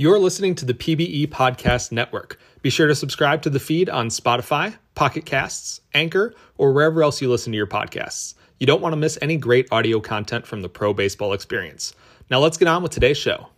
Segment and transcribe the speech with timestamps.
[0.00, 2.38] You're listening to the PBE Podcast Network.
[2.62, 7.20] Be sure to subscribe to the feed on Spotify, Pocket Casts, Anchor, or wherever else
[7.20, 8.32] you listen to your podcasts.
[8.58, 11.92] You don't want to miss any great audio content from the pro baseball experience.
[12.30, 13.48] Now let's get on with today's show.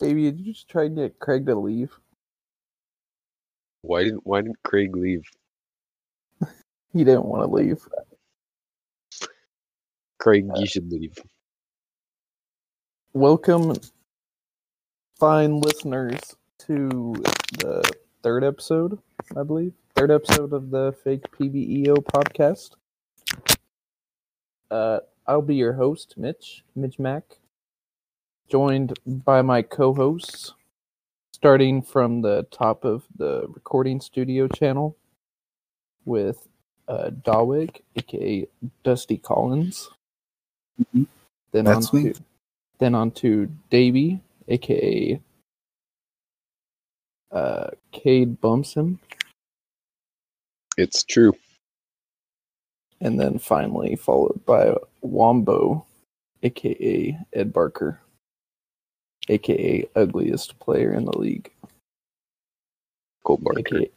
[0.00, 1.96] Baby, did you just try to get Craig to leave?
[3.82, 5.22] Why didn't Why didn't Craig leave?
[6.92, 7.86] He didn't want to leave.
[10.18, 11.16] Craig, Uh, you should leave.
[13.12, 13.74] Welcome,
[15.18, 16.20] fine listeners,
[16.58, 17.14] to
[17.58, 17.82] the
[18.22, 18.98] third episode,
[19.36, 19.72] I believe.
[19.94, 22.70] Third episode of the Fake PBEO podcast.
[24.70, 27.38] Uh, I'll be your host, Mitch, Mitch Mack,
[28.48, 30.54] joined by my co hosts,
[31.32, 34.96] starting from the top of the recording studio channel
[36.04, 36.48] with
[36.90, 38.48] uh, Dawig, aka
[38.84, 39.90] Dusty Collins.
[40.94, 41.08] Mhm.
[41.52, 42.12] Then That's on me.
[42.14, 42.20] to
[42.80, 45.20] then on to Davey, aka
[47.32, 48.98] uh, Cade Bumson,
[50.78, 51.34] It's true.
[53.00, 55.86] and then finally followed by Wombo,
[56.42, 58.00] aka Ed Barker,
[59.28, 61.52] aka ugliest player in the league,
[63.24, 63.60] Cole Barker.
[63.60, 63.90] aka,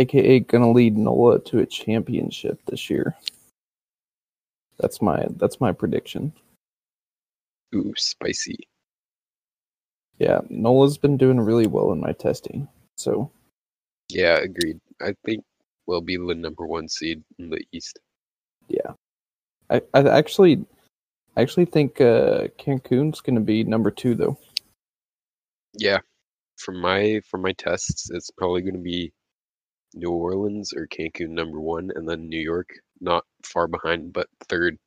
[0.00, 3.14] aka gonna lead NOLA to a championship this year.
[4.78, 6.32] That's my that's my prediction.
[7.74, 8.58] Ooh, spicy.
[10.18, 12.68] Yeah, NOLA's been doing really well in my testing.
[12.96, 13.30] So
[14.08, 14.78] Yeah, agreed.
[15.00, 15.44] I think
[15.86, 17.98] we'll be the number one seed in the East.
[18.68, 18.92] Yeah.
[19.70, 20.64] I, I actually
[21.36, 24.38] I actually think uh Cancun's gonna be number two though.
[25.74, 26.00] Yeah,
[26.60, 29.12] for my for my tests, it's probably going to be
[29.94, 32.68] New Orleans or Cancun number one, and then New York
[33.00, 34.78] not far behind, but third.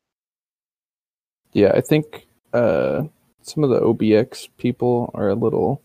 [1.51, 3.03] Yeah, I think uh
[3.41, 5.81] some of the OBX people are a little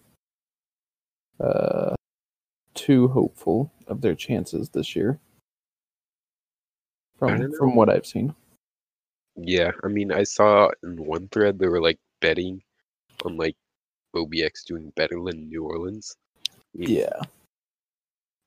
[1.41, 1.95] uh
[2.75, 5.19] too hopeful of their chances this year.
[7.19, 8.35] From from what I've seen.
[9.37, 12.63] Yeah, I mean, I saw in one thread they were like betting
[13.25, 13.57] on like
[14.15, 16.17] OBX doing better than New Orleans.
[16.49, 17.21] I mean, Yeah.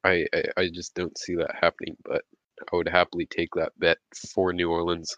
[0.04, 2.24] I, I I just don't see that happening, but
[2.72, 4.00] I would happily take that bet
[4.34, 5.16] for New Orleans.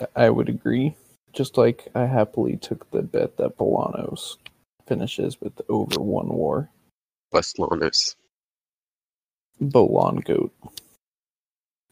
[0.00, 0.96] I- I would agree.
[1.32, 4.36] Just like I happily took the bet that Bolanos
[4.86, 6.70] finishes with over one war.
[7.32, 8.16] Plus Lanos.
[9.60, 10.52] Bolon goat.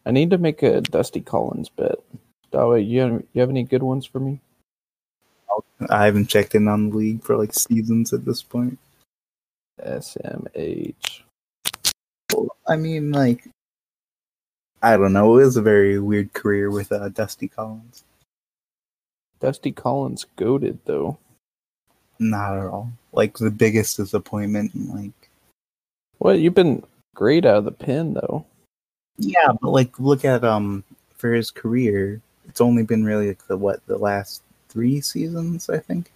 [0.06, 1.96] I need to make a Dusty Collins bet.
[2.52, 4.40] Dawa, you have, you have any good ones for me?
[5.90, 8.78] I haven't checked in on the league for like seasons at this point.
[9.84, 11.22] SMH.
[12.68, 13.48] I mean, like,
[14.82, 15.38] I don't know.
[15.38, 18.04] It was a very weird career with uh, Dusty Collins.
[19.40, 21.18] Dusty Collins goaded though.
[22.18, 22.90] Not at all.
[23.12, 24.74] Like the biggest disappointment.
[24.74, 25.30] in, Like,
[26.18, 26.82] What you've been
[27.14, 28.44] great out of the pen though.
[29.18, 30.84] yeah, but like, look at um
[31.16, 32.20] for his career.
[32.48, 36.10] It's only been really like the what the last three seasons, I think.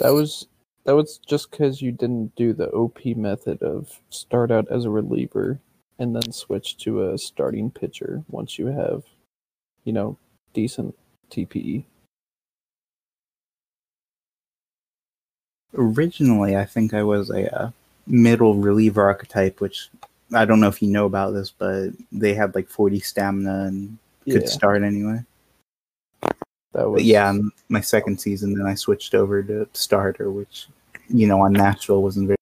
[0.00, 0.46] That was
[0.84, 4.90] that was just because you didn't do the OP method of start out as a
[4.90, 5.60] reliever
[5.98, 9.04] and then switch to a starting pitcher once you have,
[9.84, 10.18] you know,
[10.54, 10.94] decent.
[11.32, 11.84] TPE.
[15.74, 17.70] Originally, I think I was a uh,
[18.06, 19.88] middle reliever archetype, which
[20.34, 23.98] I don't know if you know about this, but they had like 40 stamina and
[24.28, 25.24] could Yeah, start anyway.
[26.72, 27.32] That was But yeah,
[27.68, 30.68] my second season, then I switched over to starter, which
[31.08, 32.36] you know on Nashville wasn't very.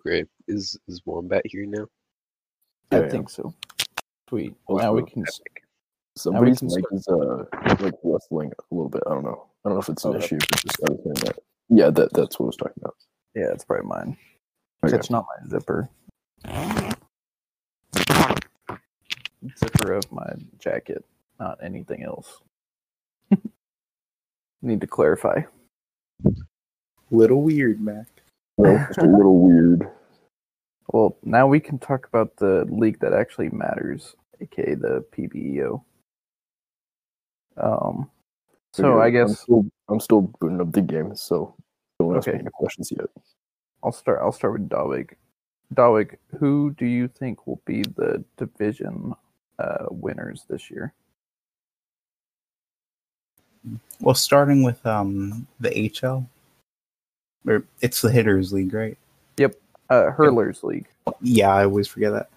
[0.00, 0.26] Great.
[0.48, 1.86] Is is Wombat here now?
[2.90, 3.54] I Yeah, think so.
[4.28, 4.54] Sweet.
[4.68, 5.22] Oh, now we can.
[5.22, 5.64] Epic.
[6.16, 7.44] Somebody's can mic is uh
[7.80, 9.02] like rustling a little bit.
[9.06, 9.46] I don't know.
[9.64, 10.38] I don't know if it's an Oh, issue.
[10.38, 11.38] But just I was hearing that.
[11.68, 12.96] Yeah, that that's what I was talking about.
[13.34, 14.16] Yeah, it's probably mine.
[14.84, 14.96] Okay.
[14.96, 15.88] It's not my zipper.
[19.58, 21.04] Zipper of my jacket,
[21.38, 22.40] not anything else.
[24.62, 25.42] Need to clarify.
[27.10, 28.06] Little weird, Mac.
[28.56, 29.88] Well, just a little weird.
[30.92, 35.82] Well, now we can talk about the league that actually matters, aka the PBEO.
[37.56, 38.10] Um,
[38.74, 41.54] so Yeah, I I'm guess still, I'm still booting up the game, so
[41.98, 42.36] don't ask Okay.
[42.36, 43.06] me any questions yet.
[43.82, 44.20] I'll start.
[44.22, 45.12] I'll start with Dawig.
[45.74, 49.14] Dawig, who do you think will be the division
[49.58, 50.92] uh, winners this year?
[54.00, 56.26] Well, starting with um the HL,
[57.46, 58.96] Or it's the hitters league, right?
[59.36, 59.54] Yep,
[59.90, 60.86] uh, Hurlers League.
[61.20, 62.30] Yeah, I always forget that.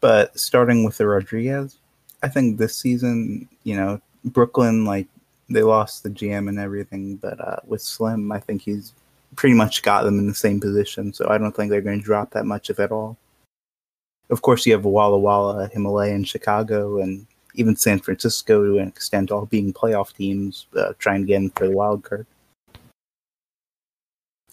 [0.00, 1.78] But starting with the Rodriguez,
[2.22, 5.06] I think this season, you know, Brooklyn like
[5.48, 8.92] they lost the GM and everything, but uh, with Slim, I think he's
[9.36, 11.12] pretty much got them in the same position.
[11.12, 13.16] So I don't think they're going to drop that much, if at all.
[14.30, 18.88] Of course, you have Walla Walla, Himalaya, and Chicago, and even San Francisco to an
[18.88, 22.26] extent, all being playoff teams uh, trying to get in for the wild card.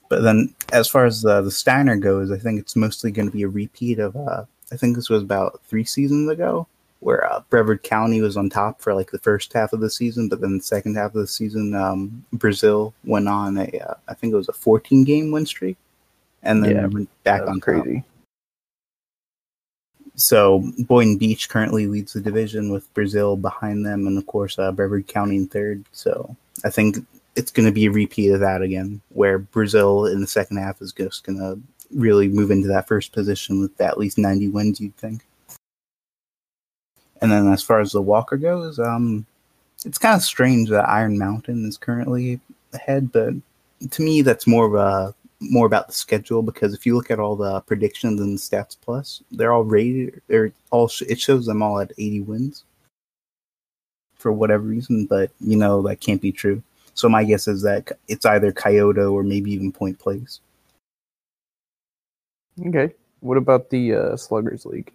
[0.07, 3.35] But then, as far as the, the Steiner goes, I think it's mostly going to
[3.35, 4.15] be a repeat of.
[4.15, 6.67] Uh, I think this was about three seasons ago,
[7.05, 10.27] where uh, Brevard County was on top for like the first half of the season,
[10.27, 14.15] but then the second half of the season, um, Brazil went on a, uh, I
[14.15, 15.77] think it was a 14 game win streak,
[16.41, 17.61] and then Yeah, went back on top.
[17.61, 18.03] crazy.
[20.15, 24.71] So Boynton Beach currently leads the division with Brazil behind them, and of course uh,
[24.71, 25.85] Brevard County in third.
[25.91, 26.97] So I think
[27.35, 30.81] it's going to be a repeat of that again, where Brazil in the second half
[30.81, 31.59] is just going to
[31.95, 35.23] really move into that first position with at least 90 wins, you'd think.
[37.21, 39.25] And then as far as the Walker goes, um,
[39.85, 42.39] it's kind of strange that Iron Mountain is currently
[42.73, 43.33] ahead, but
[43.91, 47.19] to me that's more of a more about the schedule because if you look at
[47.19, 50.21] all the predictions and stats plus, they're all rated.
[50.27, 52.63] They're all it shows them all at 80 wins
[54.15, 56.63] for whatever reason, but you know that can't be true.
[56.93, 60.39] So my guess is that it's either Kyoto or maybe even Point Place.
[62.65, 62.93] Okay.
[63.19, 64.93] What about the uh, Sluggers League?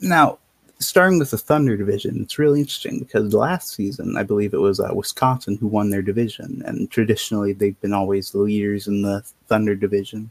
[0.00, 0.38] Now,
[0.78, 4.78] starting with the Thunder division, it's really interesting because last season, I believe it was
[4.78, 9.22] uh, Wisconsin who won their division, and traditionally they've been always the leaders in the
[9.48, 10.30] Thunder division.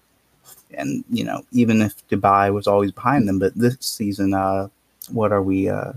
[0.77, 4.67] And you know, even if Dubai was always behind them, but this season, uh,
[5.11, 5.69] what are we?
[5.69, 5.93] Uh,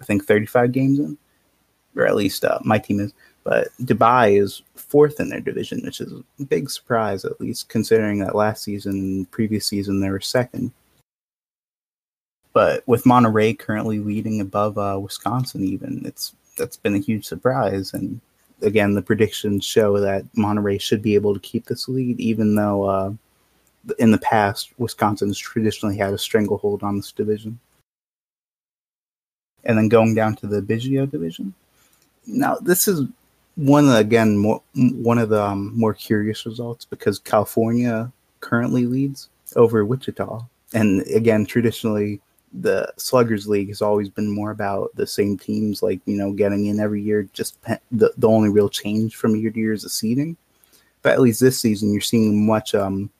[0.00, 1.16] I think thirty-five games in,
[1.96, 3.12] or at least uh, my team is.
[3.44, 8.18] But Dubai is fourth in their division, which is a big surprise, at least considering
[8.20, 10.72] that last season previous season they were second
[12.54, 17.92] but with Monterey currently leading above uh, Wisconsin, even it's that's been a huge surprise.
[17.92, 18.20] And
[18.62, 22.84] again, the predictions show that Monterey should be able to keep this lead, even though
[22.84, 23.12] uh,
[23.98, 27.58] in the past Wisconsin has traditionally had a stranglehold on this division.
[29.64, 31.54] And then going down to the Biggio division.
[32.26, 33.02] Now, this is
[33.56, 39.84] one again more one of the um, more curious results because California currently leads over
[39.84, 42.20] Wichita, and again, traditionally
[42.54, 46.66] the Sluggers League has always been more about the same teams, like you know, getting
[46.66, 47.28] in every year.
[47.32, 50.36] Just pe- the the only real change from year to year is the seeding.
[51.02, 53.10] But at least this season, you're seeing much um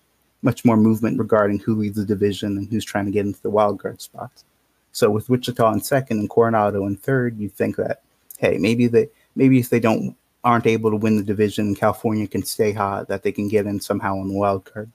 [0.42, 3.50] much more movement regarding who leads the division and who's trying to get into the
[3.50, 4.44] wild card spots.
[4.92, 8.02] So with Wichita in second and Coronado in third, you think that
[8.38, 12.44] hey, maybe they maybe if they don't aren't able to win the division California can
[12.44, 14.90] stay hot, that they can get in somehow on the wild card.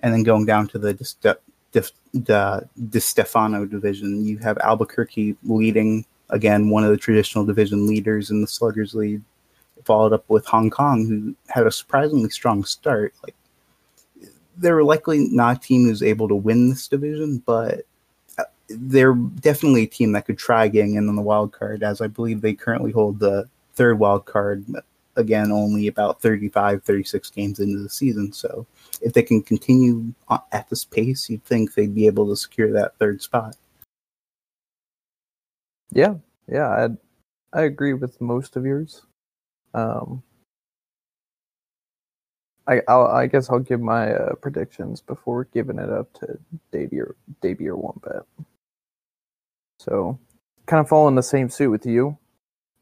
[0.00, 0.94] And then going down to the
[1.72, 8.40] Di Stefano division, you have Albuquerque leading again, one of the traditional division leaders in
[8.40, 9.22] the Sluggers League,
[9.84, 13.14] followed up with Hong Kong, who had a surprisingly strong start.
[13.22, 13.34] Like
[14.56, 17.82] they're likely not a team who's able to win this division, but
[18.38, 22.00] uh, they're definitely a team that could try getting in on the wild card, as
[22.00, 24.64] I believe they currently hold the third wild card.
[25.16, 28.32] Again, only about 35, 36 games into the season.
[28.32, 28.66] So
[29.02, 30.14] if they can continue
[30.52, 33.56] at this pace, you'd think they'd be able to secure that third spot.
[35.92, 36.14] Yeah,
[36.48, 36.88] yeah, I
[37.58, 39.02] I agree with most of yours.
[39.74, 40.22] Um,
[42.66, 46.38] I I'll, I guess I'll give my uh, predictions before giving it up to
[46.70, 48.22] debut debut Wombat.
[49.80, 50.18] So,
[50.66, 52.16] kind of fall in the same suit with you.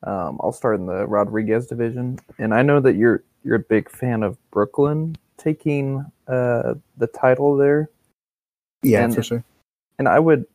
[0.03, 3.91] Um, I'll start in the Rodriguez division, and I know that you're you're a big
[3.91, 7.91] fan of Brooklyn taking uh, the title there.
[8.83, 9.45] Yeah, And- for sure.
[9.99, 10.47] and I would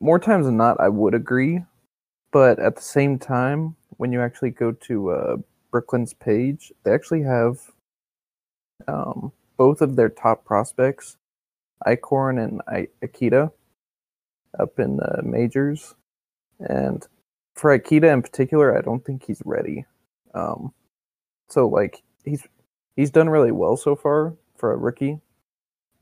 [0.00, 1.62] more times than not I would agree,
[2.32, 5.36] but at the same time, when you actually go to uh,
[5.70, 7.70] Brooklyn's page, they actually have
[8.88, 11.16] um, both of their top prospects,
[11.86, 13.52] Icorn and I- Akita,
[14.58, 15.94] up in the majors,
[16.60, 17.06] and
[17.54, 19.84] for Akita in particular, I don't think he's ready.
[20.34, 20.72] Um,
[21.48, 22.42] so like he's
[22.96, 25.20] he's done really well so far for a rookie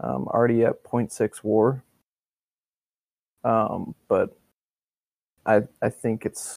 [0.01, 1.83] um, already at 0.6 war.
[3.45, 4.37] Um, but
[5.45, 6.57] I I think it's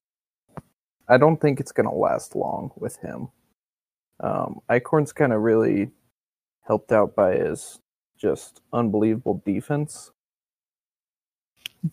[1.07, 3.29] I don't think it's gonna last long with him.
[4.19, 5.91] Um, Icorn's kind of really
[6.67, 7.79] helped out by his
[8.17, 10.11] just unbelievable defense,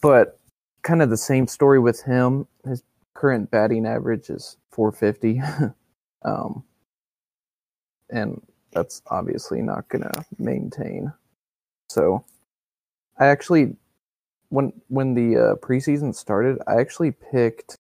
[0.01, 0.39] but
[0.83, 2.47] kind of the same story with him.
[2.65, 2.83] His
[3.23, 5.43] current batting average is 450.
[6.27, 6.65] um,
[8.11, 11.13] and that's obviously not going to maintain.
[11.91, 12.25] So
[13.19, 13.77] I actually
[14.51, 17.77] when when the uh, preseason started, I actually picked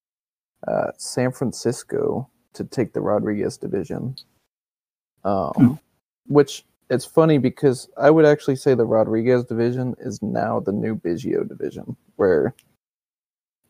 [0.68, 4.16] uh, San Francisco to take the Rodriguez division.
[5.24, 5.74] Um, Hmm.
[6.26, 10.96] which it's funny because I would actually say the Rodriguez division is now the new
[10.96, 12.54] Biggio division, where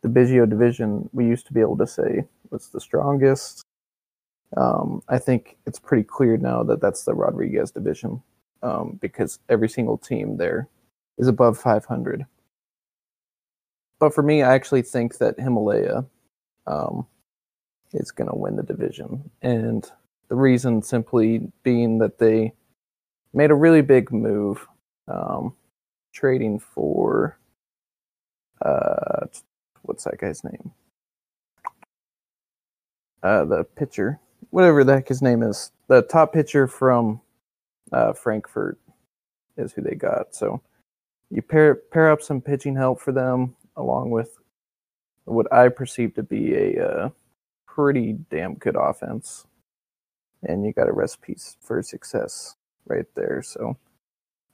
[0.02, 3.62] the Biggio division we used to be able to say was the strongest.
[4.56, 8.22] Um, I think it's pretty clear now that that's the Rodriguez division
[8.62, 10.68] um, because every single team there
[11.18, 12.26] is above 500.
[13.98, 16.04] But for me, I actually think that Himalaya
[16.66, 17.06] um,
[17.92, 19.30] is going to win the division.
[19.40, 19.88] And
[20.28, 22.52] the reason simply being that they
[23.32, 24.66] made a really big move
[25.08, 25.54] um,
[26.12, 27.38] trading for
[28.64, 29.26] uh,
[29.82, 30.72] what's that guy's name?
[33.22, 34.18] Uh, the pitcher,
[34.50, 37.20] whatever the heck his name is, the top pitcher from
[37.92, 38.78] uh, Frankfurt
[39.56, 40.34] is who they got.
[40.34, 40.60] So
[41.30, 44.38] you pair pair up some pitching help for them, along with
[45.24, 47.08] what I perceive to be a uh,
[47.66, 49.46] pretty damn good offense,
[50.42, 53.42] and you got a recipe for success right there.
[53.42, 53.76] So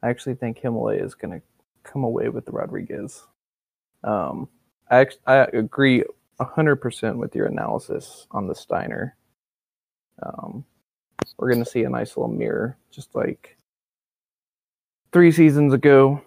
[0.02, 1.46] I actually think Himalaya is going to
[1.82, 3.26] come away with the Rodriguez.
[4.04, 4.48] Um,
[4.90, 6.04] I I agree
[6.40, 9.16] hundred percent with your analysis on the Steiner.
[10.22, 10.64] Um,
[11.36, 13.56] we're going to see a nice little mirror, just like
[15.12, 16.20] three seasons ago,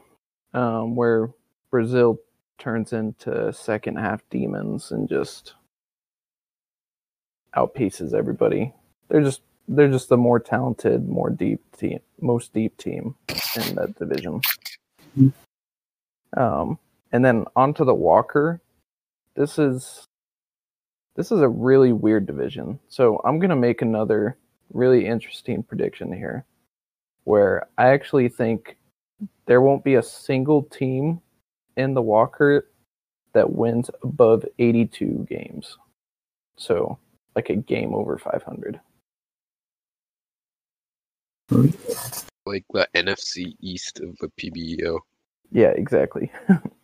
[0.54, 1.30] um, where
[1.70, 2.20] Brazil
[2.58, 5.56] turns into second half demons and just
[7.56, 8.74] outpaces everybody.
[9.10, 13.16] They're just they're just the more talented, more deep team, most deep team
[13.56, 14.42] in that division.
[16.36, 16.80] Um,
[17.12, 18.62] and then onto the Walker.
[19.36, 20.06] This is
[21.16, 22.80] this is a really weird division.
[22.88, 24.38] So I'm gonna make another
[24.74, 26.46] really interesting prediction here,
[27.26, 28.78] where I actually think
[29.46, 31.22] there won't be a single team
[31.78, 32.68] in the Walker
[33.34, 35.78] that wins above 82 games.
[36.58, 36.98] So,
[37.36, 38.80] like a game over 500.
[42.46, 45.00] Like the NFC East of the PBO.
[45.52, 46.32] Yeah, exactly.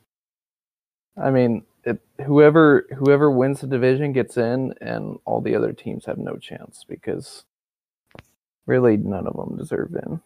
[1.22, 6.06] I mean, it, whoever whoever wins the division gets in, and all the other teams
[6.06, 7.46] have no chance because
[8.68, 10.22] really none of them deserve in.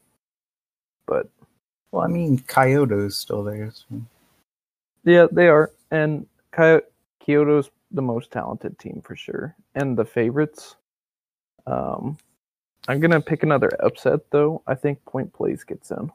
[1.07, 1.27] But
[1.91, 3.71] Well, I mean, Kyoto's still there.
[3.73, 4.01] So.
[5.05, 6.81] Yeah, they are, and Ky-
[7.21, 10.75] Kyoto's the most talented team for sure, and the favorites.
[11.67, 12.17] Um,
[12.87, 14.63] I'm gonna pick another upset though.
[14.67, 16.11] I think Point Place gets in.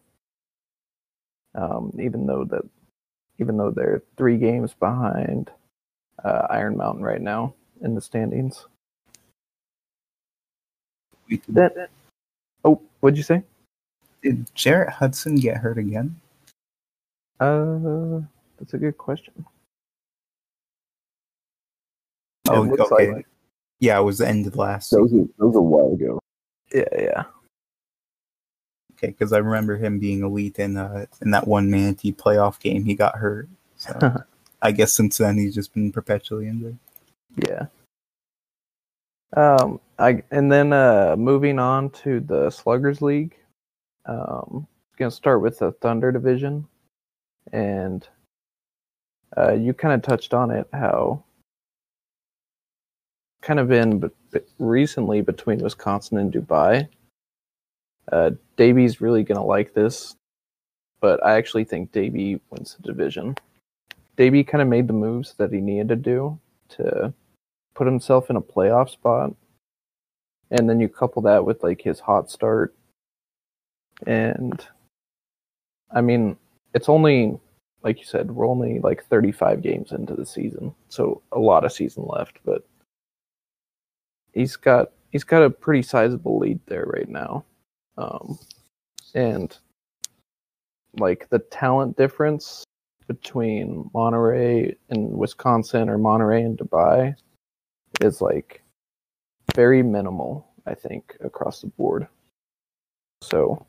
[1.55, 2.63] Um, even though that,
[3.39, 5.51] even though they're three games behind
[6.25, 8.67] uh, Iron Mountain right now in the standings.
[11.31, 11.91] Wait, That,
[12.65, 13.43] oh, what'd you say?
[14.23, 16.17] Did Jarrett Hudson get hurt again?
[17.41, 18.21] Uh,
[18.59, 19.45] that's a good question.
[22.49, 23.13] Oh, okay.
[23.13, 23.27] like-
[23.81, 25.19] Yeah, it was the end of last That season.
[25.21, 26.19] was a, that was a while ago.
[26.73, 27.25] Yeah, yeah.
[28.97, 32.85] Okay, because I remember him being elite in uh in that one Manatee playoff game.
[32.85, 33.49] He got hurt.
[33.77, 34.25] So
[34.63, 36.79] I guess since then he's just been perpetually injured.
[37.47, 37.67] Yeah.
[39.37, 43.37] Um, I and then uh, moving on to the Sluggers League.
[44.07, 46.67] Um, gonna start with the Thunder division,
[47.53, 48.09] and
[49.37, 51.23] uh, you kind of touched on it how
[53.43, 56.89] kind of been but, but recently between Wisconsin and Dubai.
[58.11, 60.17] Uh, Davy's really gonna like this,
[61.01, 63.37] but I actually think Davy wins the division.
[64.17, 66.39] Davy kind of made the moves that he needed to do
[66.71, 67.13] to
[67.75, 69.35] put himself in a playoff spot.
[70.51, 72.75] And then you couple that with like his hot start.
[74.07, 74.65] And
[75.91, 76.37] I mean,
[76.73, 77.39] it's only
[77.83, 80.75] like you said, we're only like 35 games into the season.
[80.89, 82.67] So a lot of season left, but
[84.33, 87.45] he's got he's got a pretty sizable lead there right now.
[87.97, 88.39] Um
[89.15, 89.57] and
[90.99, 92.65] like the talent difference
[93.07, 97.15] between Monterey and Wisconsin or Monterey and Dubai
[98.01, 98.63] is like
[99.55, 102.09] very minimal, I think, across the board.
[103.23, 103.65] So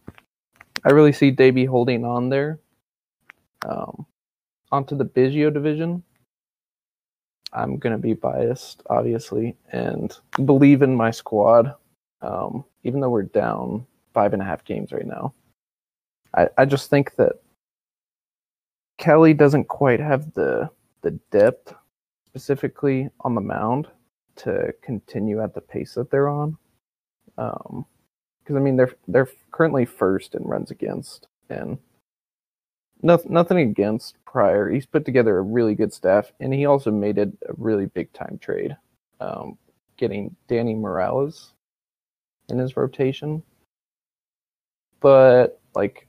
[0.84, 2.60] I really see Davy holding on there.
[3.66, 4.06] Um,
[4.72, 6.04] onto the Biggio division.
[7.54, 10.16] I'm gonna be biased, obviously, and
[10.46, 11.74] believe in my squad.
[12.22, 13.86] Um, even though we're down
[14.18, 15.32] five and a half games right now,
[16.36, 17.34] I, I just think that
[18.98, 20.72] Cali doesn't quite have the
[21.04, 21.76] the depth
[22.26, 23.88] specifically on the mound
[24.38, 26.58] to continue at the pace that they're on.
[27.38, 27.86] Um,
[28.40, 31.78] because I mean they're they're currently first in runs against, and
[33.04, 34.68] nothing nothing against Pryor.
[34.68, 38.12] He's put together a really good staff, and he also made it a really big
[38.14, 38.76] time trade,
[39.20, 39.60] um,
[39.96, 41.54] getting Danny Morales
[42.50, 43.44] in his rotation.
[45.00, 46.08] But like,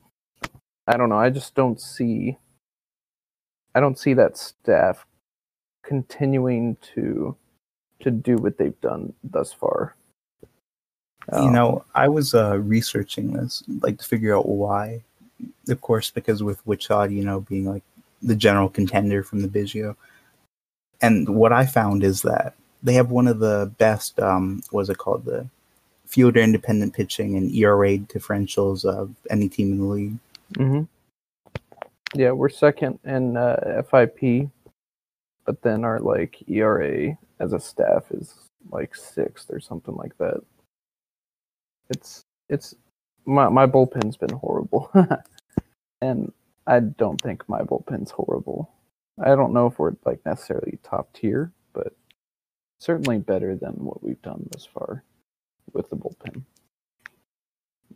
[0.86, 1.18] I don't know.
[1.18, 2.36] I just don't see.
[3.74, 5.06] I don't see that staff
[5.84, 7.36] continuing to
[8.00, 9.94] to do what they've done thus far.
[11.32, 15.02] you Um, know, I was uh, researching this, like to figure out why.
[15.68, 17.82] Of course, because with Wichita, you know, being like
[18.22, 19.96] the general contender from the Biggio.
[21.00, 24.98] And what I found is that they have one of the best, um, what's it
[24.98, 25.48] called, the
[26.08, 30.18] fielder independent pitching and ERA differentials of any team in the league.
[30.56, 30.82] hmm
[32.14, 34.48] Yeah, we're second in uh, FIP,
[35.44, 38.34] but then our like ERA as a staff is
[38.70, 40.40] like sixth or something like that.
[41.90, 42.74] It's it's
[43.26, 44.90] my my bullpen's been horrible,
[46.00, 46.32] and
[46.66, 48.70] I don't think my bullpen's horrible.
[49.22, 51.94] I don't know if we're like necessarily top tier, but
[52.80, 55.04] certainly better than what we've done thus far
[55.72, 56.42] with the bullpen.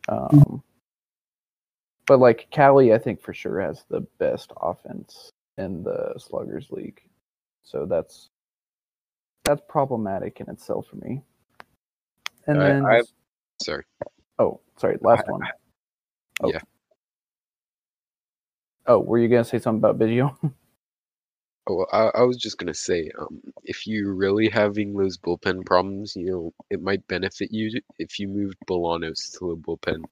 [0.09, 0.63] Um,
[2.07, 7.03] but like Cali, I think for sure has the best offense in the Sluggers League,
[7.63, 8.29] so that's
[9.45, 11.23] that's problematic in itself for me.
[12.47, 13.09] And I- then, I've-
[13.63, 13.85] Sorry.
[14.39, 15.43] oh, sorry, last one.
[16.43, 16.51] Oh.
[16.51, 16.61] Yeah.
[18.87, 20.37] Oh, were you gonna say something about Biggio?
[21.69, 26.15] Oh, I, I was just gonna say, um, if you're really having those bullpen problems,
[26.17, 30.03] you know, it might benefit you to- if you moved Bolanos to the bullpen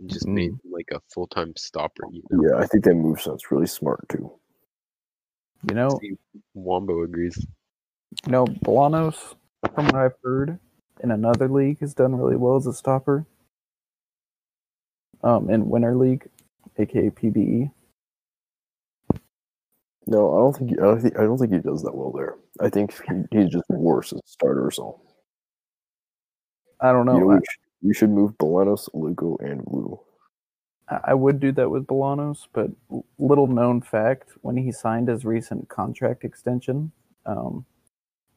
[0.00, 2.04] and just made him like a full time stopper.
[2.10, 4.32] You know, Yeah, I think that move sounds really smart too.
[5.68, 6.16] you know, See,
[6.54, 7.36] Wombo agrees.
[8.26, 9.34] you know, Bolanos,
[9.74, 10.58] from what I've heard,
[11.02, 13.26] in another league has done really well as a stopper.
[15.22, 16.28] Um, in Winter League,
[16.78, 17.70] aka PBE.
[20.10, 22.36] No, I don't think I don't think I don't think he does that well there.
[22.60, 25.00] I think he, he's just worse as a starter or so.
[26.80, 27.14] I don't know.
[27.18, 30.00] you know, I- we, should, we should move Bolanos, Lugo, and Wu.
[30.88, 32.70] I I would do that with Bolanos, but
[33.18, 36.90] little known fact: when he signed his recent contract extension,
[37.26, 37.66] um,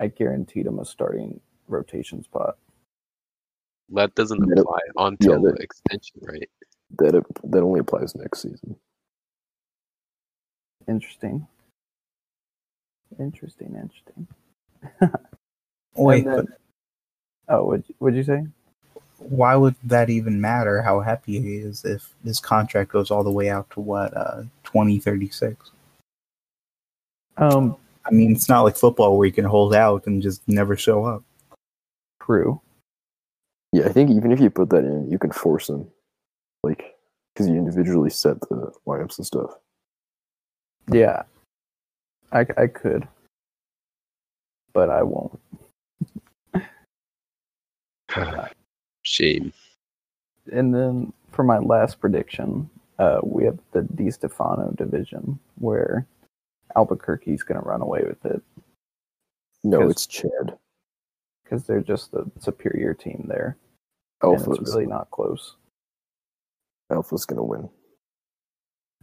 [0.01, 2.57] I guaranteed him a starting rotation spot.
[3.93, 6.49] That doesn't Yeah, apply until that- the extension, right?
[6.97, 8.75] That it, that only applies next season.
[10.89, 11.47] Interesting.
[13.19, 13.75] Interesting.
[13.75, 14.27] Interesting.
[15.95, 16.45] Wait, then- but
[17.47, 18.45] Oh, would would you say?
[19.17, 23.29] why would that even matter how happy he is if his contract goes all the
[23.31, 25.69] way out to what, uh, 2036?
[27.37, 30.75] Um, I mean, it's not like football where you can hold out and just never
[30.75, 31.23] show up.
[32.21, 32.59] true.
[33.73, 35.87] Yeah, I think even if you put that in, you can force him,
[36.63, 36.95] like,
[37.33, 39.51] because you individually set the lineups and stuff.
[40.91, 41.23] Yeah,
[42.31, 43.07] I I could,
[44.73, 45.39] but I won't.
[49.03, 49.53] Shame.
[50.51, 56.05] And then for my last prediction, uh, we have the Di Stefano division where
[56.75, 58.41] Albuquerque's going to run away with it
[59.63, 60.57] No, it's Chad.
[61.43, 63.57] because they're just the superior team there,
[64.21, 65.55] and Alpha's it's really not close.
[66.91, 67.69] Alpha's gonna win.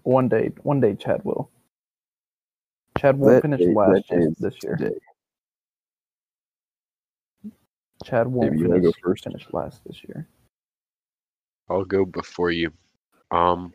[0.02, 1.50] One day, one day, Chad will.
[2.98, 4.08] Chad won't That finish day- last
[4.40, 4.76] this- year.
[4.76, 4.98] today.
[8.04, 9.24] Chad won't Maybe you wanna finish, go first?
[9.24, 10.28] finish last this year.
[11.68, 12.72] I'll go before you.
[13.30, 13.72] Um,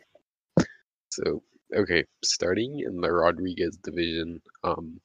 [1.10, 1.42] so
[1.74, 5.00] okay, starting in the Rodriguez division, um,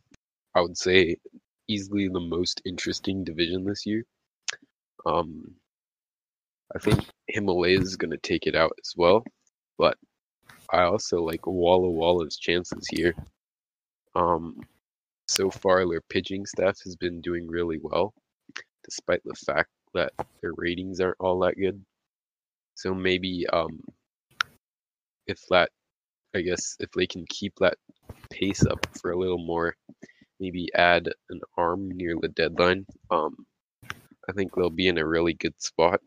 [0.56, 1.16] I would say
[1.68, 4.04] easily the most interesting division this year.
[5.06, 5.56] Um,
[6.76, 9.24] I think Himalaya is going to take it out as well,
[9.78, 9.98] but
[10.72, 13.16] I also like Walla Walla's chances here.
[14.16, 14.62] Um,
[15.28, 18.14] so far, their pitching staff has been doing really well,
[18.84, 21.84] despite the fact that their ratings aren't all that good.
[22.76, 23.82] So maybe um,
[25.28, 25.70] if that,
[26.36, 27.76] I guess, if they can keep that
[28.32, 29.76] pace up for a little more,
[30.40, 32.86] maybe add an arm near the deadline.
[33.12, 33.36] Um,
[34.30, 36.02] I think they'll be in a really good spot.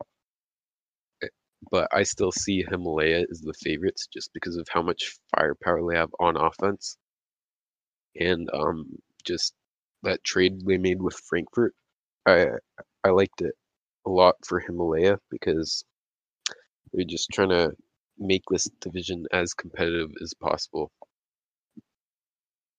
[1.23, 1.27] Eh,
[1.71, 5.97] But I still see Himalaya as the favorites just because of how much firepower they
[5.97, 6.97] have on offense,
[8.19, 9.53] and um, just
[10.03, 11.73] that trade they made with Frankfurt.
[12.25, 12.47] I
[13.03, 13.55] I liked it
[14.05, 15.85] a lot for Himalaya because
[16.93, 17.71] they're just trying to
[18.19, 20.91] make this division as competitive as possible.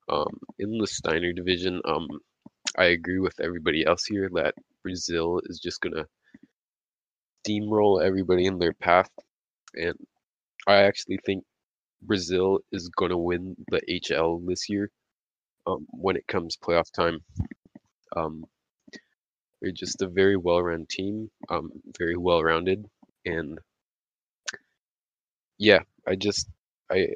[0.08, 2.08] Um, in the Steiner division, um,
[2.78, 6.06] I agree with everybody else here that Brazil is just gonna
[7.46, 9.10] steamroll everybody in their path,
[9.74, 9.96] and
[10.66, 11.44] I actually think
[12.02, 14.90] Brazil is gonna win the HL this year.
[15.66, 17.20] Um, when it comes playoff time,
[18.16, 18.44] um,
[19.60, 22.86] they're just a very well-run team, um, very well-rounded,
[23.24, 23.58] and
[25.58, 26.48] yeah, I just
[26.90, 27.08] I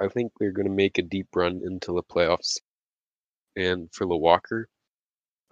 [0.00, 2.58] I think they're gonna make a deep run into the playoffs.
[3.56, 4.68] And for the Walker,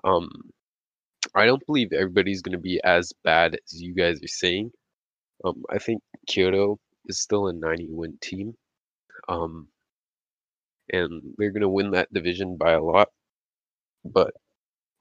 [0.05, 0.31] um,
[1.35, 4.73] I don't believe everybody's gonna be as bad as you guys are saying.
[5.45, 8.57] Um, I think Kyoto is still a 90 win team.
[9.29, 9.69] Um,
[10.93, 13.09] and they're gonna win that division by a lot,
[14.05, 14.35] but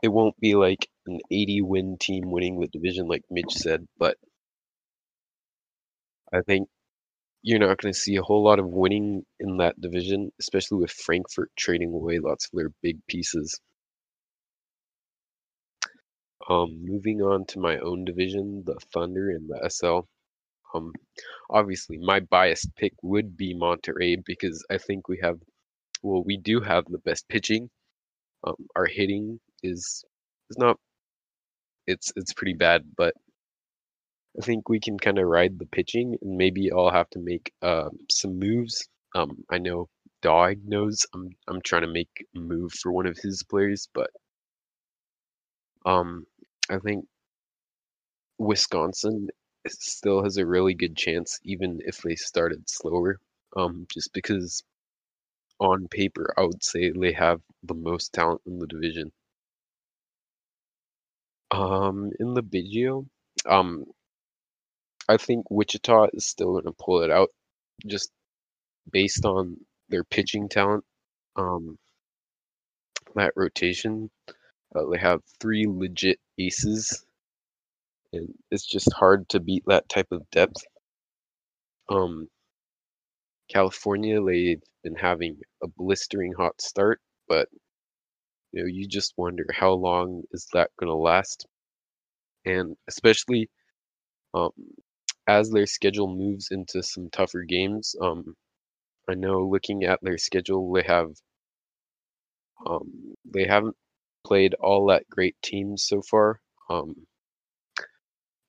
[0.03, 4.17] it won't be like an 80 win team winning the division like Mitch said, but
[6.33, 6.69] I think
[7.41, 10.91] you're not going to see a whole lot of winning in that division, especially with
[10.91, 13.59] Frankfurt trading away lots of their big pieces.
[16.49, 20.07] Um, moving on to my own division, the Thunder and the SL.
[20.73, 20.93] Um,
[21.49, 25.39] obviously, my biased pick would be Monterey because I think we have,
[26.03, 27.69] well, we do have the best pitching.
[28.45, 30.03] Um, our hitting is
[30.49, 30.77] is not,
[31.87, 33.13] it's it's pretty bad, but
[34.39, 37.51] I think we can kind of ride the pitching, and maybe I'll have to make
[37.61, 38.87] uh, some moves.
[39.15, 39.89] Um, I know
[40.21, 44.09] Dog knows I'm I'm trying to make a move for one of his players, but
[45.85, 46.25] um,
[46.69, 47.05] I think
[48.39, 49.29] Wisconsin
[49.67, 53.19] still has a really good chance, even if they started slower.
[53.55, 54.63] Um, just because
[55.59, 59.11] on paper, I would say they have the most talent in the division.
[61.51, 63.07] Um, in the Biggio,
[63.45, 63.85] um,
[65.09, 67.29] I think Wichita is still going to pull it out,
[67.85, 68.11] just
[68.91, 69.57] based on
[69.89, 70.83] their pitching talent.
[71.35, 71.77] Um,
[73.15, 74.09] that rotation,
[74.75, 77.05] uh, they have three legit aces,
[78.13, 80.63] and it's just hard to beat that type of depth.
[81.89, 82.29] Um,
[83.49, 87.49] California, they've been having a blistering hot start, but
[88.51, 91.45] you know, you just wonder how long is that going to last,
[92.45, 93.49] and especially
[94.33, 94.51] um,
[95.27, 97.95] as their schedule moves into some tougher games.
[98.01, 98.35] Um,
[99.09, 101.11] I know looking at their schedule, they have
[102.67, 103.75] um, they haven't
[104.25, 106.95] played all that great teams so far, um,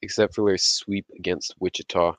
[0.02, 2.14] except for their sweep against Wichita.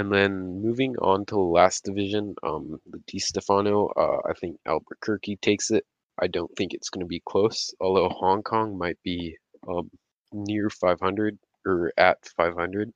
[0.00, 4.56] And then moving on to the last division, um, the Di Stefano, uh, I think
[4.64, 5.84] Albuquerque takes it.
[6.18, 9.36] I don't think it's going to be close, although Hong Kong might be
[9.68, 9.90] um,
[10.32, 12.90] near 500 or at 500.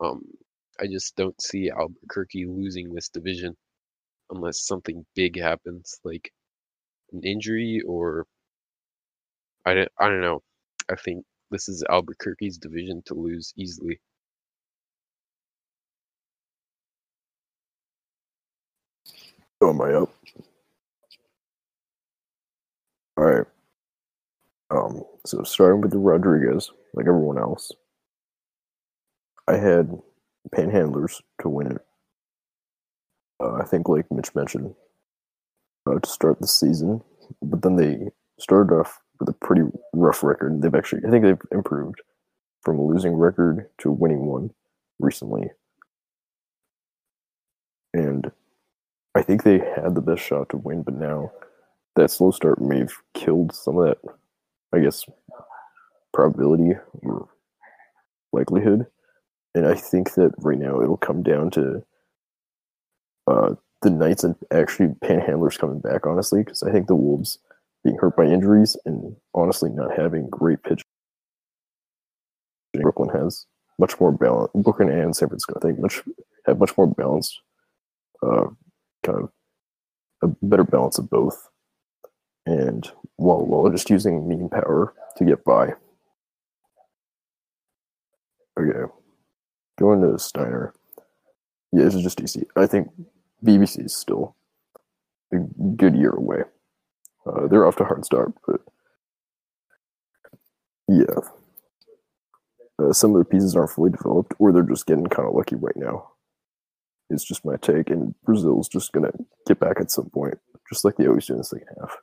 [0.00, 0.22] Um,
[0.80, 3.56] I just don't see Albuquerque losing this division
[4.30, 6.32] unless something big happens, like
[7.12, 8.26] an injury or
[9.66, 10.40] I don't, I don't know.
[10.88, 13.98] I think this is Albuquerque's division to lose easily.
[19.62, 20.10] Oh, am I up?
[23.16, 23.46] All right.
[24.70, 27.70] Um, so starting with the Rodriguez, like everyone else,
[29.46, 29.96] I had
[30.52, 31.82] Panhandlers to win it.
[33.40, 34.74] Uh, I think, like Mitch mentioned,
[35.86, 37.00] uh, to start the season,
[37.40, 40.60] but then they started off with a pretty rough record.
[40.60, 42.02] They've actually, I think, they've improved
[42.62, 44.50] from a losing record to a winning one
[44.98, 45.50] recently,
[47.94, 48.30] and
[49.14, 50.82] I think they had the best shot to win.
[50.82, 51.32] But now
[51.96, 53.98] that slow start may have killed some of that,
[54.72, 55.04] I guess,
[56.12, 57.28] probability or
[58.32, 58.86] likelihood.
[59.54, 61.84] And I think that right now it'll come down to
[63.26, 67.38] uh, the Knights and actually Panhandlers coming back, honestly, because I think the Wolves
[67.84, 70.82] being hurt by injuries and honestly not having great pitch.
[72.72, 73.44] Brooklyn has
[73.78, 74.50] much more balance.
[74.54, 76.00] Brooklyn and San Francisco, I think, much
[76.46, 77.40] have much more balanced,
[78.22, 78.46] uh,
[79.02, 79.30] kind of
[80.22, 81.48] a better balance of both.
[82.46, 85.74] And while while just using mean power to get by.
[88.58, 88.92] Okay,
[89.78, 90.74] going to Steiner.
[91.72, 92.44] Yeah, this is just DC.
[92.56, 92.90] I think
[93.44, 94.36] BBC is still
[95.32, 95.38] a
[95.76, 96.42] good year away.
[97.24, 98.60] Uh, they're off to a hard start, but
[100.88, 101.20] yeah,
[102.78, 105.56] uh, some of the pieces aren't fully developed, or they're just getting kind of lucky
[105.56, 106.11] right now.
[107.12, 109.12] It's just my take, and Brazil's just gonna
[109.46, 111.96] get back at some point, just like they always do in the second half.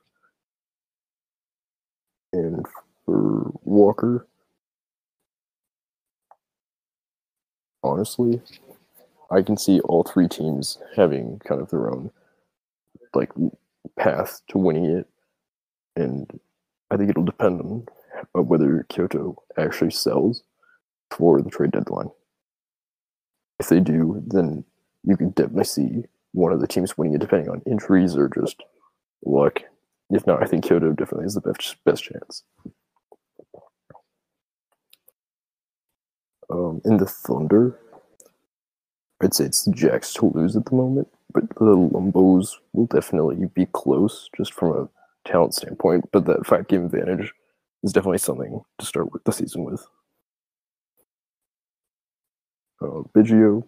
[2.32, 2.64] And
[3.04, 4.26] for Walker,
[7.82, 8.40] honestly,
[9.30, 12.10] I can see all three teams having kind of their own
[13.14, 13.32] like
[13.98, 15.08] path to winning it,
[15.96, 16.40] and
[16.90, 20.42] I think it'll depend on whether Kyoto actually sells
[21.10, 22.10] for the trade deadline.
[23.58, 24.64] If they do, then
[25.04, 28.62] you can definitely see one of the teams winning it, depending on injuries or just
[29.24, 29.60] luck.
[30.10, 32.42] If not, I think Kyoto definitely has the best best chance.
[36.50, 37.78] Um, in the Thunder,
[39.20, 43.46] I'd say it's the Jacks to lose at the moment, but the Lumbos will definitely
[43.54, 46.10] be close just from a talent standpoint.
[46.12, 47.32] But that five game advantage
[47.84, 49.86] is definitely something to start with the season with.
[52.82, 53.62] Uh, Biggio,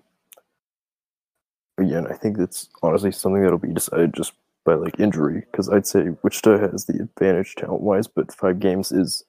[1.79, 4.33] again, I think that's honestly something that'll be decided just
[4.65, 8.93] by like injury because I'd say Wichita has the advantage talent wise, but five games
[8.93, 9.25] is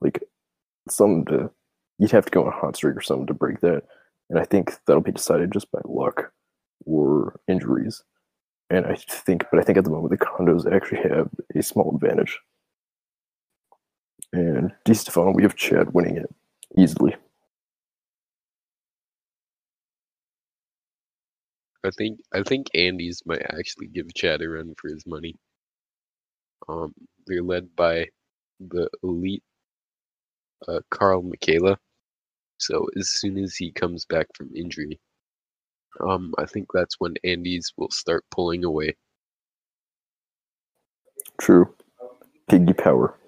[0.00, 0.22] like
[0.88, 1.50] something to
[1.98, 3.82] you'd have to go on a hot streak or something to break that,
[4.30, 6.32] and I think that'll be decided just by luck
[6.84, 8.02] or injuries.
[8.70, 11.94] And I think, but I think at the moment the condos actually have a small
[11.94, 12.38] advantage.
[14.32, 16.34] And Di Stefano, we have Chad winning it
[16.78, 17.14] easily.
[21.84, 25.36] I think I think Andy's might actually give Chad a run for his money.
[26.68, 26.94] Um,
[27.26, 28.06] they're led by
[28.60, 29.42] the elite
[30.68, 31.76] uh, Carl Michaela.
[32.58, 35.00] So as soon as he comes back from injury,
[36.00, 38.94] um, I think that's when Andy's will start pulling away.
[41.40, 41.74] True.
[42.48, 43.18] Piggy power.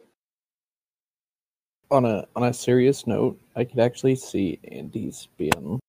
[1.90, 5.80] On a on a serious note, I could actually see Andy's being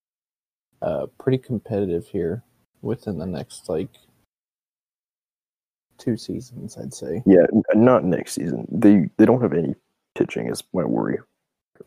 [0.82, 2.44] uh pretty competitive here
[2.86, 3.90] within the next like
[5.98, 7.24] two seasons, I'd say.
[7.26, 8.68] Yeah, not next season.
[8.72, 9.76] They they don't have any
[10.16, 11.18] pitching is my worry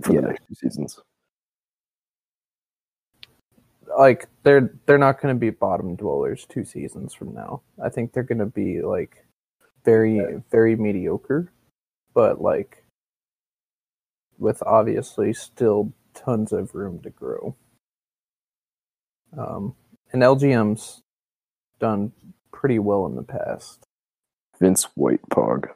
[0.03, 0.21] for Yeah.
[0.21, 1.01] the next two seasons.
[3.99, 7.63] Like they're they're not going to be bottom dwellers two seasons from now.
[7.83, 9.25] I think they're going to be like
[9.85, 11.51] very very mediocre,
[12.13, 12.85] but like
[14.39, 17.57] with obviously still tons of room to grow.
[19.37, 19.75] Um,
[20.13, 21.03] and LGM's
[21.81, 22.13] done
[22.53, 23.85] pretty well in the past.
[24.61, 25.71] Vince White Pog.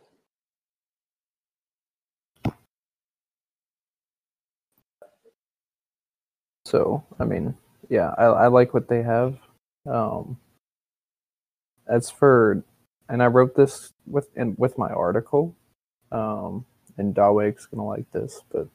[6.64, 7.55] So I mean,
[7.88, 9.37] yeah, I, I like what they have.
[9.87, 10.38] Um,
[11.87, 12.64] as for,
[13.09, 15.55] and I wrote this with in, with my article,
[16.11, 16.64] um,
[16.97, 18.68] and Daweg's gonna like this, but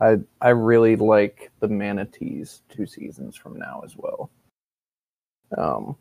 [0.00, 4.30] I I really like the manatees two seasons from now as well.
[5.56, 5.96] Um,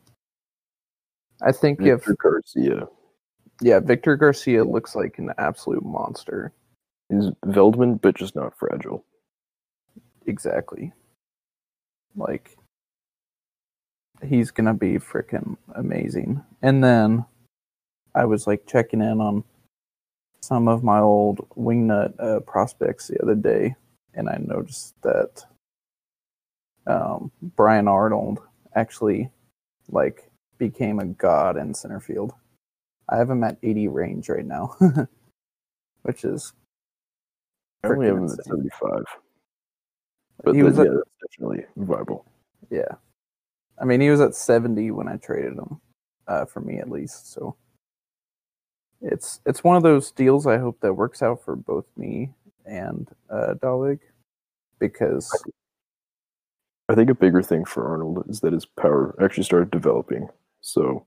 [1.42, 2.88] I think if Victor Garcia.
[3.62, 6.52] yeah, Victor Garcia looks like an absolute monster.
[7.10, 9.06] Is Veldman, but just not fragile.
[10.26, 10.92] Exactly.
[12.16, 12.58] Like
[14.26, 16.44] he's gonna be freaking amazing.
[16.62, 17.26] And then
[18.16, 19.44] I was like checking in on
[20.42, 23.76] some of my old wingnut uh, prospects the other day,
[24.14, 25.46] and I noticed that
[26.88, 28.40] um, Brian Arnold
[28.76, 29.30] actually
[29.90, 32.34] like became a god in center field.
[33.10, 34.76] I have him at 80 range right now,
[36.04, 36.54] which is
[37.84, 39.04] I only have him at 75.
[40.44, 42.26] But He was at- yeah, definitely viable.
[42.70, 42.96] Yeah.
[43.80, 45.80] I mean, he was at 70 when I traded him,
[46.28, 47.32] uh, for me at least.
[47.32, 47.56] So
[49.02, 52.34] it's it's one of those deals I hope that works out for both me
[52.66, 54.00] and uh, Dalig
[54.80, 55.32] because
[56.90, 60.30] I think a bigger thing for Arnold is that his power actually started developing.
[60.62, 61.06] So,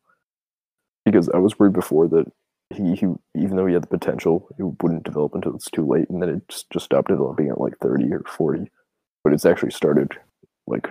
[1.05, 2.31] because I was worried before that
[2.71, 6.09] he, he even though he had the potential, it wouldn't develop until it's too late,
[6.11, 8.71] and then it just, just stopped developing at like 30 or 40.
[9.25, 10.13] But it's actually started,
[10.67, 10.89] like,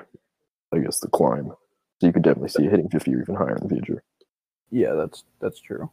[0.74, 1.52] I guess, the climb.
[2.00, 4.04] So you could definitely see it hitting 50 or even higher in the future.
[4.72, 5.90] yeah, that's that's true.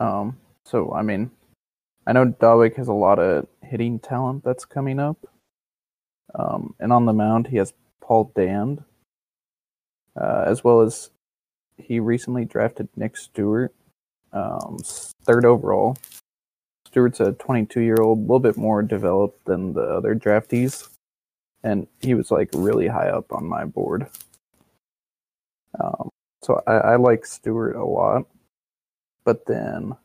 [0.00, 1.30] Um, so I mean,
[2.06, 5.18] I know Dalig has a lot of hitting talent that's coming up.
[6.34, 8.84] Um, and on the mound he has Paul Dand,
[10.20, 11.10] uh, as well as
[11.76, 13.74] he recently drafted Nick Stewart,
[14.32, 14.78] um,
[15.24, 15.96] third overall.
[16.86, 20.88] Stewart's a 22 year old, a little bit more developed than the other draftees,
[21.62, 24.06] and he was like really high up on my board.
[25.80, 26.08] Um,
[26.42, 28.26] so I, I like Stewart a lot,
[29.24, 29.96] but then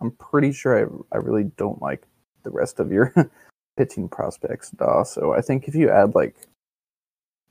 [0.00, 2.02] I'm pretty sure I I really don't like
[2.42, 3.14] the rest of your
[3.80, 5.04] pitching prospects, Daw.
[5.04, 6.36] So I think if you add like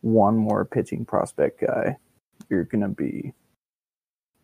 [0.02, 1.98] one more pitching prospect guy,
[2.50, 3.34] you're gonna be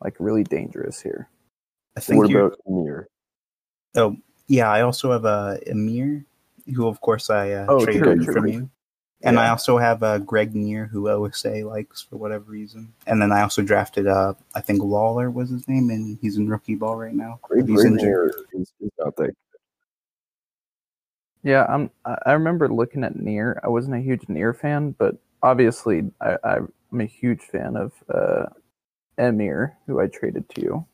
[0.03, 1.29] like really dangerous here.
[1.95, 3.07] I think What about Mir?
[3.97, 4.17] oh
[4.47, 6.25] yeah, I also have a Emir,
[6.73, 8.33] who of course I uh, Oh, traded true, true.
[8.33, 8.69] from you.
[9.21, 12.91] And I also have uh, Greg Neer, who OSA likes for whatever reason.
[13.07, 16.47] And then I also drafted, uh, I think Lawler was his name, and he's in
[16.47, 17.39] rookie ball right now.
[17.57, 17.93] Injured.
[17.93, 19.33] Neer is, is not that.
[21.45, 21.91] Yeah, I'm.
[22.05, 23.61] I I remember looking at Near.
[23.63, 28.47] I wasn't a huge Near fan, but obviously, I, I'm a huge fan of uh,
[29.19, 30.85] Emir, who I traded to you.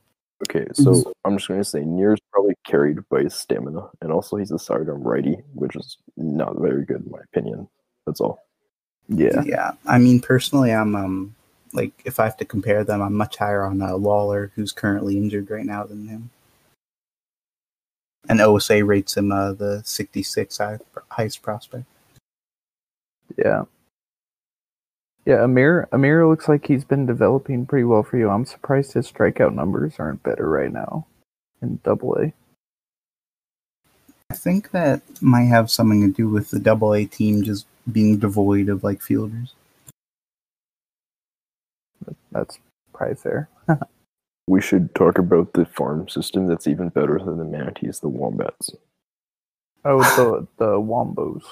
[0.50, 4.36] Okay, so I'm just going to say Neer's probably carried by his stamina, and also
[4.36, 7.70] he's a sidearm righty, which is not very good in my opinion.
[8.06, 8.44] That's all.
[9.08, 11.36] Yeah, Yeah, I mean, personally, I'm um
[11.72, 15.16] like if I have to compare them, I'm much higher on uh, Lawler, who's currently
[15.16, 16.30] injured right now, than him.
[18.29, 20.79] And OSA rates him uh, the 66 high,
[21.10, 21.86] highest prospect.
[23.38, 23.63] yeah,
[25.25, 25.43] yeah.
[25.43, 28.29] Amir, Amir looks like he's been developing pretty well for you.
[28.29, 31.07] I'm surprised his strikeout numbers aren't better right now
[31.62, 32.34] in Double A.
[34.31, 38.17] I think that might have something to do with the Double A team just being
[38.17, 39.53] devoid of like fielders.
[42.31, 42.60] That's
[42.93, 43.49] probably fair.
[44.47, 48.71] We should talk about the farm system that's even better than the manatees, the wombats.
[49.84, 51.43] Oh, the the Wombos,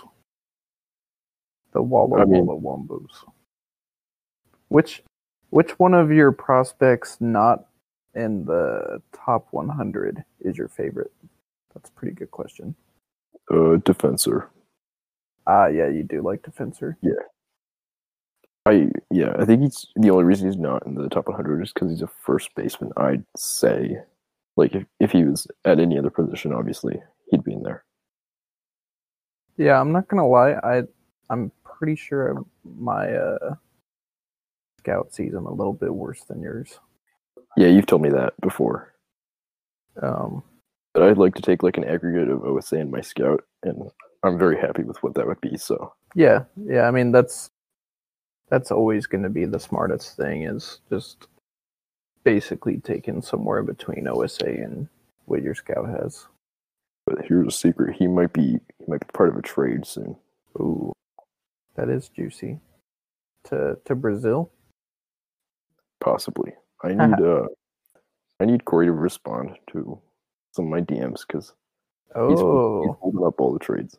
[1.71, 3.27] the Walla I mean- Walla Wombos.
[4.67, 5.03] Which
[5.49, 7.65] which one of your prospects not
[8.13, 11.11] in the top 100 is your favorite?
[11.73, 12.75] That's a pretty good question.
[13.49, 14.47] Uh, defensor.
[15.47, 16.97] Ah, yeah, you do like Defensor.
[18.65, 21.73] I yeah, I think he's the only reason he's not in the top 100 is
[21.73, 22.91] because he's a first baseman.
[22.97, 23.97] I'd say,
[24.57, 27.83] like if if he was at any other position, obviously he'd be in there.
[29.57, 30.53] Yeah, I'm not gonna lie.
[30.63, 30.83] I
[31.29, 33.55] I'm pretty sure my uh,
[34.79, 36.79] scout sees him a little bit worse than yours.
[37.57, 38.93] Yeah, you've told me that before.
[40.01, 40.43] Um,
[40.93, 43.89] But I'd like to take like an aggregate of OSA and my scout, and
[44.23, 45.57] I'm very happy with what that would be.
[45.57, 46.87] So Yeah, yeah.
[46.87, 47.49] I mean, that's
[48.49, 51.27] that's always going to be the smartest thing is just
[52.23, 54.87] basically taking somewhere between OSA and
[55.25, 56.27] what your scout has.
[57.05, 60.15] But here's a secret: he might be he might be part of a trade soon.
[60.59, 60.91] Ooh,
[61.75, 62.59] that is juicy.
[63.45, 64.51] To to Brazil.
[66.01, 66.53] Possibly.
[66.83, 67.47] I need uh,
[68.39, 69.99] I need Corey to respond to
[70.53, 71.53] some of my DMs because
[72.27, 73.97] he's, he's Oh, holding up all the trades.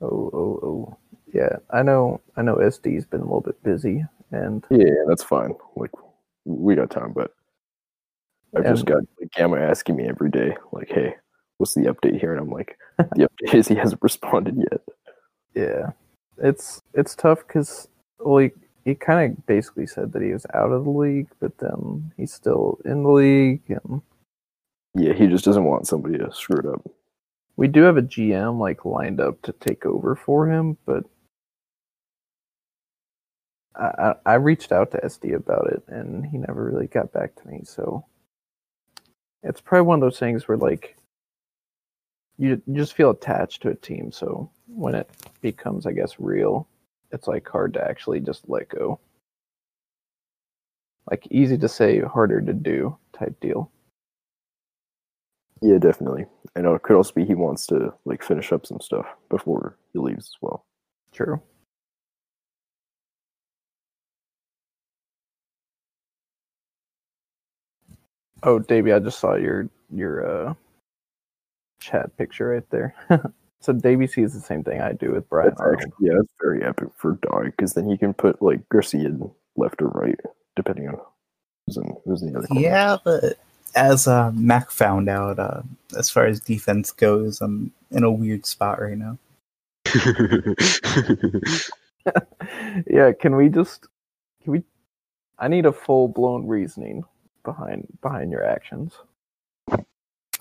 [0.00, 0.96] oh, oh, oh.
[1.32, 2.20] Yeah, I know.
[2.36, 2.56] I know.
[2.56, 5.54] SD's been a little bit busy, and Yeah, that's fine.
[5.76, 5.90] Like
[6.44, 7.32] we got time, but
[8.56, 11.16] I've just got like Gamma asking me every day, like, "Hey,
[11.58, 14.80] what's the update here?" And I'm like, "The update is he hasn't responded yet."
[15.54, 15.90] yeah,
[16.38, 20.72] it's it's tough because like he, he kind of basically said that he was out
[20.72, 24.02] of the league, but then he's still in the league, and
[24.94, 26.82] Yeah, he just doesn't want somebody to screw it up.
[27.56, 31.04] We do have a GM like lined up to take over for him, but
[33.76, 37.34] I, I, I reached out to SD about it and he never really got back
[37.36, 37.62] to me.
[37.64, 38.04] So
[39.42, 40.96] it's probably one of those things where like
[42.38, 44.12] you, you just feel attached to a team.
[44.12, 45.08] So when it
[45.40, 46.66] becomes, I guess, real,
[47.10, 48.98] it's like hard to actually just let go.
[51.10, 53.70] Like easy to say, harder to do type deal.
[55.60, 56.26] Yeah, definitely.
[56.56, 59.98] And it could also be he wants to like finish up some stuff before he
[59.98, 60.64] leaves as well.
[61.12, 61.40] True.
[68.42, 70.54] Oh, Davey, I just saw your your uh
[71.80, 72.94] chat picture right there.
[73.60, 76.64] so Davey sees the same thing I do with Brian That's actually, yeah, that's very
[76.64, 80.18] epic for Dog because then he can put like Garcia in left or right
[80.56, 80.98] depending on
[81.66, 82.62] who's in who's in the other corner.
[82.62, 83.38] Yeah, but
[83.74, 85.62] as uh, Mac found out, uh,
[85.96, 89.18] as far as defense goes, I'm in a weird spot right now.
[92.86, 93.86] yeah, can we just
[94.42, 94.62] can we
[95.38, 97.04] I need a full blown reasoning
[97.44, 98.92] behind behind your actions.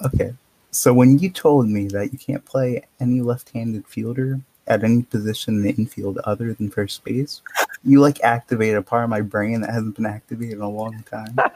[0.03, 0.33] Okay,
[0.71, 5.55] so when you told me that you can't play any left-handed fielder at any position
[5.55, 7.41] in the infield other than first base,
[7.83, 11.03] you like activate a part of my brain that hasn't been activated in a long
[11.03, 11.37] time.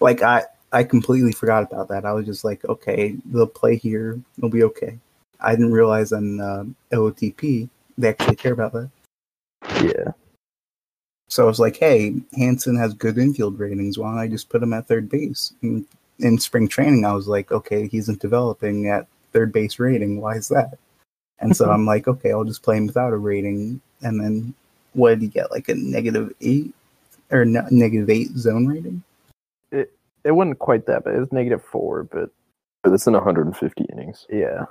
[0.00, 2.04] like I, I completely forgot about that.
[2.04, 4.98] I was just like, okay, they'll play here, it'll be okay.
[5.40, 8.90] I didn't realize on uh, OTP they actually care about that.
[9.82, 10.12] Yeah.
[11.34, 13.98] So I was like, hey, Hanson has good infield ratings.
[13.98, 15.52] Why don't I just put him at third base?
[15.62, 15.84] And
[16.20, 20.20] in spring training, I was like, okay, he isn't developing at third base rating.
[20.20, 20.78] Why is that?
[21.40, 23.80] And so I'm like, okay, I'll just play him without a rating.
[24.00, 24.54] And then
[24.92, 25.50] what did he get?
[25.50, 26.72] Like a negative eight
[27.32, 29.02] or no, negative eight zone rating?
[29.72, 29.90] It
[30.22, 31.16] it wasn't quite that bad.
[31.16, 32.30] It was negative four, but
[32.84, 34.66] But it's in 150 innings, yeah.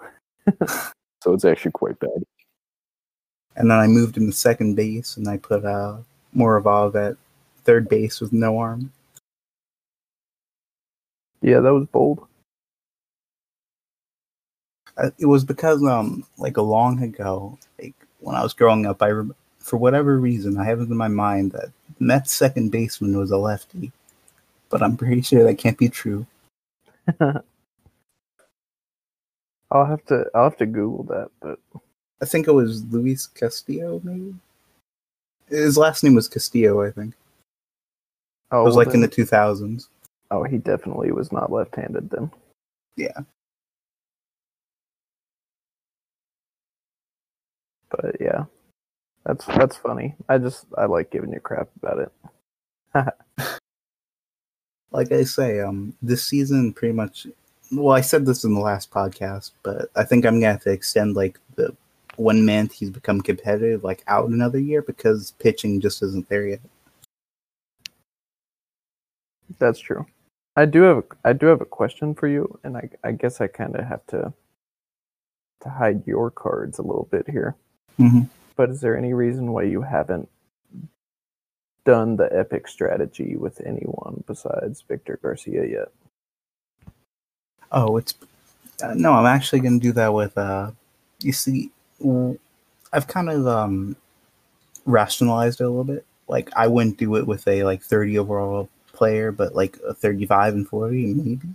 [0.65, 2.23] so it's actually quite bad.
[3.57, 5.97] And then I moved him to second base, and I put uh,
[6.35, 7.17] Moravov at
[7.63, 8.91] third base with no arm.
[11.41, 12.25] Yeah, that was bold.
[14.97, 19.01] Uh, It was because, um, like a long ago, like when I was growing up,
[19.01, 23.17] I rem- for whatever reason I have it in my mind that Mets second baseman
[23.17, 23.91] was a lefty,
[24.69, 26.25] but I'm pretty sure that can't be true.
[29.71, 31.59] I'll have to I'll have to Google that, but
[32.21, 34.35] I think it was Luis Castillo, maybe.
[35.47, 37.13] His last name was Castillo, I think.
[38.51, 39.87] oh, It was well like in the 2000s.
[40.31, 42.31] oh he definitely was not left-handed then.
[42.95, 43.19] Yeah.
[47.89, 48.45] But yeah,
[49.25, 50.15] that's that's funny.
[50.27, 52.11] I just I like giving you crap about it.
[54.91, 57.27] like I say, um, this season pretty much.
[57.71, 60.71] Well, I said this in the last podcast, but I think I'm gonna have to
[60.71, 61.75] extend like the
[62.17, 66.61] one month he's become competitive, like out another year because pitching just isn't there yet.
[69.59, 70.05] That's true.
[70.55, 73.41] I do have a, I do have a question for you, and I I guess
[73.41, 74.33] I kind of have to
[75.61, 77.55] to hide your cards a little bit here.
[77.99, 78.29] Mhm.
[78.55, 80.29] But is there any reason why you haven't
[81.85, 85.91] done the epic strategy with anyone besides Victor Garcia yet?
[87.71, 88.13] Oh, it's
[88.83, 89.13] uh, no.
[89.13, 90.37] I'm actually gonna do that with.
[90.37, 90.71] uh
[91.21, 91.71] You see,
[92.91, 93.95] I've kind of um
[94.85, 96.05] rationalized it a little bit.
[96.27, 100.53] Like I wouldn't do it with a like 30 overall player, but like a 35
[100.53, 101.47] and 40 maybe.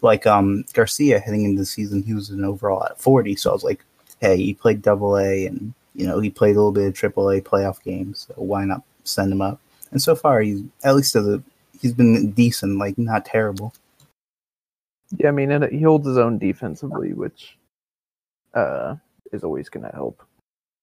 [0.00, 3.36] Like um Garcia heading into the season, he was an overall at 40.
[3.36, 3.84] So I was like,
[4.20, 7.30] hey, he played double A and you know he played a little bit of triple
[7.30, 8.26] A playoff games.
[8.28, 9.60] So why not send him up?
[9.90, 11.42] And so far, he's at least as a
[11.80, 13.74] he's been decent, like not terrible.
[15.18, 17.58] Yeah, I mean, he holds his own defensively, which
[18.54, 18.96] uh,
[19.32, 20.22] is always going to help.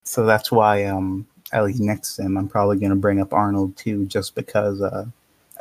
[0.04, 3.78] So that's why um at least next to him I'm probably gonna bring up Arnold
[3.78, 5.06] too, just because uh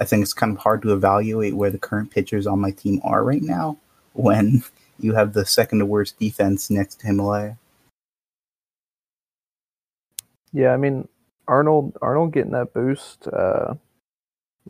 [0.00, 3.00] I think it's kind of hard to evaluate where the current pitchers on my team
[3.04, 3.76] are right now
[4.14, 4.62] when
[4.98, 7.58] you have the second to worst defense next to Himalaya.
[10.52, 11.08] Yeah, I mean,
[11.46, 13.74] Arnold Arnold getting that boost uh,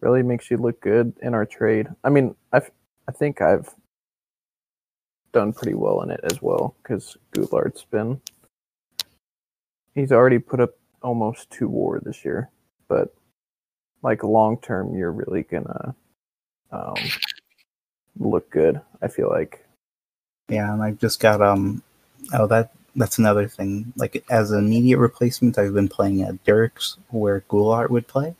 [0.01, 1.89] really makes you look good in our trade.
[2.03, 2.63] I mean, I
[3.07, 3.73] I think I've
[5.39, 8.21] done pretty well in it as well because Goulart's been
[9.95, 10.71] he's already put up
[11.01, 12.51] almost two WAR this year,
[12.89, 13.15] but
[14.03, 15.95] like long term, you're really gonna
[16.73, 16.97] um,
[18.19, 18.81] look good.
[19.01, 19.65] I feel like.
[20.49, 21.85] Yeah, and I've just got um
[22.33, 23.93] oh that that's another thing.
[23.97, 28.35] Like as an immediate replacement I've been playing at Dirks where Goulart would play.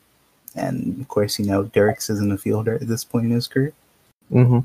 [0.57, 3.73] And of course, you know, Dirks isn't a fielder at this point in his career.
[4.33, 4.61] Mm-hmm.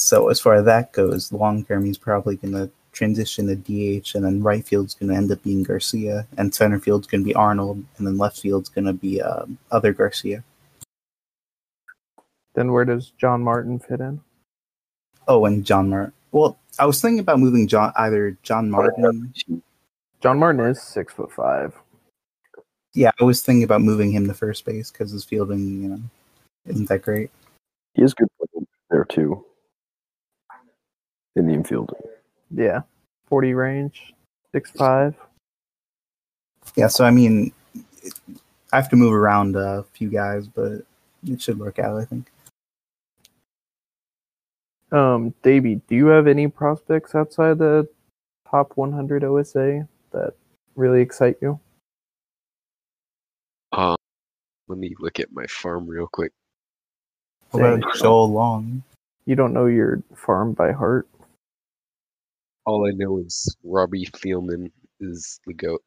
[0.00, 4.24] So as far as that goes, long term he's probably gonna transition to DH, and
[4.24, 8.06] then right field's gonna end up being Garcia, and center field's gonna be Arnold, and
[8.06, 10.42] then left field's gonna be uh, other Garcia.
[12.54, 14.20] Then where does John Martin fit in?
[15.28, 16.12] Oh, and John Martin.
[16.32, 19.34] Well, I was thinking about moving John either John Martin.
[20.20, 21.74] John Martin is six foot five.
[22.94, 26.00] Yeah, I was thinking about moving him to first base because his fielding, you know,
[26.66, 27.30] isn't that great.
[27.94, 28.28] He is good
[28.88, 29.44] there too.
[31.36, 31.94] In the infield.
[32.50, 32.82] Yeah,
[33.26, 34.12] forty range,
[34.52, 35.14] six five.
[36.76, 37.52] Yeah, so I mean,
[38.72, 40.82] I have to move around a few guys, but
[41.26, 42.00] it should work out.
[42.00, 42.30] I think.
[44.92, 47.88] Um, Davey, do you have any prospects outside the
[48.50, 50.34] top 100 OSA that
[50.74, 51.60] really excite you?
[53.72, 53.96] Um,
[54.66, 56.32] let me look at my farm real quick.
[57.52, 57.82] What Dang.
[57.82, 58.82] about Joel Long?
[59.26, 61.06] You don't know your farm by heart.
[62.66, 65.82] All I know is Robbie Thielman is the goat.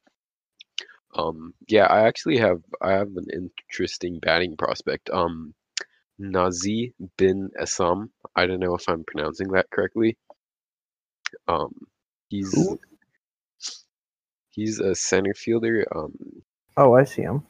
[1.15, 5.09] Um, yeah, I actually have I have an interesting batting prospect.
[5.11, 5.53] Um,
[6.17, 8.11] Nazi bin Assam.
[8.35, 10.17] I don't know if I'm pronouncing that correctly.
[11.47, 11.73] Um,
[12.29, 12.79] he's Who?
[14.51, 15.85] he's a center fielder.
[15.95, 16.43] Um,
[16.77, 17.43] Oh, I see him.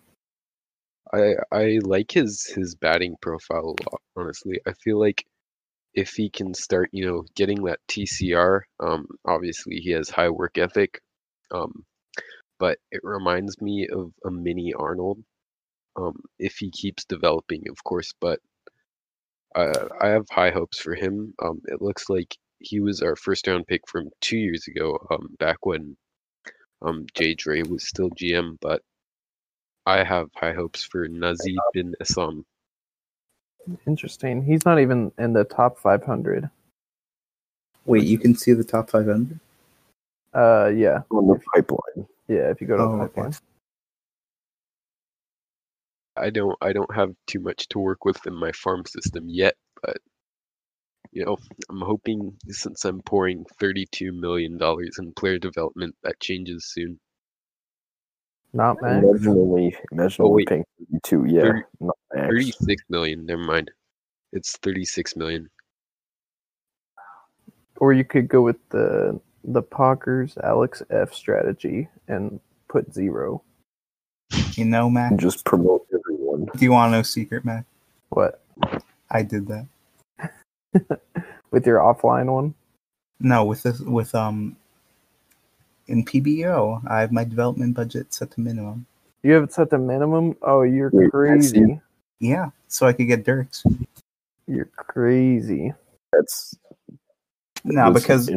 [1.13, 4.01] I I like his his batting profile a lot.
[4.17, 5.25] Honestly, I feel like
[5.93, 10.57] if he can start, you know, getting that TCR, um, obviously he has high work
[10.57, 11.01] ethic,
[11.51, 11.85] um,
[12.59, 15.23] but it reminds me of a mini Arnold.
[15.95, 18.39] Um, if he keeps developing, of course, but
[19.55, 21.33] uh, I have high hopes for him.
[21.43, 25.35] Um, it looks like he was our first round pick from two years ago, um,
[25.39, 25.95] back when
[26.81, 28.81] um, Jay Dre was still GM, but
[29.85, 32.45] I have high hopes for Nazi bin Assam.
[33.87, 34.43] Interesting.
[34.43, 36.49] He's not even in the top 500.
[37.85, 39.39] Wait, you can see the top 500.
[40.33, 41.01] Uh, yeah.
[41.11, 42.07] On the pipeline.
[42.27, 43.21] Yeah, if you go to Oh, okay.
[43.21, 43.33] pipeline.
[46.15, 49.55] I don't I don't have too much to work with in my farm system yet,
[49.81, 49.97] but
[51.11, 51.37] you know,
[51.71, 56.99] I'm hoping since I'm pouring thirty-two million dollars in player development, that changes soon.
[58.53, 59.03] Not max.
[59.03, 61.25] Imagine only, imagine Oh, paying 32.
[61.25, 62.27] Yeah, Thirty- not max.
[62.27, 63.25] Thirty-six million.
[63.25, 63.71] Never mind.
[64.31, 65.49] It's thirty-six million.
[67.77, 73.41] Or you could go with the the Pockers Alex F strategy and put zero.
[74.55, 75.11] You know, Mac.
[75.11, 76.45] And just promote everyone.
[76.55, 77.65] Do you want to know secret, Mac?
[78.09, 78.41] What?
[79.11, 79.67] I did that.
[81.51, 82.55] With your offline one?
[83.19, 84.57] No, with this, with um,
[85.87, 88.87] in PBO, I have my development budget set to minimum.
[89.21, 90.35] You have it set to minimum?
[90.41, 91.59] Oh, you're Wait, I see.
[91.59, 91.81] crazy.
[92.23, 93.65] Yeah, so I could get Dirks.
[94.47, 95.73] You're crazy.
[96.13, 96.55] That's
[97.65, 98.31] No, that's because.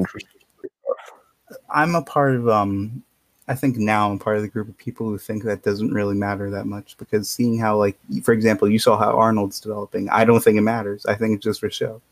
[1.70, 3.04] I'm a part of um
[3.46, 6.16] I think now I'm part of the group of people who think that doesn't really
[6.16, 10.24] matter that much because seeing how like for example you saw how Arnold's developing I
[10.24, 12.02] don't think it matters I think it's just for show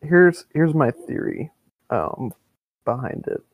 [0.00, 1.52] Here's here's my theory
[1.90, 2.34] um
[2.84, 3.44] behind it.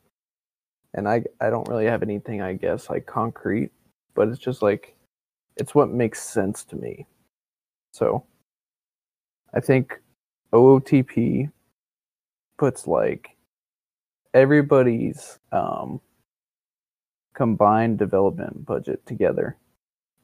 [0.95, 3.71] And I I don't really have anything I guess like concrete,
[4.15, 4.95] but it's just like
[5.59, 7.07] it's what makes sense to me.
[7.93, 8.25] So
[9.55, 10.01] I think
[10.53, 11.51] OOTP
[12.59, 13.37] puts like
[14.35, 16.01] everybody's um
[17.35, 19.57] combined development budget together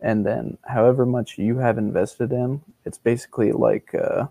[0.01, 4.26] and then however much you have invested in it's basically like uh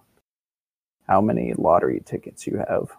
[1.08, 2.92] how many lottery tickets you have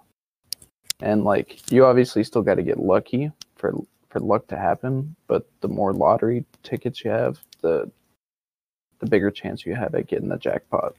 [1.00, 3.74] and like you obviously still got to get lucky for
[4.14, 7.90] for luck to happen but the more lottery tickets you have the
[9.00, 10.94] the bigger chance you have at getting the jackpot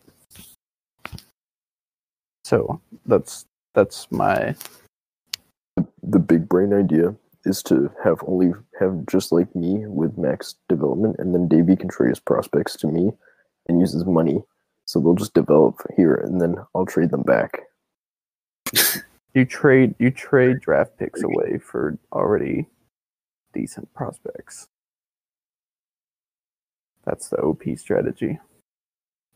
[2.43, 4.55] so that's that's my
[6.03, 11.16] the big brain idea is to have only have just like me with max development,
[11.20, 13.11] and then Davey can trade his prospects to me
[13.68, 14.41] and use his money.
[14.86, 17.59] So they'll just develop here, and then I'll trade them back.
[19.34, 22.68] you trade you trade draft picks away for already
[23.56, 24.68] decent prospects.
[27.06, 28.38] That's the OP strategy.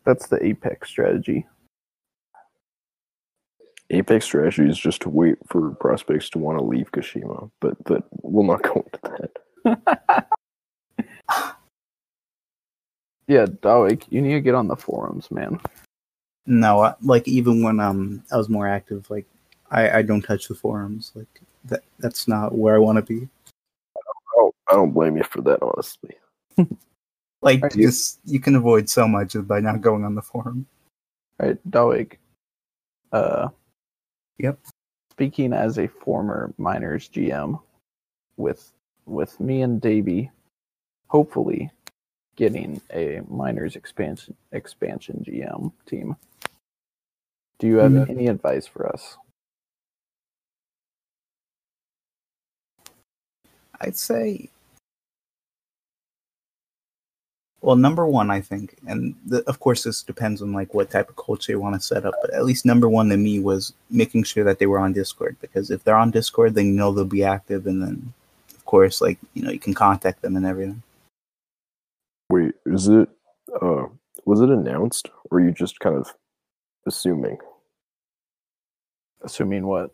[0.05, 1.47] That's the apex strategy.
[3.91, 8.03] Apex strategy is just to wait for prospects to want to leave Kashima, but but
[8.21, 9.31] we'll not go into
[9.65, 10.27] that.
[13.29, 15.59] Yeah, Dawik, you need to get on the forums, man.
[16.47, 19.25] no I, like even when um I was more active like
[19.69, 21.27] I I don't touch the forums like
[21.65, 23.29] that that's not where I want to be
[24.69, 26.15] I don't blame you for that, honestly.
[27.41, 30.65] like Are you- just you can avoid so much by not going on the forum
[31.39, 32.17] All right, Dawik.
[33.11, 33.49] Uh,
[34.37, 34.59] Yep.
[35.11, 37.59] Speaking as a former miners GM,
[38.37, 38.71] with
[39.05, 40.31] with me and Davey,
[41.07, 41.71] hopefully
[42.37, 46.15] getting a miners expansion expansion GM team.
[47.57, 48.09] Do you have Mhm.
[48.09, 49.17] any advice for us?
[53.81, 54.49] I'd say,
[57.61, 61.09] well, number one, I think, and the, of course, this depends on like what type
[61.09, 62.13] of culture you want to set up.
[62.21, 65.35] But at least number one to me was making sure that they were on Discord
[65.41, 68.13] because if they're on Discord, then you know they'll be active, and then
[68.55, 70.81] of course, like you know, you can contact them and everything.
[72.29, 73.09] Wait, is it?
[73.61, 73.87] Uh,
[74.25, 76.13] was it announced, or are you just kind of
[76.85, 77.39] assuming
[79.21, 79.91] Assuming what?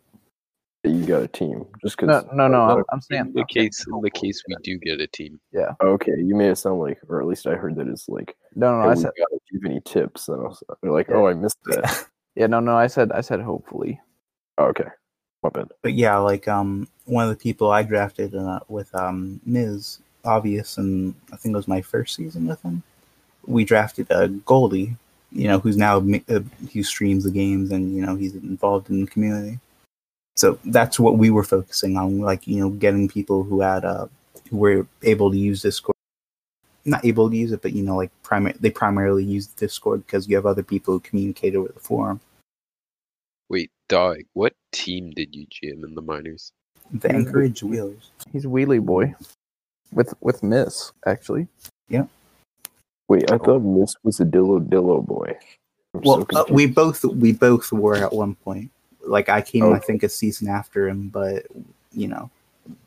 [0.86, 1.66] That you got a team?
[1.82, 2.24] Just because?
[2.32, 2.58] No, no, no.
[2.60, 5.74] I'm, I'm In saying the case, in the case we do get a team, Yeah.
[5.80, 8.80] Okay, you made it sound like, or at least I heard that it's like, No,
[8.80, 8.90] no, hey.
[8.90, 11.16] I said gotta give any tips, and I was like, Yeah.
[11.16, 12.06] oh, I missed that.
[12.36, 12.46] yeah.
[12.46, 12.76] No, no.
[12.76, 14.00] I said I said hopefully.
[14.58, 14.88] oh, okay,
[15.42, 15.68] my bad.
[15.82, 20.78] But yeah, like um, one of the people I drafted uh, with um Miz obvious,
[20.78, 22.82] and I think it was my first season with him.
[23.46, 24.96] We drafted a Goldie,
[25.32, 28.90] you know, who's now mi- uh, he streams the games and you know he's involved
[28.90, 29.58] in the community.
[30.36, 34.06] So that's what we were focusing on, like you know, getting people who had uh
[34.50, 35.94] who were able to use Discord.
[36.84, 40.28] Not able to use it, but you know, like primary they primarily use Discord because
[40.28, 42.20] you have other people who communicate over the forum.
[43.48, 46.52] wait, dog, what team did you GM in the minors?
[46.92, 48.10] The Anchorage Wheelers.
[48.32, 49.14] He's wheelie boy,
[49.92, 51.48] with with Miss actually.
[51.88, 52.06] Yeah.
[53.08, 55.36] Wait, I thought Miss was a Dillo Dillo boy.
[55.94, 58.70] I'm so Well, uh, we both we both were at one point.
[59.06, 61.46] Like I came, I think, a season after him, but
[61.92, 62.30] you know,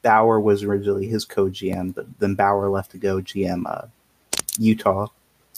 [0.02, 3.88] Bauer was originally his co-GM, but then Bauer left to go GM uh,
[4.58, 5.08] Utah,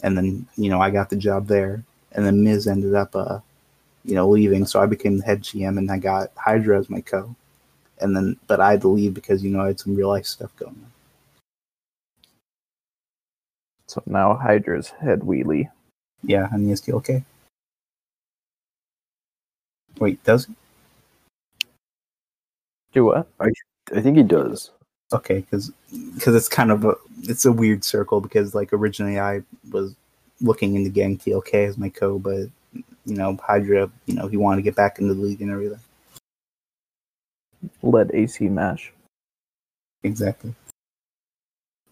[0.03, 1.83] and then you know I got the job there,
[2.13, 3.39] and then Miz ended up, uh,
[4.05, 7.01] you know, leaving, so I became the head GM, and I got Hydra as my
[7.01, 7.35] co,
[7.99, 10.25] and then but I had to leave because you know I had some real life
[10.25, 10.91] stuff going on.
[13.87, 15.69] So now Hydra's head wheelie.
[16.23, 17.25] Yeah, and he has TLK.
[20.01, 20.55] Wait, does he?
[22.91, 23.27] Do what?
[23.39, 24.71] I think he does.
[25.13, 29.95] Okay, because it's kind of a it's a weird circle because like originally I was
[30.41, 34.57] looking into getting TLK as my co, but you know Hydra, you know he wanted
[34.57, 35.79] to get back into the league and everything.
[37.83, 38.91] Let AC mash.
[40.01, 40.55] Exactly.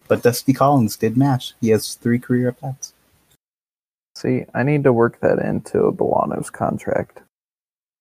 [0.08, 1.54] But Dusty Collins did match.
[1.60, 2.92] He has three career at bats.
[4.16, 7.20] See, I need to work that into Bolano's contract.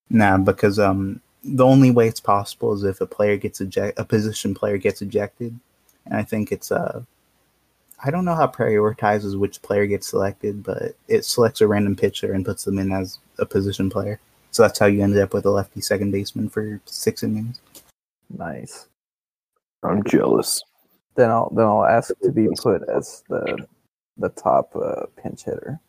[0.09, 4.05] Nah, because um the only way it's possible is if a player gets eject a
[4.05, 5.57] position player gets ejected.
[6.05, 7.03] And I think it's uh
[8.03, 12.31] I don't know how prioritizes which player gets selected, but it selects a random pitcher
[12.33, 14.19] and puts them in as a position player.
[14.51, 17.59] So that's how you ended up with a lefty second baseman for six innings.
[18.35, 18.87] Nice.
[19.83, 20.61] I'm jealous.
[21.15, 23.65] Then I'll then I'll ask to be put as the
[24.17, 25.79] the top uh, pinch hitter.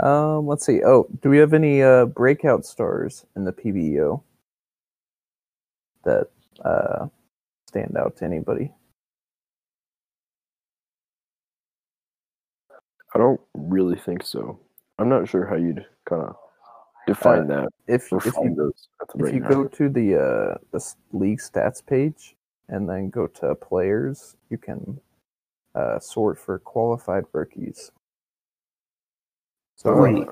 [0.00, 0.82] Um, let's see.
[0.84, 4.22] Oh, do we have any uh, breakout stars in the PBO
[6.04, 6.28] that
[6.64, 7.06] uh,
[7.68, 8.72] stand out to anybody?
[13.14, 14.58] I don't really think so.
[14.98, 16.36] I'm not sure how you'd kind of
[17.06, 21.84] define that If if you those if you go to the uh the league stats
[21.84, 22.36] page
[22.68, 25.00] and then go to players you can
[25.74, 27.90] uh sort for qualified rookies
[29.82, 30.28] so Oh, like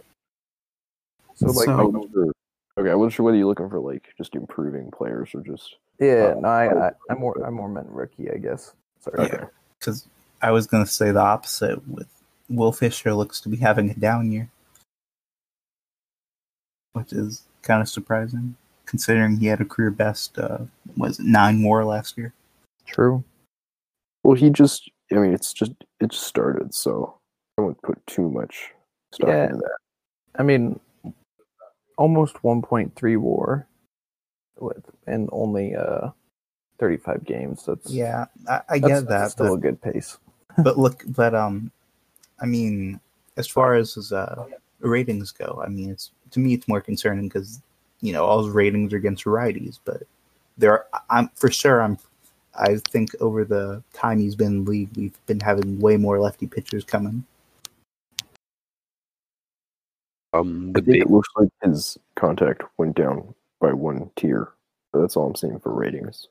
[1.35, 2.33] so like I So- wasn't sure-
[2.79, 6.35] okay, I wasn't sure whether you're looking for like just improving players or just yeah
[6.37, 8.75] uh, no I, I I'm more i'm more meant rookie i guess.
[9.01, 9.47] Sorry Yeah.
[9.79, 10.07] Because
[10.43, 12.07] I was going to say the opposite with
[12.49, 14.49] Will Fisher looks to be having a down year,
[16.93, 20.59] which is kind of surprising considering he had a career best, uh,
[20.97, 22.33] was it nine more last year?
[22.87, 23.23] true.
[24.25, 27.15] Well, he just I mean, it's just it just started, so
[27.57, 28.80] I wouldn't put too much stock
[29.19, 29.53] Yeah.
[30.37, 30.79] i mean
[31.99, 33.67] almost 1.3 war
[34.59, 36.11] with and only uh
[36.79, 39.09] 35 games that's Yeah, I, I that's, get that.
[39.09, 40.17] that's still but- a good pace
[40.65, 41.71] but look, but um,
[42.41, 42.99] I mean,
[43.37, 44.47] as far as his uh
[44.81, 47.63] ratings go, I mean, it's to me it's more concerning because
[48.01, 50.03] you know all his ratings are against righties, but
[50.59, 51.99] there are, I'm for sure I'm.
[52.57, 56.49] I think over the time he's been in league, we've been having way more lefty
[56.49, 57.25] pitchers coming.
[60.33, 64.53] Um, I think big it looks like his contact went down by one tier,
[64.93, 66.29] but that's all I'm seeing for ratings.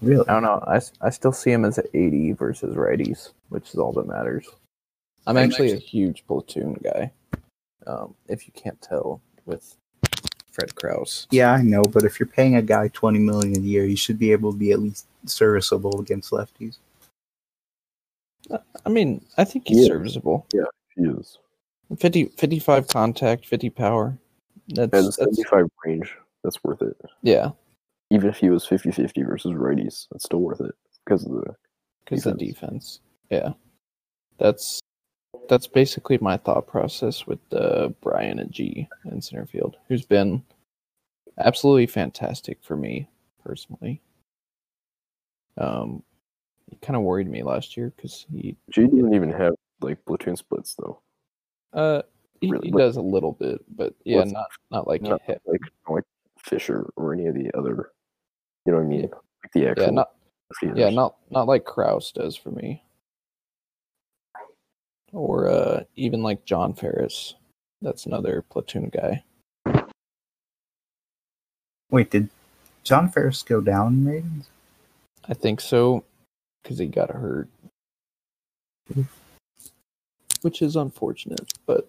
[0.00, 0.26] Really?
[0.28, 0.62] I don't know.
[0.66, 4.48] I, I still see him as an 80 versus righties, which is all that matters.
[5.26, 7.12] I'm actually a huge platoon guy.
[7.86, 9.76] Um, if you can't tell with
[10.50, 11.26] Fred Krause.
[11.30, 14.18] Yeah, I know, but if you're paying a guy twenty million a year, you should
[14.18, 16.78] be able to be at least serviceable against lefties.
[18.84, 19.86] I mean, I think he's Yeah.
[19.94, 20.46] serviceable.
[20.52, 20.64] Yeah,
[20.96, 21.38] he is.
[21.98, 24.16] 50, 55 contact, 50 power.
[24.68, 26.96] That's, At the that's 75 range, that's worth it.
[27.22, 27.50] yeah,
[28.10, 30.74] Even if he was 50 50 versus righties, that's still worth it
[31.04, 31.54] because of the.
[32.04, 32.40] because the Defense.
[32.40, 33.00] defense.
[33.30, 33.52] Yeah,
[34.38, 34.80] that's
[35.48, 40.42] that's basically my thought process with uh, Brian and G in center field, who's been
[41.38, 43.08] absolutely fantastic for me
[43.44, 44.00] personally.
[45.58, 46.02] Um,
[46.70, 50.36] he kind of worried me last year because he G didn't even have like platoon
[50.36, 51.00] splits though.
[51.72, 52.02] Uh
[52.40, 52.68] he, Really?
[52.68, 55.40] he does a little bit, but yeah, not not like Not hit.
[55.46, 56.04] like like
[56.38, 57.90] Fisher or any of the other.
[58.66, 59.00] You know what I mean?
[59.02, 59.06] Yeah.
[59.44, 59.84] Like the actual.
[59.84, 60.10] Yeah, not
[60.60, 60.78] hitters.
[60.78, 62.82] yeah, not not like Krause does for me,
[65.12, 67.34] or uh even like John Ferris.
[67.80, 69.22] That's another platoon guy.
[71.90, 72.28] Wait, did
[72.84, 74.46] John Ferris go down in ratings?
[75.28, 76.04] I think so
[76.62, 77.48] because he got hurt,
[80.42, 81.52] which is unfortunate.
[81.66, 81.88] But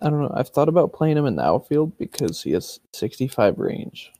[0.00, 0.32] I don't know.
[0.34, 4.12] I've thought about playing him in the outfield because he has 65 range.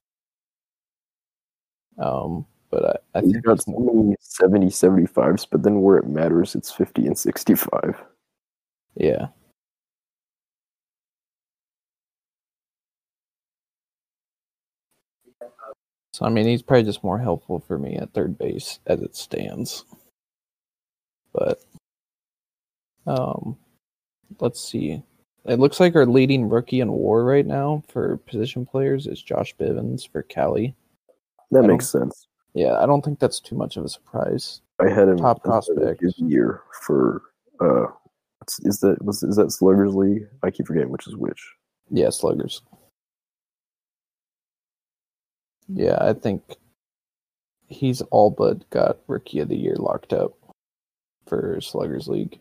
[1.99, 6.55] Um, but I, I think he's so more, 70 75s, but then where it matters,
[6.55, 8.03] it's 50 and 65.
[8.97, 9.29] yeah.
[16.13, 19.17] So I mean, he's probably just more helpful for me at third base as it
[19.17, 19.85] stands.
[21.33, 21.61] But
[23.19, 23.57] um,
[24.41, 25.03] let's see.
[25.47, 29.55] It looks like our leading rookie in WAR right now for position players is Josh
[29.57, 30.75] Bivens for Cali.
[31.51, 32.29] That I makes sense.
[32.55, 34.61] Yeah, I don't think that's too much of a surprise.
[34.81, 36.03] I had him Top as the rookie prospect.
[36.05, 37.23] of the year for
[37.61, 37.87] uh,
[38.63, 40.27] Is that was is that Sluggers League?
[40.43, 41.41] I keep forgetting which is which.
[41.91, 42.63] Yeah, sluggers.
[45.69, 46.43] Yeah, I think
[47.69, 50.33] he's all but got rookie of the year locked up
[51.27, 52.41] for Sluggers League.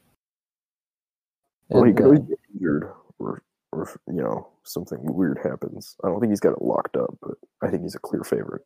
[1.69, 5.95] Well, he could always uh, get injured, or or you know something weird happens.
[6.03, 8.63] I don't think he's got it locked up, but I think he's a clear favorite.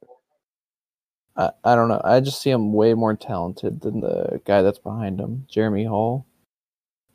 [1.37, 2.01] I, I don't know.
[2.03, 6.27] I just see him way more talented than the guy that's behind him, Jeremy Hall,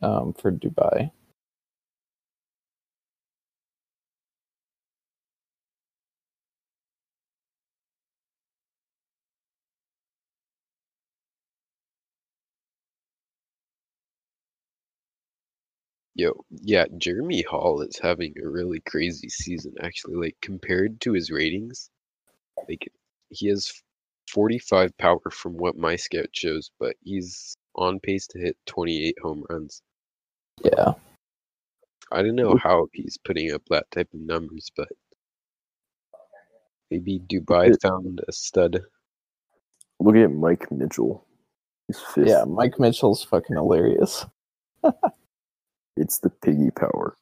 [0.03, 1.13] um, for Dubai.
[16.19, 20.17] Yo, yeah, Jeremy Hall is having a really crazy season actually.
[20.17, 21.91] Like compared to his ratings,
[22.69, 22.91] like
[23.31, 23.73] he has
[24.29, 29.45] 45 power from what my scout shows, but he's on pace to hit 28 home
[29.49, 29.81] runs.
[30.65, 30.95] Yeah,
[32.11, 34.89] I don't know how he's putting up that type of numbers, but
[36.91, 38.81] maybe Dubai found a stud.
[40.01, 41.25] Look at Mike Mitchell.
[41.87, 42.27] He's fifth.
[42.27, 42.43] yeah.
[42.43, 44.27] Mike Mitchell's fucking hilarious.
[45.99, 47.17] It's the piggy power.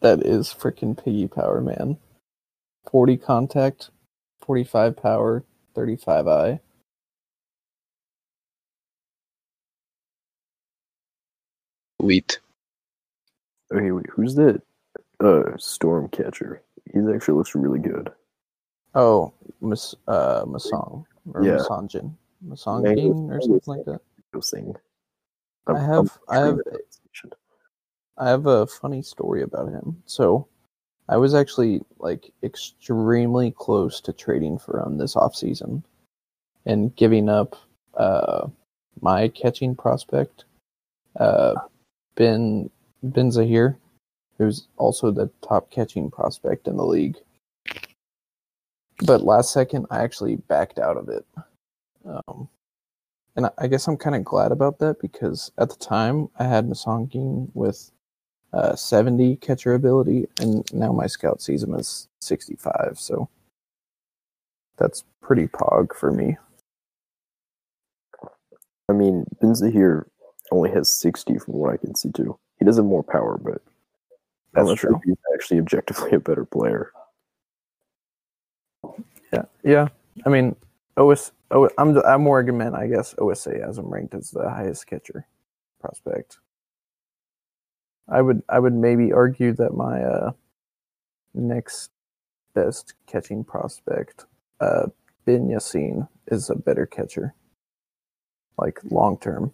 [0.00, 1.98] That is freaking piggy power, man.
[2.90, 3.90] 40 contact,
[4.44, 5.44] 45 power,
[5.74, 6.60] 35 eye.
[12.00, 12.40] Elite.
[13.72, 14.60] Okay, wait, who's that?
[15.20, 16.62] Uh, storm catcher.
[16.92, 18.10] He actually looks really good.
[18.94, 21.58] Oh, Miss uh, Masong or Yeah.
[21.58, 22.14] Masonjin.
[22.42, 24.00] Mango- Masongin or something like that.
[24.32, 24.52] Those.
[25.66, 27.32] I have- I have- pronunciation.
[28.18, 30.02] I have a funny story about him.
[30.06, 30.46] So,
[31.08, 35.82] I was actually like extremely close to trading for him this offseason
[36.64, 37.56] and giving up
[37.94, 38.48] uh,
[39.00, 40.44] my catching prospect,
[41.18, 41.54] uh,
[42.14, 42.70] Ben
[43.02, 43.76] Ben Zahir,
[44.38, 47.16] who's also the top catching prospect in the league.
[49.04, 51.26] But last second, I actually backed out of it.
[52.04, 52.48] Um,
[53.34, 56.68] and I- guess I'm kind of glad about that because at the time I had
[56.68, 57.90] Masongin with
[58.52, 62.96] uh, 70 catcher ability, and now my scout sees him as 65.
[62.98, 63.28] So
[64.76, 66.36] that's pretty pog for me.
[68.88, 70.04] I mean, Benzahir
[70.50, 72.38] only has 60 from what I can see, too.
[72.58, 73.62] He does have more power, but
[74.54, 75.00] I'm That's true.
[75.04, 76.92] he's actually objectively a better player.
[79.32, 79.88] Yeah, yeah.
[80.26, 80.54] I mean,
[80.96, 81.32] OS.
[81.50, 82.74] O, I'm I'm more argument.
[82.74, 85.26] I guess OSA has him ranked as the highest catcher
[85.80, 86.38] prospect.
[88.08, 90.32] I would I would maybe argue that my uh,
[91.34, 91.90] next
[92.54, 94.26] best catching prospect,
[94.60, 94.88] uh,
[95.26, 97.34] Ben Yassin, is a better catcher.
[98.58, 99.52] Like long term.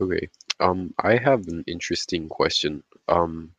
[0.00, 0.30] Okay.
[0.60, 2.84] Um, I have an interesting question.
[3.08, 3.52] Um,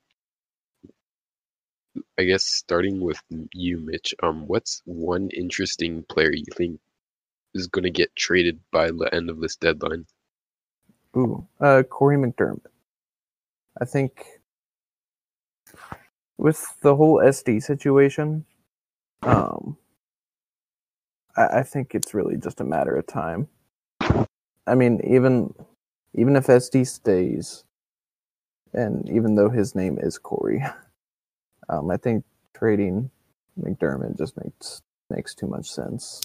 [2.18, 3.22] I guess starting with
[3.54, 4.16] you, Mitch.
[4.24, 6.80] Um, what's one interesting player you think
[7.54, 10.06] is going to get traded by the end of this deadline?
[11.18, 12.68] Ooh, uh, Corey McDermott.
[13.82, 14.26] I think
[16.38, 18.46] with the whole SD situation,
[19.24, 19.78] um,
[21.36, 23.48] I, I think it's really just a matter of time.
[24.68, 25.54] I mean, even
[26.16, 27.64] even if SD stays,
[28.74, 30.64] and even though his name is Corey,
[31.70, 33.10] um, I think trading
[33.60, 36.22] McDermott just makes makes too much sense.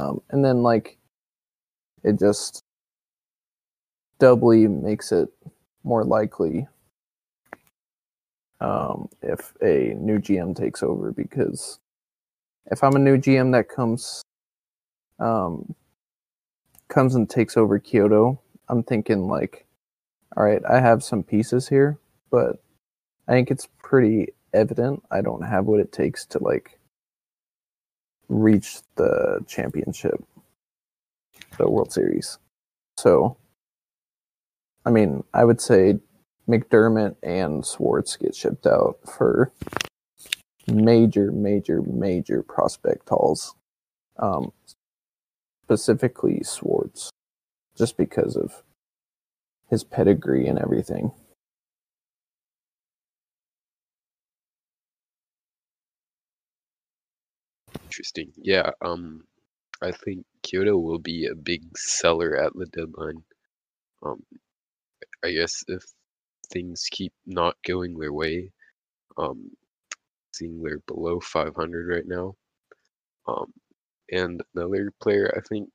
[0.00, 0.98] Um, and then like,
[2.02, 2.62] it just
[4.18, 5.28] doubly makes it
[5.84, 6.66] more likely
[8.60, 11.78] um, if a new GM takes over because
[12.70, 14.22] if I'm a new GM that comes
[15.18, 15.74] um,
[16.88, 19.66] comes and takes over Kyoto, I'm thinking like,
[20.36, 21.98] all right, I have some pieces here,
[22.30, 22.62] but
[23.28, 26.80] I think it's pretty evident I don't have what it takes to like
[28.28, 30.24] reach the championship,
[31.58, 32.38] the World Series.
[32.98, 33.36] So
[34.86, 36.00] I mean, I would say
[36.48, 39.52] McDermott and Swartz get shipped out for
[40.68, 43.54] major, major, major prospect hauls.
[44.18, 44.52] Um,
[45.64, 47.10] specifically Swartz,
[47.76, 48.62] just because of
[49.68, 51.12] his pedigree and everything.
[57.96, 58.32] Interesting.
[58.36, 58.70] Yeah.
[58.82, 59.24] Um,
[59.82, 63.24] I think Kyoto will be a big seller at the deadline.
[64.02, 64.24] Um,
[65.24, 65.82] I guess if
[66.52, 68.52] things keep not going their way,
[69.18, 69.50] um,
[70.32, 72.36] seeing they're below 500 right now,
[73.28, 73.52] Um,
[74.12, 75.70] and another player I think,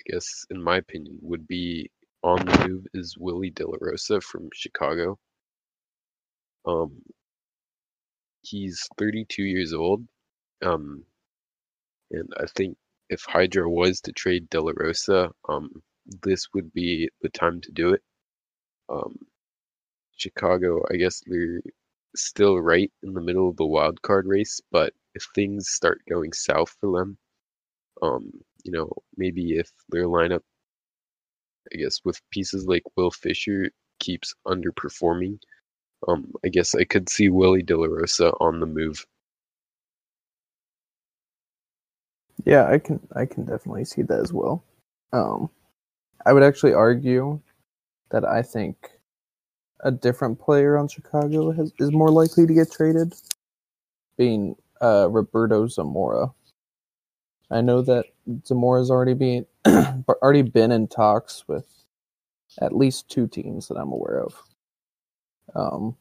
[0.00, 1.90] I guess in my opinion, would be
[2.22, 5.18] on the move is Willie De La Rosa from Chicago.
[6.64, 7.02] Um,
[8.42, 10.06] he's 32 years old.
[10.62, 11.04] Um,
[12.12, 12.76] and I think
[13.10, 15.70] if Hydra was to trade De La Rosa, um,
[16.22, 18.02] this would be the time to do it.
[18.90, 19.18] Um,
[20.16, 21.60] Chicago, I guess they're
[22.16, 26.32] still right in the middle of the wild card race, but if things start going
[26.32, 27.18] south for them,
[28.02, 28.32] um,
[28.64, 30.42] you know, maybe if their lineup,
[31.72, 35.38] I guess with pieces like Will Fisher keeps underperforming,
[36.08, 39.04] um, I guess I could see Willie De La Rosa on the move.
[42.44, 44.64] Yeah, I can I can definitely see that as well.
[45.12, 45.50] Um,
[46.26, 47.40] I would actually argue
[48.10, 48.90] that I think
[49.82, 53.14] a different player on Chicago has, is more likely to get traded,
[54.18, 56.32] being uh, Roberto Zamora.
[57.50, 58.06] I know that
[58.46, 59.46] Zamora's already been
[60.22, 61.66] already been in talks with
[62.60, 64.34] at least two teams that I'm aware of,
[65.54, 65.96] um,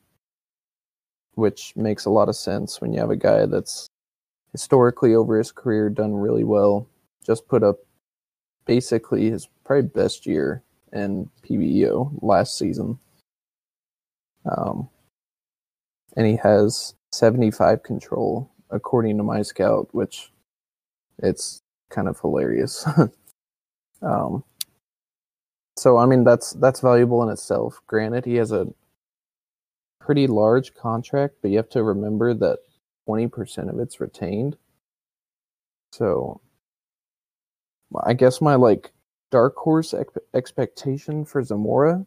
[1.35, 3.89] which makes a lot of sense when you have a guy that's
[4.51, 6.87] historically over his career done really well.
[7.25, 7.77] Just put up
[8.65, 12.99] basically his probably best year in PBO last season.
[14.45, 14.89] Um,
[16.15, 20.31] and he has 75 control according to my scout, which
[21.19, 22.85] it's kind of hilarious.
[24.01, 24.43] um,
[25.77, 27.81] so I mean that's that's valuable in itself.
[27.87, 28.67] Granted, he has a
[29.99, 32.59] pretty large contract, but you have to remember that
[33.11, 34.57] 20% of it's retained.
[35.91, 36.39] So
[38.03, 38.91] I guess my like
[39.29, 42.05] dark horse ex- expectation for Zamora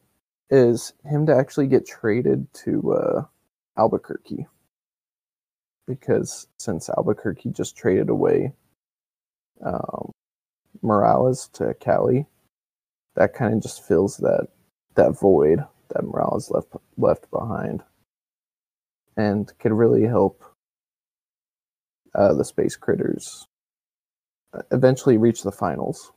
[0.51, 3.25] is him to actually get traded to uh,
[3.77, 4.47] Albuquerque.
[5.87, 8.53] Because since Albuquerque just traded away
[9.63, 10.11] um,
[10.81, 12.27] Morales to Cali,
[13.17, 14.49] that kind of just fills that
[14.95, 17.83] that void that Morales left left behind,
[19.19, 20.43] and could really help
[22.15, 23.47] uh, the Space Critters
[24.73, 26.13] eventually reach the finals.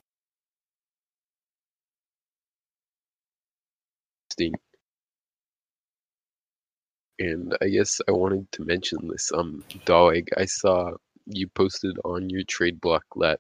[7.20, 9.32] And I guess I wanted to mention this.
[9.34, 10.92] Um, Dog, I saw
[11.26, 13.40] you posted on your trade block that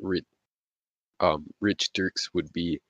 [0.00, 0.24] Rich,
[1.20, 2.80] um, Rich Dirks would be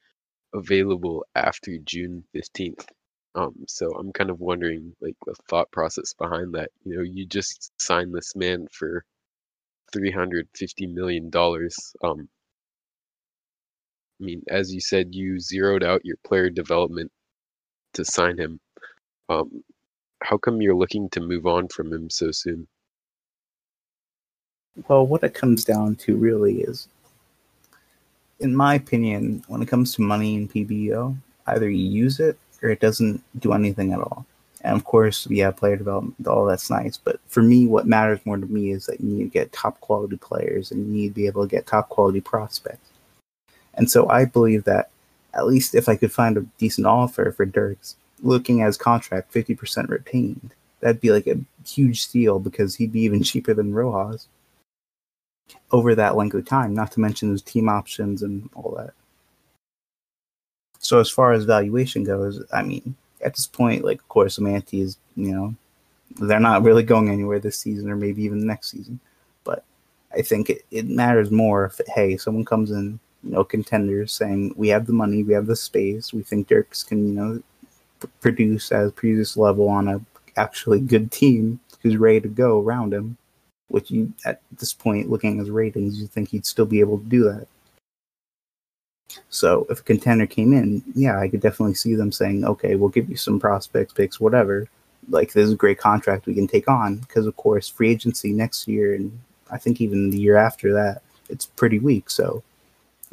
[0.55, 2.87] available after June 15th.
[3.35, 6.71] Um, so I'm kind of wondering, like, the thought process behind that.
[6.85, 9.05] You know, you just signed this man for
[9.93, 11.95] 350 million dollars.
[12.03, 12.29] Um,
[14.21, 17.13] I mean, as you said, you zeroed out your player development
[17.95, 18.61] to sign him.
[19.29, 19.63] Um,
[20.23, 22.67] how come you're looking to move on from him so soon?
[24.89, 26.89] Well, what it comes down to really is,
[28.41, 31.17] in my opinion, when it comes to money in PBO,
[31.47, 34.27] either you use it or it doesn't do anything at all.
[34.63, 36.97] And of course, yeah, player development, all that's nice.
[36.97, 39.81] But for me, what matters more to me is that you need to get top
[39.81, 42.91] quality players and you need to be able to get top quality prospects.
[43.75, 44.91] And so I believe that
[45.35, 49.33] at least if I could find a decent offer for Dirks, looking at his contract,
[49.33, 54.27] 50% retained, that'd be like a huge steal because he'd be even cheaper than Rojas
[55.71, 58.93] over that length of time, not to mention his team options and all that.
[60.79, 64.83] So as far as valuation goes, I mean, at this point, like of course, Amanti
[64.83, 65.55] is you know
[66.17, 69.01] they're not really going anywhere this season or maybe even next season.
[69.45, 69.65] But
[70.13, 74.55] I think it, it matters more if hey someone comes in you know contenders saying
[74.57, 77.43] we have the money, we have the space, we think Dirks can you know
[78.01, 80.01] p- produce as previous level on a
[80.37, 83.17] actually good team who's ready to go around him.
[83.69, 86.99] Which you at this point, looking at his ratings, you think he'd still be able
[86.99, 87.47] to do that.
[89.31, 92.91] So if a contender came in, yeah, I could definitely see them saying, okay, we'll
[92.91, 94.69] give you some prospects picks, whatever.
[95.09, 98.33] Like this is a great contract we can take on because of course free agency
[98.33, 99.19] next year and
[99.51, 102.11] I think even the year after that it's pretty weak.
[102.11, 102.43] So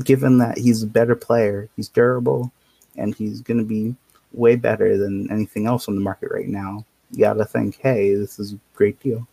[0.04, 2.52] given that he's a better player, he's durable,
[2.98, 3.96] and he's going to be
[4.34, 8.14] way better than anything else on the market right now, you got to think, hey,
[8.16, 9.28] this is a great deal.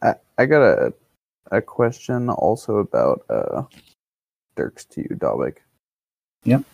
[0.00, 0.92] I, I got a
[1.52, 3.62] a question also about uh
[4.56, 5.58] Dirks to you, Dalvik.
[6.44, 6.64] Yep.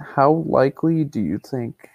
[0.00, 1.88] How likely do you think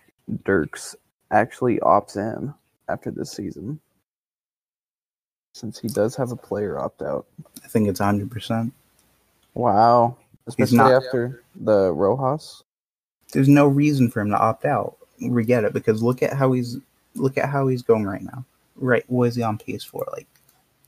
[0.43, 0.95] Dirks
[1.31, 2.53] actually opts in
[2.89, 3.79] after this season?
[5.53, 7.27] Since he does have a player opt out.
[7.63, 8.71] I think it's 100%.
[9.53, 10.17] Wow.
[10.47, 12.63] Especially not- after the Rojas.
[13.31, 14.97] There's no reason for him to opt out.
[15.21, 16.77] We get it because look at how he's
[17.15, 18.43] look at how he's going right now.
[18.75, 20.07] Right, what is he on pace for?
[20.11, 20.27] Like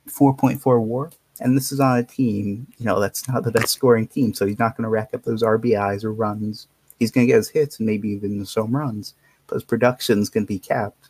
[0.07, 4.07] 4.4 WAR, and this is on a team, you know, that's not the best scoring
[4.07, 6.67] team, so he's not going to rack up those RBIs or runs.
[6.99, 9.13] He's going to get his hits and maybe even some runs,
[9.47, 11.09] but his production's going to be capped,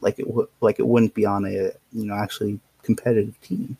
[0.00, 3.76] like it would like it wouldn't be on a you know actually competitive team.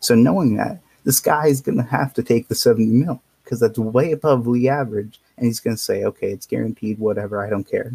[0.00, 3.60] So knowing that, this guy is going to have to take the 70 mil because
[3.60, 7.50] that's way above league average, and he's going to say, okay, it's guaranteed, whatever, I
[7.50, 7.92] don't care.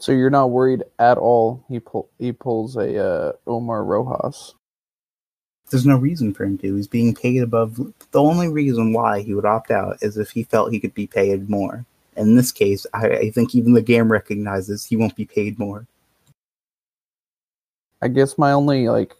[0.00, 1.62] So you're not worried at all.
[1.68, 4.54] He pull he pulls a uh, Omar Rojas.
[5.70, 6.74] There's no reason for him to.
[6.74, 7.76] He's being paid above.
[8.10, 11.06] The only reason why he would opt out is if he felt he could be
[11.06, 11.84] paid more.
[12.16, 15.86] In this case, I, I think even the game recognizes he won't be paid more.
[18.02, 19.14] I guess my only like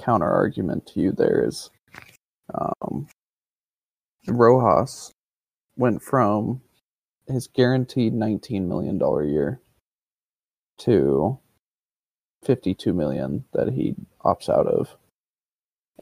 [0.00, 1.70] counter argument to you there is
[2.54, 3.06] um,
[4.26, 5.12] Rojas
[5.76, 6.62] went from
[7.28, 8.98] his guaranteed $19 million
[9.28, 9.60] year
[10.78, 11.38] to
[12.44, 14.96] 52 million that he opts out of.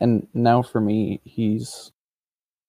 [0.00, 1.92] And now for me, he's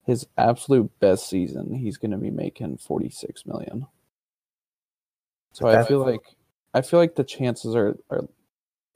[0.06, 3.88] his absolute best season, he's going to be making 46 million.
[5.51, 6.36] So I feel like
[6.74, 8.28] I feel like the chances are are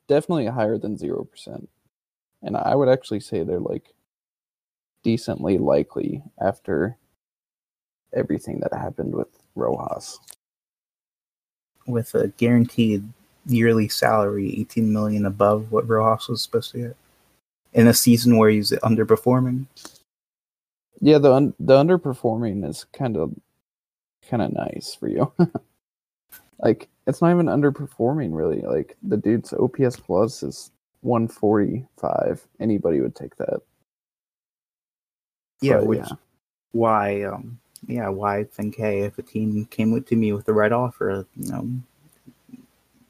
[0.08, 1.68] definitely higher than 0%.
[2.42, 3.94] And I would actually say they're like
[5.04, 6.98] decently likely after
[8.14, 10.20] everything that happened with Rojas.
[11.88, 13.04] With a guaranteed
[13.46, 16.98] yearly salary, 18 million above what Rojas was supposed to get
[17.74, 19.66] in a season where he's underperforming.
[21.02, 23.34] Yeah, the un- the underperforming is kind of
[24.28, 25.32] kind of nice for you.
[26.60, 28.62] like it's not even underperforming really.
[28.62, 32.46] Like the dude's OPS plus is 145.
[32.60, 33.62] Anybody would take that.
[35.62, 36.16] Yeah, But, which yeah.
[36.72, 40.54] why um yeah, why I think hey, if a team came to me with the
[40.54, 41.70] right offer, you know,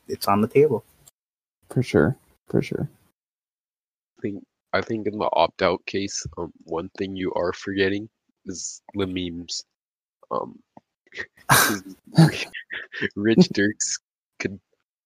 [0.07, 0.83] it's on the table.
[1.69, 2.17] For sure.
[2.47, 2.89] For sure.
[4.17, 4.43] I think
[4.73, 8.09] I think in the opt out case, um, one thing you are forgetting
[8.45, 9.63] is the memes.
[10.31, 10.59] Um,
[11.49, 11.83] 'cause
[13.15, 13.99] Rich Dirks
[14.39, 14.59] could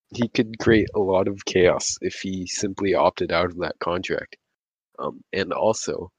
[0.09, 4.37] he could create a lot of chaos if he simply opted out of that contract.
[4.99, 6.11] Um, and also,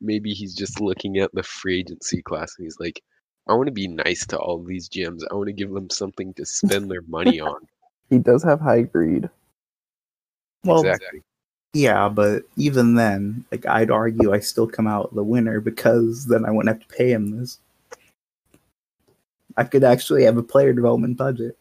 [0.00, 3.02] maybe he's just looking at the free agency class and he's like,
[3.48, 5.22] I want to be nice to all these GMs.
[5.30, 7.66] I want to give them something to spend their money on.
[8.08, 9.28] He does have high greed.
[10.64, 11.22] Well, exactly.
[11.72, 16.44] yeah, but even then, like I'd argue I still come out the winner because then
[16.44, 17.58] I wouldn't have to pay him this.
[19.56, 21.56] I could actually have a player development budget.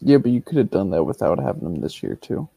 [0.00, 2.48] Yeah, but you could have done that without having him this year too.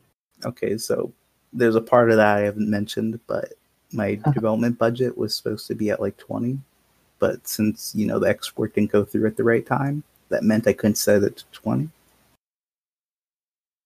[0.45, 1.11] Okay, so
[1.51, 3.53] there's a part of that I haven't mentioned, but
[3.93, 6.59] my development budget was supposed to be at like 20.
[7.19, 10.67] But since, you know, the export didn't go through at the right time, that meant
[10.67, 11.89] I couldn't set it to 20.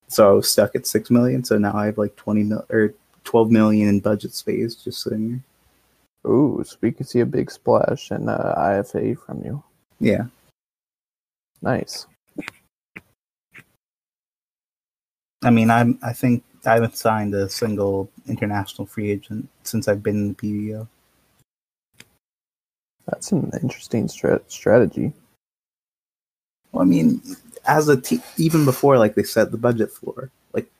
[0.08, 1.44] So I was stuck at 6 million.
[1.44, 2.94] So now I have like 20 mil or
[3.24, 5.28] 12 million in budget space just sitting
[6.24, 6.32] here.
[6.32, 9.62] Ooh, so we could see a big splash in uh, IFA from you.
[10.00, 10.24] Yeah.
[11.62, 12.06] Nice.
[15.42, 20.02] I mean, I'm, I think I haven't signed a single international free agent since I've
[20.02, 20.88] been in the PBO.
[23.06, 25.12] That's an interesting stra- strategy.
[26.72, 27.22] Well, I mean,
[27.66, 30.70] as a team, even before like they set the budget floor, like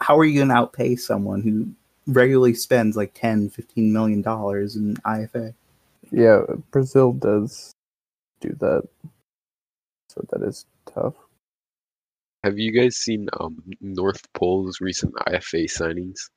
[0.00, 1.68] how are you going to outpay someone who
[2.06, 5.54] regularly spends like 10, 15 million dollars in IFA?
[6.10, 7.72] Yeah, Brazil does
[8.40, 8.88] do that.
[10.08, 11.14] So that is tough.
[12.46, 16.30] Have you guys seen um, North Pole's recent IFA signings?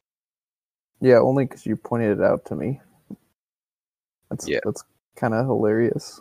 [1.02, 2.82] Yeah, only because you pointed it out to me.
[4.32, 4.62] That's Yeah.
[4.66, 4.84] that's
[5.16, 6.20] kind of hilarious.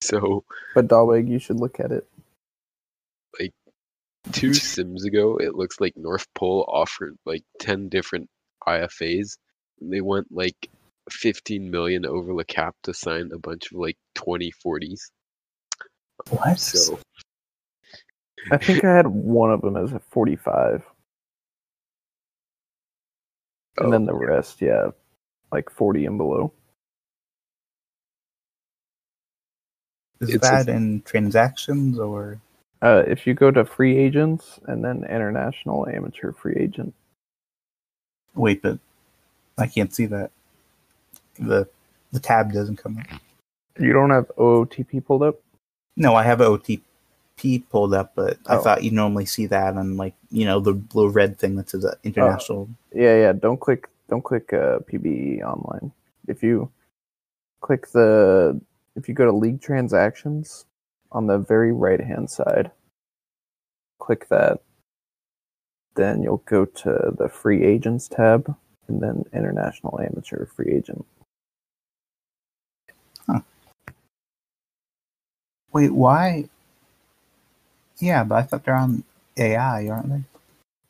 [0.00, 0.42] So
[0.74, 2.08] But Daweg, you should look at it.
[3.38, 3.52] Like
[4.32, 8.28] two sims ago, it looks like North Pole offered like ten different
[8.66, 9.38] IFAs.
[9.80, 10.56] They went like
[11.08, 15.02] 15 million over the cap to sign a bunch of like 2040s.
[16.30, 16.58] What?
[16.58, 16.98] So
[18.50, 20.84] I think I had one of them as a 45,
[23.78, 24.88] and oh, then the rest, yeah,
[25.52, 26.52] like 40 and below.
[30.20, 32.40] Is It's a- that in transactions or?
[32.82, 36.94] Uh, if you go to free agents and then international amateur free agent,
[38.34, 38.78] Wait, but
[39.58, 40.30] I can't see that.
[41.38, 41.68] The
[42.12, 43.20] the tab doesn't come up.
[43.80, 45.40] you don't have OOTP pulled up.
[45.96, 46.40] No, I have
[47.38, 48.62] OTP pulled up, but I Oh.
[48.62, 51.84] thought you'd normally see that on like you know the little red thing that says
[51.84, 52.68] uh, international.
[52.92, 53.32] Yeah, yeah.
[53.32, 53.88] Don't click.
[54.08, 55.92] Don't click uh, PBE online.
[56.28, 56.70] If you
[57.60, 58.60] click the,
[58.96, 60.66] if you go to league transactions
[61.12, 62.70] on the very right hand side.
[64.00, 64.60] Click that.
[65.96, 68.54] Then you'll go to the free agents tab
[68.88, 71.06] and then international amateur free agent.
[75.72, 76.48] Wait, why?
[78.00, 79.04] Yeah, but I thought they're on
[79.38, 80.22] AI, aren't they?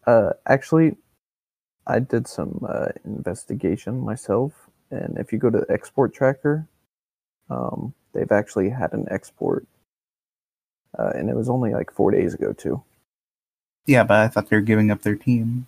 [0.06, 0.96] Uh, actually,
[1.86, 4.52] I did some uh, investigation myself,
[4.90, 6.66] and if you go to the export tracker,
[7.50, 9.66] um, they've actually had an export,
[10.98, 12.82] uh, and it was only like four days ago too.
[13.86, 15.66] Yeah, but I thought they were giving up their team.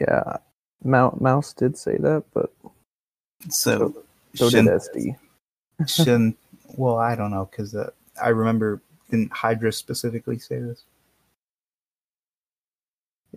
[0.00, 0.38] Yeah,
[0.84, 2.52] Mou- Mouse did say that, but
[3.48, 3.94] So,
[4.34, 5.16] so did shouldn't, SD.
[5.86, 6.36] shouldn't
[6.76, 7.90] well, I don't know because uh,
[8.22, 8.80] I remember
[9.12, 10.84] didn't Hydra specifically say this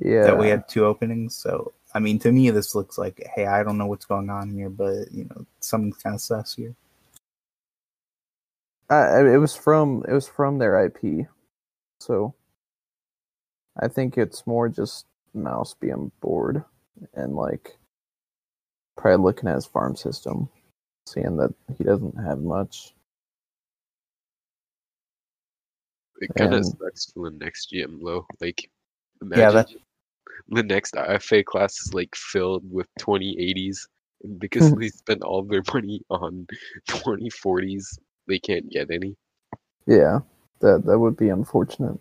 [0.01, 1.37] Yeah, that we had two openings.
[1.37, 4.51] So, I mean, to me, this looks like, hey, I don't know what's going on
[4.53, 6.75] here, but you know, something's kind of sus here.
[8.89, 11.27] I- it was from it was from their IP,
[12.01, 12.35] so
[13.79, 16.63] I think it's more just Mouse being bored
[17.15, 17.77] and like
[18.97, 20.49] probably looking at his farm system,
[21.07, 22.94] seeing that he doesn't have much.
[26.19, 28.25] It kind of sucks for the next GM though.
[28.41, 28.69] Like,
[29.35, 29.77] Yeah, imagine
[30.49, 33.87] the next IFA class is like filled with 2080s,
[34.23, 34.79] and because Hmm.
[34.79, 36.47] they spent all their money on
[36.89, 39.15] 2040s, they can't get any.
[39.87, 40.19] Yeah,
[40.61, 41.99] that that would be unfortunate.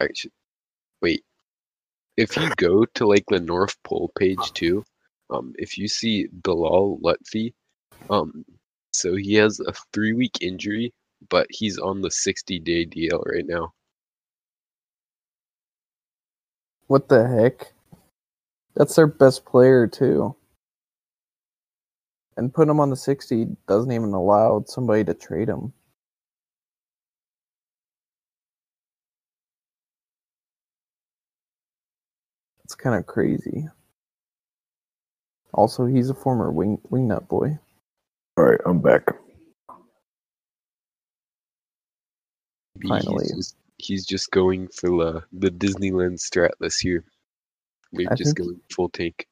[0.00, 0.32] Actually,
[1.02, 1.24] wait.
[2.16, 4.84] If you go to like the North Pole page too,
[5.30, 7.52] um, if you see Bilal Lutfi,
[8.10, 8.44] um,
[8.92, 10.92] so he has a three week injury,
[11.30, 13.72] but he's on the 60 day DL right now.
[16.88, 17.72] What the heck?
[18.74, 20.36] That's their best player too.
[22.36, 25.72] And putting him on the sixty doesn't even allow somebody to trade him.
[32.64, 33.68] It's kind of crazy.
[35.52, 37.58] Also, he's a former wing wingnut boy.
[38.38, 39.02] All right, I'm back.
[42.86, 43.24] Finally.
[43.24, 47.02] He's just, he's just going for the, the Disneyland strat this year.
[47.92, 49.26] We're I just think- going full tank.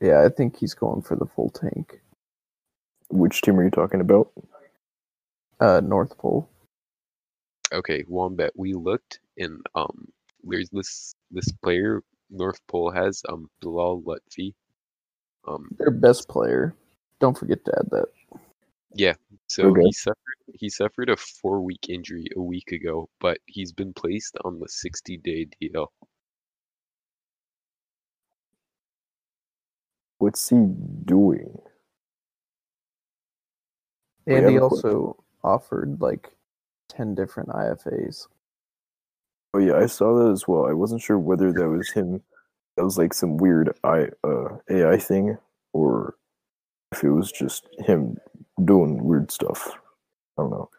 [0.00, 2.00] Yeah, I think he's going for the full tank.
[3.10, 4.32] Which team are you talking about?
[5.60, 6.50] Uh, North Pole.
[7.72, 10.08] Okay, Wombat, we looked and um
[10.42, 14.52] there's this this player North Pole has, um Bilal Lutfi.
[15.46, 16.74] Um Their best player.
[17.20, 18.06] Don't forget to add that.
[19.46, 19.82] So Okay.
[19.84, 20.16] he suffered
[20.54, 24.68] he suffered a four week injury a week ago, but he's been placed on the
[24.68, 25.88] sixty day DL.
[30.18, 30.56] What's he
[31.04, 31.58] doing?
[34.26, 36.30] And he have a also offered like
[36.88, 38.26] ten different IFAs.
[39.54, 40.66] Oh yeah, I saw that as well.
[40.66, 42.22] I wasn't sure whether that was him.
[42.76, 45.38] That was like some weird I uh, AI thing,
[45.72, 46.14] or
[46.92, 48.16] if it was just him
[48.64, 49.70] doing weird stuff.
[50.38, 50.70] I don't know.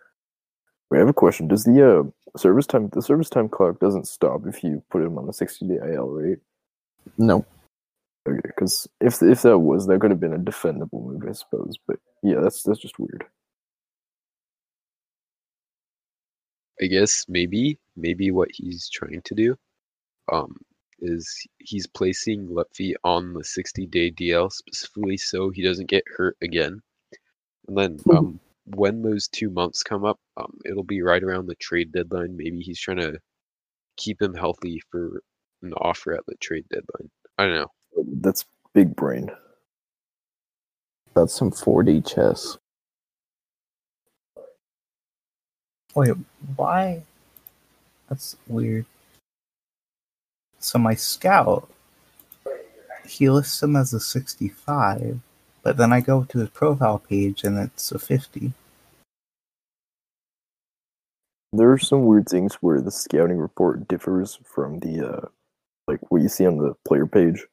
[0.91, 1.47] We have a question.
[1.47, 5.17] Does the uh, service time the service time clock doesn't stop if you put him
[5.17, 6.39] on the sixty day IL, right?
[7.17, 7.45] No,
[8.27, 11.75] Okay, because if if that was, that could have been a defendable move, I suppose.
[11.87, 13.25] But yeah, that's that's just weird.
[16.81, 19.57] I guess maybe maybe what he's trying to do
[20.31, 20.55] um
[21.01, 26.37] is he's placing Lutfi on the 60 day DL specifically so he doesn't get hurt
[26.41, 26.81] again.
[27.67, 28.39] And then um
[28.75, 32.35] when those two months come up, um it'll be right around the trade deadline.
[32.37, 33.19] Maybe he's trying to
[33.97, 35.21] keep him healthy for
[35.61, 37.09] an offer at the trade deadline.
[37.37, 37.71] I don't know.
[38.21, 39.29] That's big brain.
[41.15, 42.57] that's some 4D chess.
[45.95, 46.13] Wait,
[46.55, 47.01] why?
[48.07, 48.85] That's weird.
[50.59, 51.69] So my scout,
[53.05, 55.19] he lists him as a 65,
[55.63, 58.53] but then I go to his profile page and it's a 50.
[61.53, 65.27] There are some weird things where the scouting report differs from the uh
[65.87, 67.43] like what you see on the player page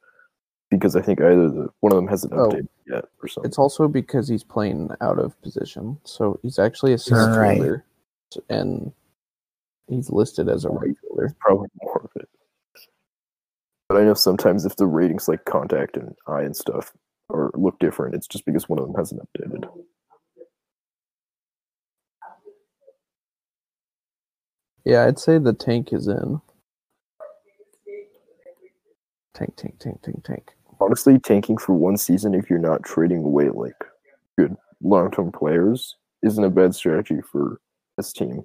[0.70, 2.50] because I think either the one of them hasn't Oh.
[2.50, 3.48] updated yet or something.
[3.48, 7.56] It's also because he's playing out of position, so he's actually a center Right.
[7.56, 7.84] fielder,
[8.50, 8.92] and
[9.88, 11.34] he's listed as a right fielder.
[11.40, 12.28] probably more of it.
[13.88, 16.92] But I know sometimes if the ratings like contact and eye and stuff
[17.28, 19.68] or look different, it's just because one of them hasn't updated.
[24.84, 26.40] Yeah, I'd say the tank is in.
[29.34, 30.52] Tank, tank, tank, tank, tank.
[30.80, 33.76] Honestly, tanking for one season if you're not trading away like
[34.38, 37.60] good long term players isn't a bad strategy for
[37.96, 38.44] this team.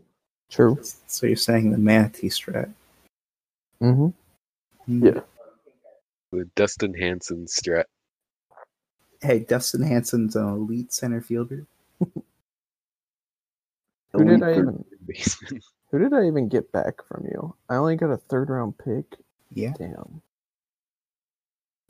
[0.50, 0.78] True.
[1.08, 2.72] So you're saying the manatee strat?
[3.82, 4.08] Mm-hmm.
[4.86, 5.06] Hmm.
[5.06, 5.20] Yeah.
[6.32, 7.86] The Dustin Hanson strat.
[9.22, 11.66] Hey, Dustin Hansen's an elite center fielder.
[14.14, 14.84] Who did I even
[15.92, 17.54] who did I even get back from you?
[17.70, 19.06] I only got a third round pick.
[19.54, 20.22] Yeah, Damn.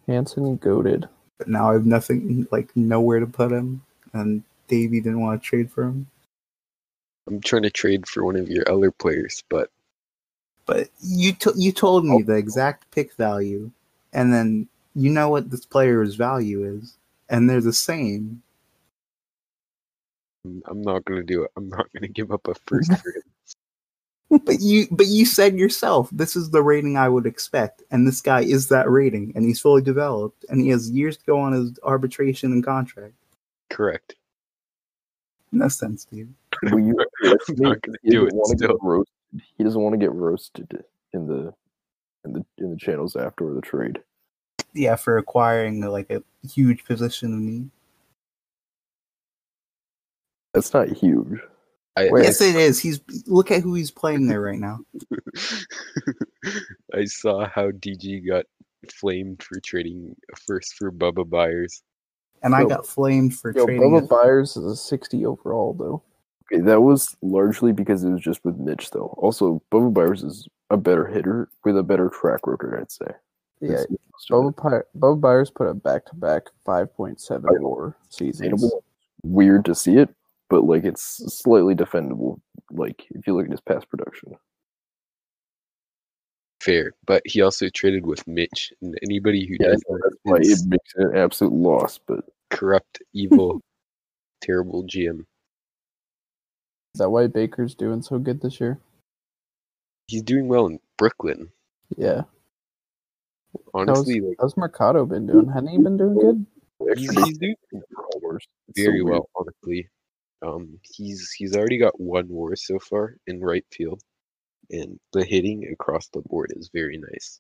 [0.08, 1.08] Hanson goaded.
[1.38, 3.82] but now I have nothing, like nowhere to put him,
[4.14, 6.08] and Davey didn't want to trade for him.
[7.28, 9.70] I'm trying to trade for one of your other players, but
[10.66, 12.24] But you t- you told me oh.
[12.24, 13.72] the exact pick value,
[14.14, 16.98] and then you know what this player's value is,
[17.30, 18.42] and they're the same.
[20.46, 21.52] I'm I'm not gonna do it.
[21.56, 22.92] I'm not gonna give up a first.
[24.30, 28.22] But you but you said yourself this is the rating I would expect, and this
[28.22, 31.52] guy is that rating, and he's fully developed, and he has years to go on
[31.54, 33.14] his arbitration and contract.
[33.70, 34.16] Correct.
[35.52, 36.34] No sense, dude.
[36.64, 38.78] Well, you, I'm not gonna he do doesn't it still.
[38.82, 39.14] roasted.
[39.58, 40.84] He doesn't want to get roasted
[41.14, 41.54] in the
[42.26, 44.00] in the in the channels after the trade.
[44.74, 47.70] Yeah, for acquiring like a huge position of need.
[50.54, 51.40] That's not huge.
[51.98, 52.80] I, Wait, yes, it is.
[52.80, 54.80] He's look at who he's playing there right now.
[56.94, 58.46] I saw how DG got
[58.90, 60.16] flamed for trading
[60.48, 61.84] first for Bubba Byers.
[62.44, 63.84] And I got flamed for Yo, trading.
[63.84, 64.10] Bubba it.
[64.10, 66.02] Byers is a 60 overall, though.
[66.52, 69.14] Okay, that was largely because it was just with Mitch, though.
[69.18, 73.14] Also, Bubba Byers is a better hitter with a better track record, I'd say.
[73.60, 74.84] Yeah, That's most of Bubba.
[74.94, 78.72] Py- Bubba Byers put a back to back 5.7 war seasons.
[79.24, 80.10] Weird to see it,
[80.50, 82.40] but like it's slightly defendable.
[82.72, 84.36] Like if you look at his past production.
[86.62, 90.38] Fair, but he also traded with Mitch, and anybody who Yeah, does that that's why
[90.38, 92.00] it is makes it an absolute loss.
[92.00, 93.62] But corrupt, evil,
[94.42, 95.20] terrible GM.
[96.94, 98.80] Is that why Baker's doing so good this year?
[100.12, 101.50] He's doing well in Brooklyn.
[101.96, 102.24] Yeah.
[103.74, 105.48] Honestly, how's, like how's Mercado been doing?
[105.48, 106.46] Hadn't he been doing good?
[106.98, 107.56] he's, he's doing
[107.96, 108.46] homers.
[108.68, 109.88] It's so very well, honestly.
[110.42, 114.02] Um, he's he's already got one war so far in right field,
[114.70, 117.40] and the hitting across the board is very nice.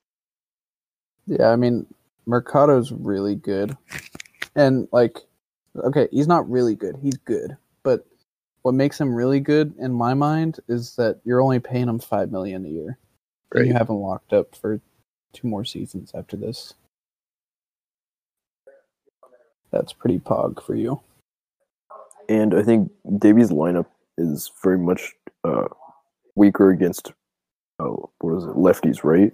[1.28, 1.86] Yeah, I mean,
[2.26, 3.76] Mercado's really good.
[4.56, 5.18] And, like,
[5.76, 6.96] okay, he's not really good.
[7.02, 7.58] He's good.
[7.84, 8.06] But
[8.64, 12.32] what makes him really good, in my mind, is that you're only paying him 5
[12.32, 12.98] million a year.
[13.54, 14.80] And you have him locked up for
[15.34, 16.74] two more seasons after this.
[19.72, 21.02] That's pretty pog for you.
[22.30, 25.14] And I think Davies' lineup is very much
[25.44, 25.68] uh,
[26.36, 27.14] weaker against
[27.80, 29.34] oh, what is it, lefties, right?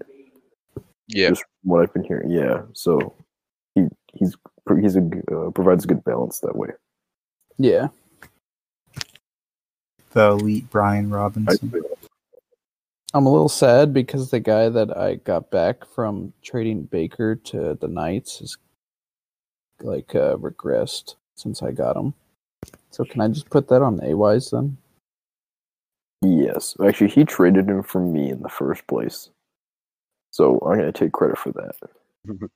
[1.07, 2.31] Yeah, Just from what I've been hearing.
[2.31, 3.13] Yeah, so
[3.75, 4.35] he he's
[4.81, 6.69] he's a g- uh, provides a good balance that way.
[7.57, 7.89] Yeah.
[10.17, 11.71] The elite Brian I, Robinson.
[13.13, 17.77] I'm a little sad because the guy that I got back from trading Baker to
[17.79, 18.57] the Knights is
[19.79, 22.15] like uh, regressed since I got him.
[22.89, 24.77] So can I just put that on A-Wise then?
[26.23, 29.29] yes, actually, he traded him for me in the first place,
[30.31, 31.75] so I'm gonna take credit for that.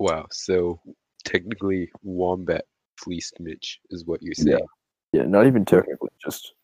[0.00, 0.26] wow.
[0.32, 0.80] So
[1.24, 2.64] technically, Wombat
[2.96, 4.58] fleeced Mitch, is what you're saying.
[4.58, 4.66] Yeah,
[5.12, 6.54] not even technically, just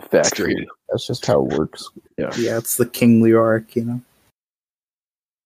[0.00, 0.66] factually.
[0.88, 1.88] That's just how it works.
[2.18, 4.00] Yeah, Yeah, it's the kingly arc, you know.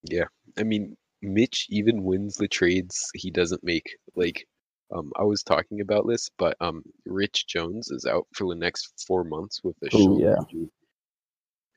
[0.04, 0.26] Yeah,
[0.56, 3.96] I mean, Mitch even wins the trades he doesn't make.
[4.14, 4.46] Like,
[4.94, 9.04] um, I was talking about this, but um, Rich Jones is out for the next
[9.06, 10.36] four months with a Oh, shoulder yeah.
[10.38, 10.70] injury.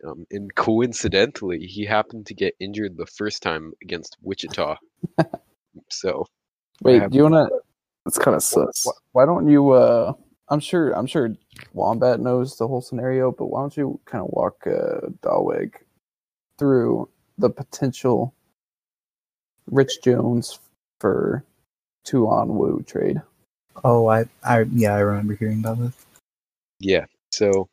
[0.08, 4.78] Um, and coincidentally, he happened to get injured the first time against Wichita.
[5.90, 6.26] so
[6.82, 7.60] Wait, do you want to?
[8.06, 8.88] It's kind of sus.
[9.12, 9.72] Why don't you?
[9.72, 10.14] uh
[10.52, 10.92] I'm sure.
[10.92, 11.34] I'm sure
[11.74, 15.76] Wombat knows the whole scenario, but why don't you kind of walk uh, Daweg
[16.58, 17.08] through
[17.38, 18.34] the potential
[19.68, 20.60] Rich Jones
[21.00, 21.46] for
[22.04, 23.22] two on Woo trade?
[23.86, 25.94] Oh, I, I, yeah, I remember hearing about this.
[26.80, 27.06] Yeah.
[27.32, 27.70] So,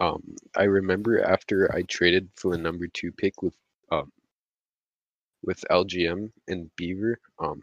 [0.00, 3.54] um, I remember after I traded for the number two pick with
[3.92, 4.10] um
[5.44, 7.20] with LGM and Beaver.
[7.38, 7.62] Um,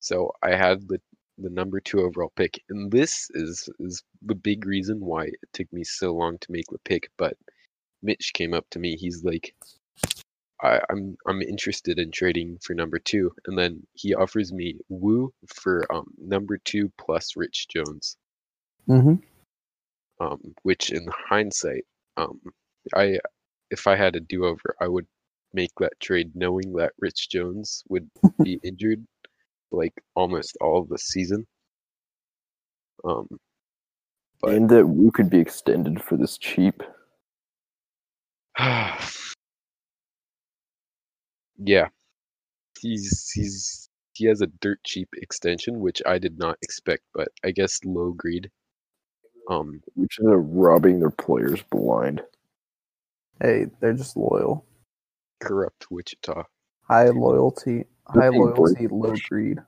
[0.00, 1.00] so I had the
[1.38, 5.72] the number two overall pick, and this is is the big reason why it took
[5.72, 7.10] me so long to make the pick.
[7.18, 7.36] But
[8.02, 8.96] Mitch came up to me.
[8.96, 9.54] He's like,
[10.62, 15.32] I, I'm I'm interested in trading for number two, and then he offers me Woo
[15.48, 18.16] for um number two plus Rich Jones
[18.88, 19.14] Mm-hmm.
[20.20, 21.84] um, which in hindsight,
[22.16, 22.40] um,
[22.94, 23.18] I
[23.70, 25.06] if I had a do over, I would
[25.52, 28.08] make that trade knowing that Rich Jones would
[28.42, 29.04] be injured.
[29.70, 31.46] Like almost all of the season.
[33.04, 33.28] Um,
[34.40, 36.82] but and that Wu could be extended for this cheap.
[41.58, 41.88] yeah,
[42.80, 47.52] he's he's he has a dirt cheap extension, which I did not expect, but I
[47.52, 48.50] guess low greed.
[49.48, 52.22] Um, which is a robbing their players blind.
[53.40, 54.66] Hey, they're just loyal.
[55.40, 56.44] corrupt Wichita.
[56.82, 59.58] High loyalty, high loyalty, low greed.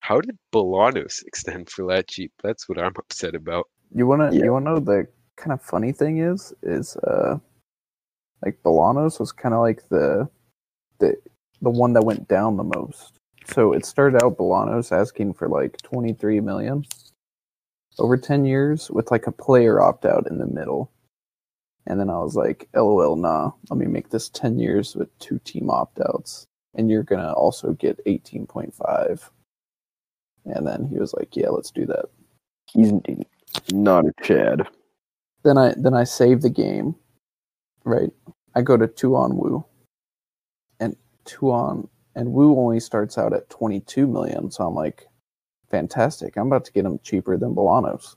[0.00, 2.32] How did Bolanos extend for that cheap?
[2.42, 3.68] That's what I'm upset about.
[3.94, 4.44] You wanna Yeah.
[4.44, 5.06] you wanna know the
[5.36, 7.38] kind of funny thing is is uh
[8.44, 10.28] like Bolanos was kind of like the
[10.98, 11.16] the
[11.62, 13.18] the one that went down the most.
[13.46, 16.84] So it started out Bolanos asking for like 23 million
[17.98, 20.90] over 10 years with like a player opt out in the middle.
[21.86, 25.38] And then I was like, LOL, nah, let me make this 10 years with two
[25.40, 26.46] team opt outs.
[26.74, 29.30] And you're going to also get 18.5.
[30.46, 32.06] And then he was like, yeah, let's do that.
[32.72, 32.92] He's
[33.72, 34.66] not a Chad.
[35.44, 36.96] then I then I save the game,
[37.84, 38.10] right?
[38.54, 39.64] I go to two on Woo,
[40.80, 44.50] and two on and Woo only starts out at twenty two million.
[44.50, 45.06] So I'm like,
[45.70, 46.36] fantastic!
[46.36, 48.16] I'm about to get him cheaper than Bolanos.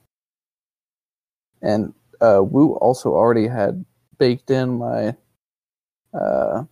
[1.62, 3.84] And uh, Woo also already had
[4.18, 5.14] baked in my
[6.14, 6.64] uh,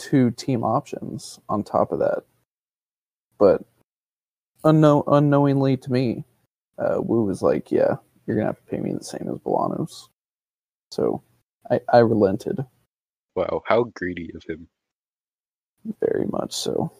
[0.00, 2.24] two team options on top of that,
[3.38, 3.62] but
[4.64, 6.24] unknow- unknowingly to me,
[6.78, 7.96] uh, Woo was like, "Yeah,
[8.26, 10.08] you're gonna have to pay me the same as Bolanos."
[10.92, 11.22] So
[11.70, 12.58] I, I relented
[13.36, 14.68] Wow, how greedy of him.
[16.00, 16.54] very much.
[16.54, 16.92] So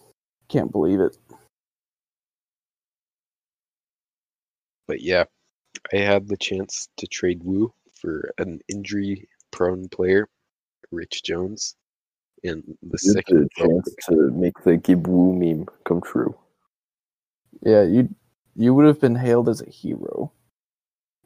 [0.49, 1.17] can't believe it.
[4.89, 5.25] But yeah,
[5.93, 10.29] I had the chance to trade Wu for an injury prone player,
[10.91, 11.77] Rich Jones,
[12.43, 16.35] in the Here's second the chance to make the Gib meme come true.
[17.63, 18.09] Yeah, you
[18.57, 20.33] you would have been hailed as a hero.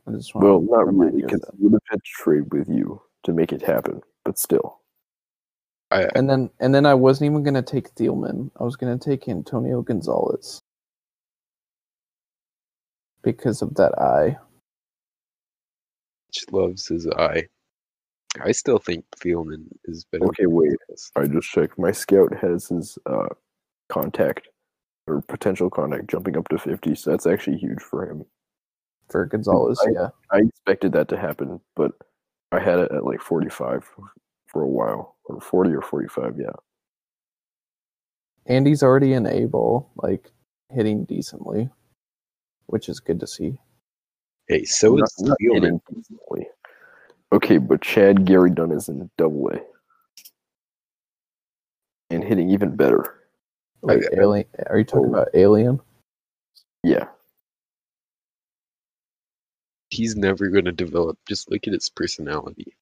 [0.06, 1.44] I just wanna Well, not really, you because.
[1.44, 4.02] I would have had to trade with you to make it happen.
[4.24, 4.80] But still,
[5.90, 8.50] I, And then and then I wasn't even gonna take Thielman.
[8.60, 10.60] I was gonna take Antonio Gonzalez
[13.22, 14.36] because of that eye.
[16.28, 17.46] Rich loves his eye.
[18.43, 20.24] I still think Thielman is better.
[20.27, 20.73] Okay, wait.
[21.16, 21.78] I just checked.
[21.78, 23.28] My scout has his uh,
[23.89, 24.48] contact
[25.06, 28.24] or potential contact jumping up to 50, so that's actually huge for him.
[29.11, 30.09] For Gonzalez, I- yeah.
[30.32, 31.93] I expected that to happen, but
[32.52, 33.85] I had it at like 45
[34.48, 36.51] for a while, or 40 or 45, yeah.
[38.47, 40.31] Andy's already in A ball, like
[40.70, 41.69] hitting decently,
[42.66, 43.59] which is good to see.
[44.48, 45.55] Hey, so Not- is not Thielman.
[45.55, 46.48] hitting decently.
[47.35, 49.61] Okay, but Chad Gary Dunn is in double A.
[52.11, 53.12] And hitting even better.
[53.82, 54.47] Wait, I- alien?
[54.69, 55.15] Are you talking Oh.
[55.15, 55.81] about Alien?
[56.85, 57.09] Yeah.
[59.90, 61.19] He's never going to develop.
[61.27, 62.77] Just look at his personality.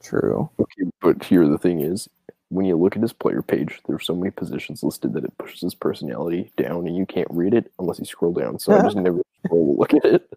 [0.00, 0.48] True.
[0.60, 2.08] Okay, but here the thing is,
[2.50, 5.60] when you look at his player page, there's so many positions listed that it pushes
[5.60, 8.60] his personality down, and you can't read it unless you scroll down.
[8.60, 10.32] So I just never scroll to look at it.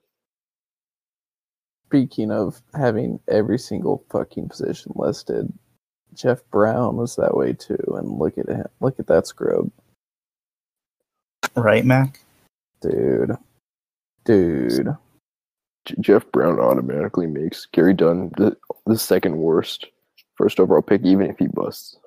[1.92, 5.52] Speaking of having every single fucking position listed,
[6.14, 7.76] Jeff Brown was that way too.
[7.98, 8.66] And look at him.
[8.80, 9.70] Look at that scrub,
[11.54, 12.22] Right, Mac?
[12.80, 13.36] dude.
[14.24, 14.96] Dude.
[15.84, 18.56] J- Jeff Brown automatically makes Gary Dunn the,
[18.86, 19.88] the second worst
[20.38, 21.98] first overall pick, even if he busts.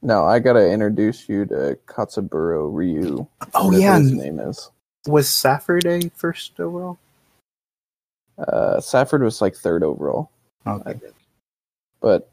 [0.00, 3.26] No, I gotta introduce you to Katsuburo Ryu.
[3.52, 4.70] Oh yeah, his name is.
[5.06, 6.98] Was Safford a first overall?
[8.38, 10.30] Uh, Safford was like third overall.
[10.66, 10.98] Okay.
[12.00, 12.30] But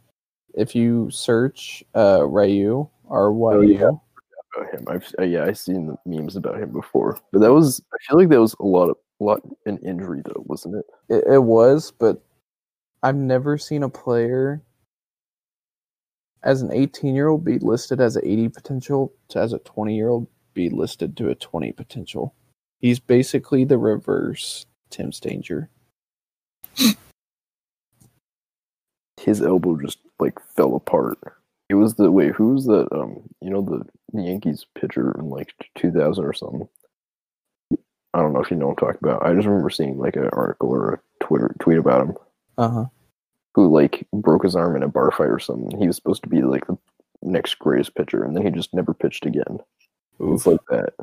[0.54, 3.90] if you search uh, Ryu R Y Oh, yeah.
[4.56, 7.82] About him, I've uh, yeah, I've seen the memes about him before, but that was
[7.94, 10.86] I feel like that was a lot of a lot an injury though, wasn't it?
[11.08, 12.22] it, it was, but
[13.04, 14.62] I've never seen a player
[16.44, 19.96] as an 18 year old be listed as an 80 potential to as a 20
[19.96, 22.34] year old be listed to a 20 potential.
[22.80, 25.70] He's basically the reverse Tim Stanger.
[29.20, 31.18] His elbow just like fell apart.
[31.70, 32.88] It was the wait, who was that?
[32.92, 33.84] Um, you know the,
[34.14, 36.68] the Yankees pitcher in like 2000 or something.
[38.14, 39.24] I don't know if you know what I'm talking about.
[39.26, 42.16] I just remember seeing like an article or a Twitter tweet about him
[42.58, 42.86] Uh huh.
[43.56, 45.78] who like broke his arm in a bar fight or something.
[45.80, 46.78] He was supposed to be like the
[47.22, 49.60] next greatest pitcher, and then he just never pitched again.
[50.22, 50.94] It's like that.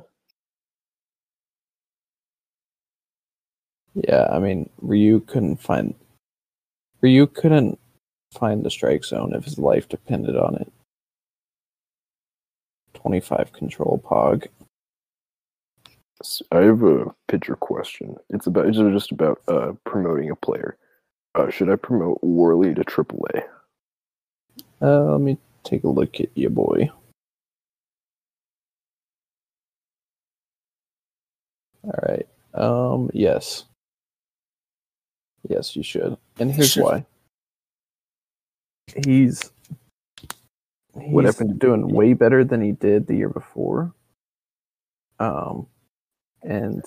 [3.97, 5.95] Yeah, I mean Ryu couldn't find
[7.01, 7.79] Ryu couldn't
[8.33, 10.71] find the strike zone if his life depended on it.
[12.95, 14.49] 25 control pog.
[16.53, 18.17] I have a pitcher question.
[18.31, 20.77] It's about it's just about uh, promoting a player.
[21.35, 23.45] Uh, should I promote Worley to AAA?
[24.83, 26.91] Uh, let me take a look at you, boy.
[31.85, 32.27] All right.
[32.55, 33.11] Um.
[33.15, 33.66] Yes.
[35.49, 36.17] Yes, you should.
[36.39, 36.85] And here's Sure.
[36.85, 37.07] why.
[39.05, 39.51] He's
[41.01, 43.95] he's What happened to doing way better than he did the year before.
[45.21, 45.69] Um,
[46.43, 46.85] and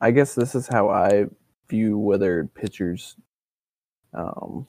[0.00, 1.26] I guess this is how I
[1.68, 3.16] view whether pitchers
[4.14, 4.66] um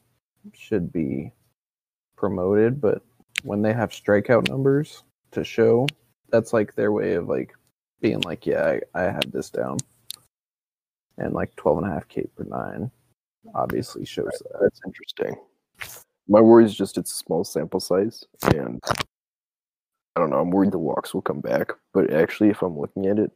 [0.54, 1.32] should be
[2.18, 3.04] promoted, but
[3.44, 5.88] when they have strikeout numbers to show,
[6.30, 7.54] that's like their way of like
[8.02, 9.78] being like, yeah, I, I have this down.
[11.18, 12.90] And like 12 and a half K per nine
[13.56, 14.60] obviously shows that.
[14.62, 15.36] That's interesting.
[16.28, 18.24] My worry is just it's a small sample size,
[18.56, 18.82] and
[20.16, 20.40] I don't know.
[20.40, 21.72] I'm worried the walks will come back.
[21.94, 23.32] But actually, if I'm looking at it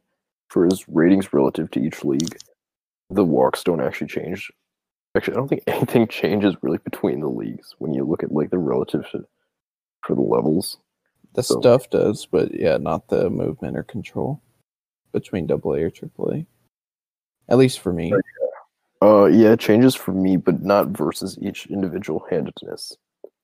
[0.48, 2.38] for his ratings relative to each league,
[3.10, 4.50] the walks don't actually change.
[5.16, 8.50] Actually, I don't think anything changes really between the leagues when you look at like
[8.50, 9.24] the relative to,
[10.06, 10.78] for the levels.
[11.34, 14.40] The So- stuff does, but yeah, not the movement or control
[15.12, 16.46] between double A or triple A.
[17.48, 18.12] At least for me.
[19.00, 22.96] Uh, yeah, it changes for me, but not versus each individual handedness.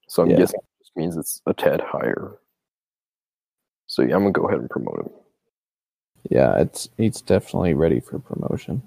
[0.09, 0.39] So I'm Yeah.
[0.39, 2.39] guessing it just means it's a tad higher.
[3.87, 5.11] So yeah, I'm gonna go ahead and promote him.
[6.31, 8.83] Yeah, it's it's definitely ready for promotion.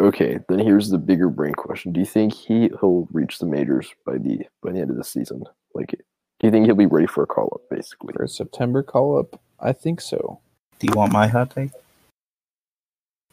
[0.00, 3.94] Okay, then here's the bigger brain question: Do you think he he'll reach the majors
[4.04, 5.44] by the by the end of the season?
[5.72, 7.62] Like, do you think he'll be ready for a call up?
[7.70, 10.40] Basically, For a September call up, I think so.
[10.80, 11.70] Do you want my hot take?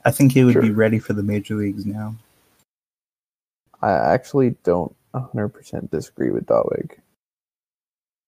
[0.06, 0.62] I think he would Sure.
[0.62, 2.16] be ready for the major leagues now.
[3.82, 6.92] I actually don't 100% disagree with Dawig.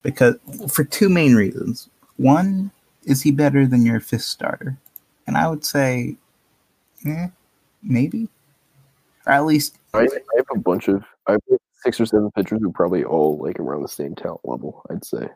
[0.01, 0.35] because
[0.69, 1.89] for two main reasons.
[2.17, 2.71] One,
[3.05, 4.77] is he better than your fifth starter?
[5.27, 6.17] And I would say,
[7.05, 7.27] eh,
[7.81, 8.27] maybe,
[9.25, 11.41] or at least I, I have a bunch of I have
[11.83, 14.85] six or seven pitchers who are probably all like around the same talent level.
[14.89, 15.29] I'd say.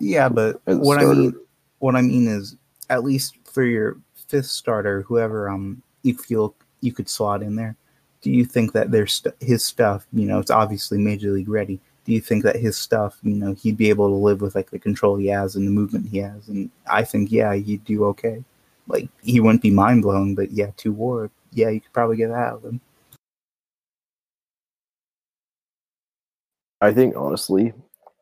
[0.00, 0.28] yeah.
[0.28, 1.34] But what I mean,
[1.78, 2.54] what I mean is,
[2.90, 3.96] at least for your
[4.28, 7.76] fifth starter, whoever um you feel you could slot in there,
[8.22, 11.80] do you think that their st- his stuff, you know, it's obviously major league ready?
[12.04, 14.70] Do you think that his stuff, you know, he'd be able to live with like
[14.70, 16.48] the control he has and the movement he has?
[16.48, 18.44] And I think, yeah, he'd do okay.
[18.88, 22.28] Like he wouldn't be mind blown, but yeah, two war, yeah, you could probably get
[22.28, 22.80] that out of him.
[26.80, 27.72] I think honestly,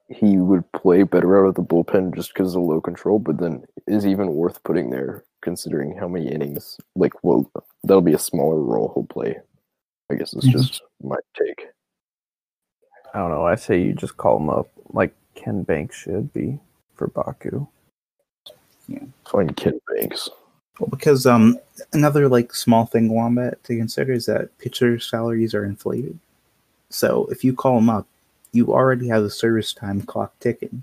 [0.09, 3.39] he would play better out of the bullpen just because of the low control, but
[3.39, 6.78] then is even worth putting there considering how many innings.
[6.94, 7.51] Like, well,
[7.82, 9.39] that'll be a smaller role he'll play.
[10.10, 11.66] I guess it's just my take.
[13.14, 13.47] I don't know.
[13.47, 16.59] I say you just call him up like Ken Banks should be
[16.94, 17.66] for Baku.
[18.89, 19.05] Yeah.
[19.26, 20.28] Find Ken Banks.
[20.78, 21.59] Well, because um,
[21.93, 26.18] another like small thing, Wombat, to consider is that pitcher salaries are inflated.
[26.90, 28.06] So if you call them up,
[28.55, 30.82] you already have the service time clock ticking,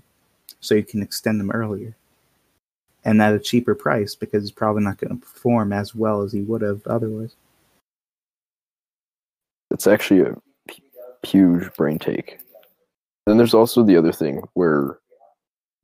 [0.60, 1.94] so you can extend them earlier,
[3.04, 6.32] and at a cheaper price because he's probably not going to perform as well as
[6.32, 7.34] he would have otherwise.
[9.70, 10.36] It's actually a
[11.26, 12.38] huge brain take.
[13.26, 14.98] Then there's also the other thing where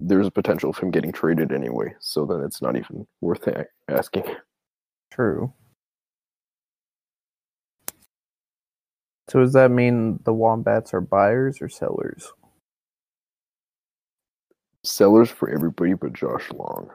[0.01, 3.67] there's a potential of him getting traded anyway, so then it's not even worth a-
[3.89, 4.25] asking.
[5.11, 5.53] True.
[9.29, 12.33] So does that mean the Wombats are buyers or sellers?
[14.85, 16.91] Sellers for everybody but Josh Long.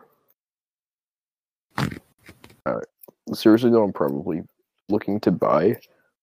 [2.66, 2.80] Uh,
[3.34, 4.42] seriously though, I'm probably
[4.90, 5.78] looking to buy,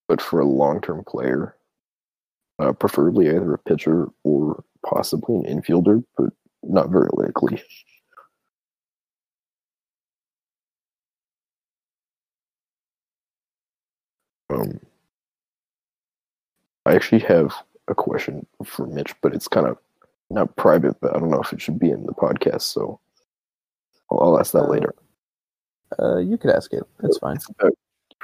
[0.07, 1.55] but for a long-term player,
[2.59, 6.33] uh, preferably either a pitcher or possibly an infielder, but
[6.63, 7.63] not very likely.
[14.49, 14.79] Um,
[16.85, 17.53] I actually have
[17.87, 19.77] a question for Mitch, but it's kind of
[20.29, 22.99] not private, but I don't know if it should be in the podcast, so
[24.09, 24.93] I'll, I'll ask that later.
[25.99, 26.83] Uh, you could ask it.
[27.03, 27.35] It's fine.
[27.35, 27.73] It's about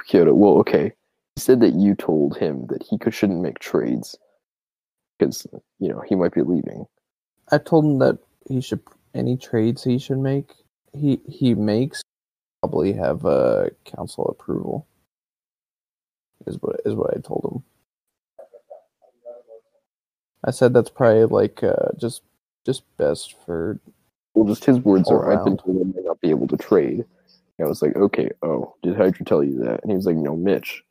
[0.06, 0.34] Kyoto.
[0.34, 0.92] Well, okay.
[1.36, 4.16] He said that you told him that he could, shouldn't make trades
[5.18, 5.46] because
[5.78, 6.86] you know he might be leaving.
[7.50, 8.18] I told him that
[8.48, 8.80] he should
[9.14, 10.52] any trades he should make.
[10.92, 12.02] He he makes
[12.60, 14.86] probably have uh, council approval.
[16.46, 17.64] Is what is what I told him.
[20.44, 22.22] I said that's probably like uh, just
[22.66, 23.78] just best for
[24.34, 27.04] Well, just his words are, "I've been told I might not be able to trade."
[27.58, 30.16] And I was like, "Okay, oh, did Hydra tell you that?" And he was like,
[30.16, 30.84] "No, Mitch."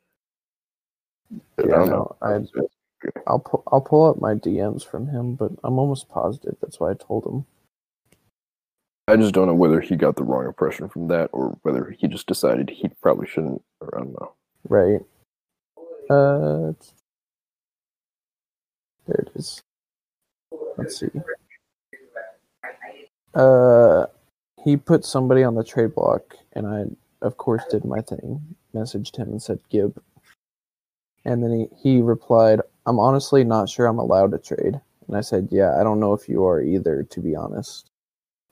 [1.58, 2.16] I Yeah, don't no, know.
[2.22, 2.40] I
[3.26, 6.90] I'll pull I'll pull up my DMs from him, but I'm almost positive that's why
[6.90, 7.46] I told him.
[9.06, 12.08] I just don't know whether he got the wrong impression from that or whether he
[12.08, 13.62] just decided he probably shouldn't.
[13.80, 14.32] Or I don't know.
[14.68, 15.00] Right.
[16.10, 16.72] Uh,
[19.08, 19.62] there it is.
[20.78, 21.08] Let's see.
[23.34, 24.06] Uh,
[24.64, 26.84] he put somebody on the trade block, and I,
[27.26, 28.56] of course, did my thing.
[28.74, 30.00] Messaged him and said Gib,
[31.24, 31.52] and then
[31.82, 35.80] he he replied, "I'm honestly not sure I'm allowed to trade." And I said, "Yeah,
[35.80, 37.90] I don't know if you are either, to be honest.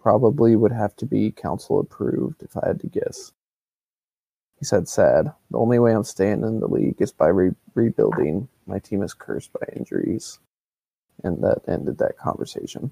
[0.00, 3.32] Probably would have to be council approved if I had to guess."
[4.58, 5.32] He said, sad.
[5.50, 8.48] The only way I'm staying in the league is by re- rebuilding.
[8.66, 10.38] My team is cursed by injuries.
[11.24, 12.90] And that ended that conversation.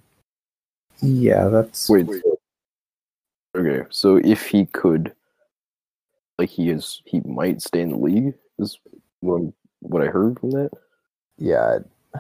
[1.00, 2.06] Yeah, that's Wait.
[2.06, 2.38] so-
[3.56, 5.14] Okay, so if he could,
[6.38, 8.34] like he is, he might stay in the league.
[8.58, 8.78] Is
[9.20, 9.42] what
[9.80, 10.70] what I heard from that.
[11.38, 11.78] Yeah,
[12.14, 12.18] I-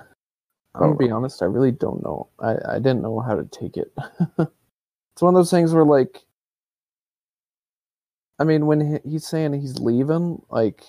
[0.74, 0.96] I'm gonna Oh.
[0.96, 2.28] be honest, I really don't know.
[2.38, 3.92] I, I didn't know how to take it.
[4.38, 6.24] it's one of those things where, like,
[8.38, 10.82] I mean, when he, he's saying he's leaving, like,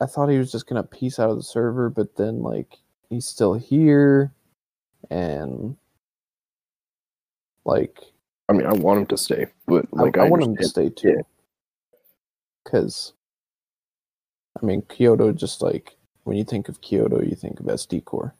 [0.00, 2.78] I thought he was just gonna piece out of the server, but then, like,
[3.10, 4.32] he's still here,
[5.10, 5.76] and,
[7.64, 7.98] like,
[8.48, 10.64] I mean, I want him to stay, but like I, I, I want him to
[10.64, 11.22] stay too.
[12.64, 13.12] Because,
[14.60, 18.34] I mean, Kyoto just like when you think of Kyoto, you think of SD Core.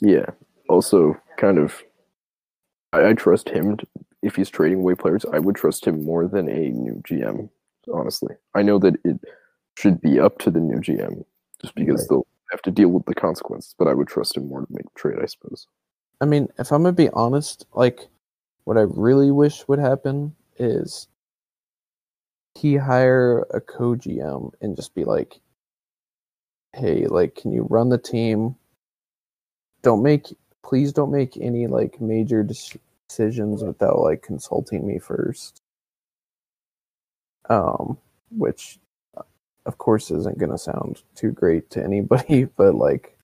[0.00, 0.26] Yeah.
[0.68, 1.82] Also, kind of,
[2.92, 3.76] I, I trust him.
[3.76, 3.86] To,
[4.22, 7.48] if he's trading away players, I would trust him more than a new GM.
[7.92, 9.18] Honestly, I know that it
[9.76, 11.24] should be up to the new GM,
[11.60, 12.08] just because Right.
[12.10, 13.74] they'll have to deal with the consequences.
[13.78, 15.66] But I would trust him more to make trade, I suppose.
[16.20, 18.08] I mean, if I'm gonna be honest, like
[18.64, 21.08] what I really wish would happen is
[22.54, 25.40] he hire a co GM and just be like,
[26.74, 28.56] "Hey, like, can you run the team?
[29.82, 32.78] Don't make, please don't make any like major dec-
[33.08, 35.62] decisions without like consulting me first.
[37.48, 37.98] Um,
[38.30, 38.78] which,
[39.66, 43.16] of course, isn't gonna sound too great to anybody, but like,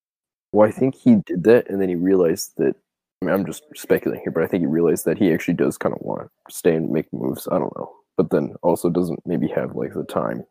[0.52, 2.76] Well, I think he did that, and then he realized that.
[3.22, 5.78] I mean, I'm just speculating here, but I think he realized that he actually does
[5.78, 7.48] kind of want to stay and make moves.
[7.52, 10.44] I don't know, but then also doesn't maybe have like the time.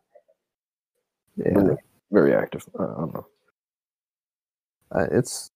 [1.36, 1.52] yeah.
[1.54, 1.76] Very,
[2.12, 2.64] very active.
[2.78, 3.26] I don't know.
[4.92, 5.50] uh, it's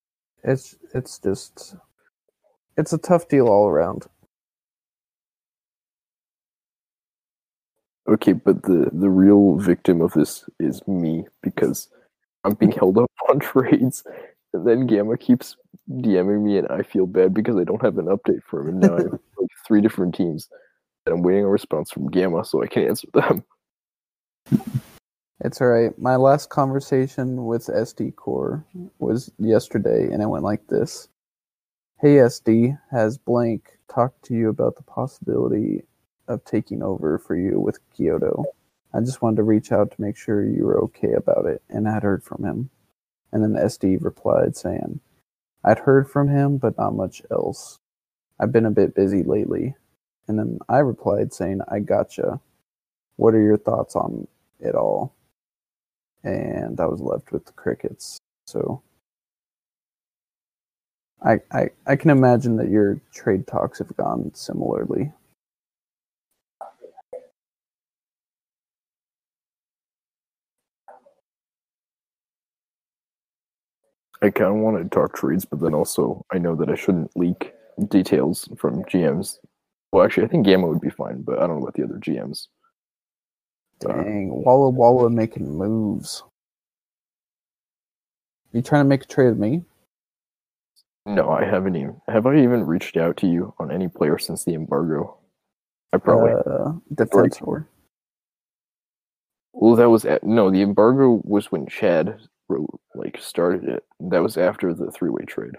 [0.44, 1.77] it's it's just
[2.77, 4.07] it's a tough deal all around.
[8.11, 11.89] Okay, but the the real victim of this is me because
[12.43, 14.03] I'm being held up on trades,
[14.53, 15.57] and then Gamma keeps
[15.89, 18.81] DMing me, and I feel bad because I don't have an update for him, and
[18.81, 20.49] now I have like three different teams,
[21.07, 23.45] and I'm waiting a response from Gamma so I can answer them.
[25.43, 25.99] It's all right.
[25.99, 28.62] My last conversation with SD Core
[28.99, 31.09] was yesterday, and it went like this:
[31.99, 35.82] Hey SD, has blank talked to you about the possibility
[36.31, 38.44] of taking over for you with Kyoto?
[38.94, 41.89] I just wanted to reach out to make sure you were okay about it, and
[41.89, 42.70] I'd heard from him.
[43.32, 45.01] And then SD replied saying,
[45.65, 47.78] I'd heard from him, but not much else.
[48.40, 49.74] I've been a bit busy lately.
[50.28, 52.40] And then I replied saying, I gotcha.
[53.16, 54.27] What are your thoughts on
[54.61, 55.15] it all?
[56.24, 58.19] And I was left with the crickets.
[58.47, 58.82] So
[61.23, 65.12] I, I I can imagine that your trade talks have gone similarly.
[74.22, 77.16] I kind of want to talk trades, but then also I know that I shouldn't
[77.16, 77.55] leak
[77.88, 79.38] details from GMs.
[79.92, 81.98] Well, actually, I think Gamma would be fine, but I don't know about the other
[81.98, 82.48] GMs.
[83.84, 86.22] Uh, Dang, Walla Walla making moves.
[88.52, 89.62] You trying to make a trade with me?
[91.06, 92.01] no, I haven't even.
[92.09, 95.16] Have I even reached out to you on any player since the embargo?
[95.92, 96.32] I probably.
[96.32, 97.66] Uh, defensor.
[99.52, 100.51] well, that was at, no.
[100.51, 102.20] The embargo was when Chad
[102.94, 103.85] like started it.
[104.01, 105.56] That was after the three-way trade.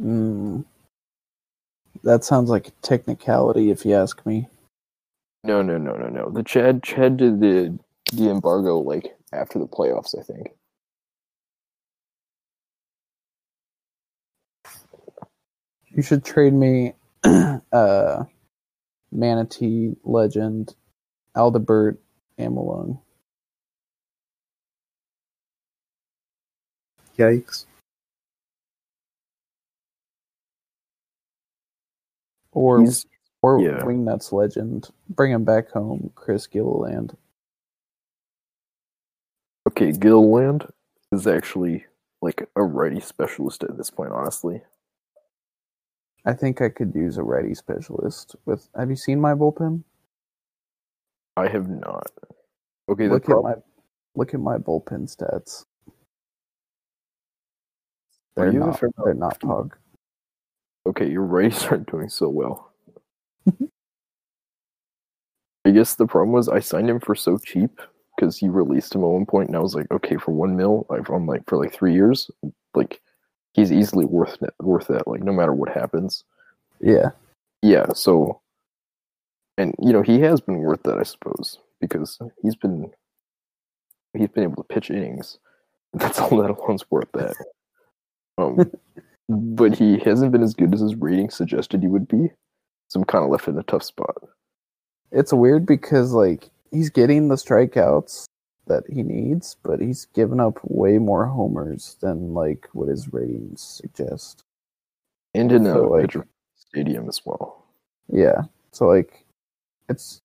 [0.00, 0.64] Mm.
[2.02, 4.48] That sounds like a technicality, if you ask me.
[5.44, 6.30] No, no, no, no, no.
[6.30, 7.78] The Chad Chad did the
[8.12, 10.48] the embargo like after the playoffs, I think.
[15.88, 16.94] You should trade me
[17.24, 18.24] uh,
[19.12, 20.74] Manatee Legend,
[21.36, 21.98] Aldebert,
[22.38, 22.98] and Malone.
[27.20, 27.66] Yikes.
[32.52, 33.06] Or He's
[33.42, 33.80] or yeah.
[33.80, 34.88] Wingnuts Legend.
[35.08, 37.16] Bring him back home, Chris Gilliland.
[39.68, 39.92] okay.
[39.92, 40.66] Gilland
[41.12, 41.84] is actually
[42.22, 44.62] like a righty specialist at this point, honestly.
[46.24, 48.68] I think I could use a righty specialist with.
[48.76, 49.84] Have you seen my bullpen?
[51.36, 52.10] I have not.
[52.90, 53.54] Okay, the Look at my
[54.14, 55.64] look at my bullpen stats.
[58.40, 58.80] They're you have a not.
[58.80, 59.76] fair They're not pug.
[60.86, 62.72] Okay, your Rays aren't doing so well.
[65.64, 67.80] I guess the problem was I signed him for so cheap
[68.16, 70.86] because you released him at one point, and I was like, okay, for one mil,
[70.88, 72.30] like I'm like for like three years,
[72.74, 73.00] like
[73.52, 76.24] he's easily worth that, worth that, like no matter what happens.
[76.80, 77.10] Yeah.
[77.62, 78.40] Yeah, so
[79.58, 82.90] and you know, he has been worth that, I suppose, because he's been
[84.14, 85.38] he's been able to pitch innings.
[85.92, 87.36] That's all that alone's worth that.
[88.40, 88.70] Um
[89.28, 92.30] but he hasn't been as good as his rating suggested he would be.
[92.88, 94.16] So I'm kinda left in a tough spot.
[95.12, 98.24] It's weird because like he's getting the strikeouts
[98.66, 103.60] that he needs, but he's given up way more homers than like what his ratings
[103.62, 104.42] suggest.
[105.34, 106.16] And in a like-
[106.56, 107.64] stadium as well.
[108.08, 108.42] Yeah.
[108.72, 109.24] So like
[109.88, 110.20] it's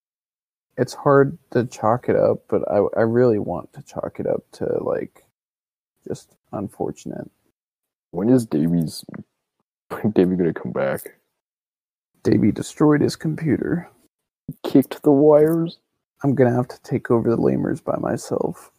[0.78, 4.44] it's hard to chalk it up, but I I really want to chalk it up
[4.54, 5.24] to like
[6.08, 7.30] just unfortunate.
[8.16, 9.04] When is Davies
[10.14, 11.18] Davey gonna come back?
[12.24, 13.90] Davy destroyed his computer.
[14.64, 15.80] Kicked the wires?
[16.24, 18.72] I'm gonna have to take over the lamers by myself.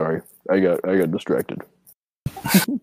[0.00, 0.22] Sorry.
[0.50, 1.62] I got I got distracted.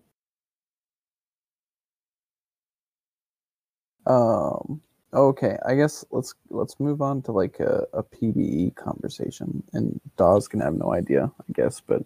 [4.06, 4.82] Um
[5.16, 9.62] okay, I guess let's let's move on to like a, a PBE conversation.
[9.72, 12.02] And Dawes can have no idea, I guess, but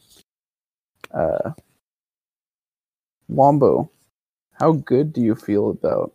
[1.13, 1.51] uh
[3.29, 3.91] Wombo,
[4.53, 6.15] how good do you feel about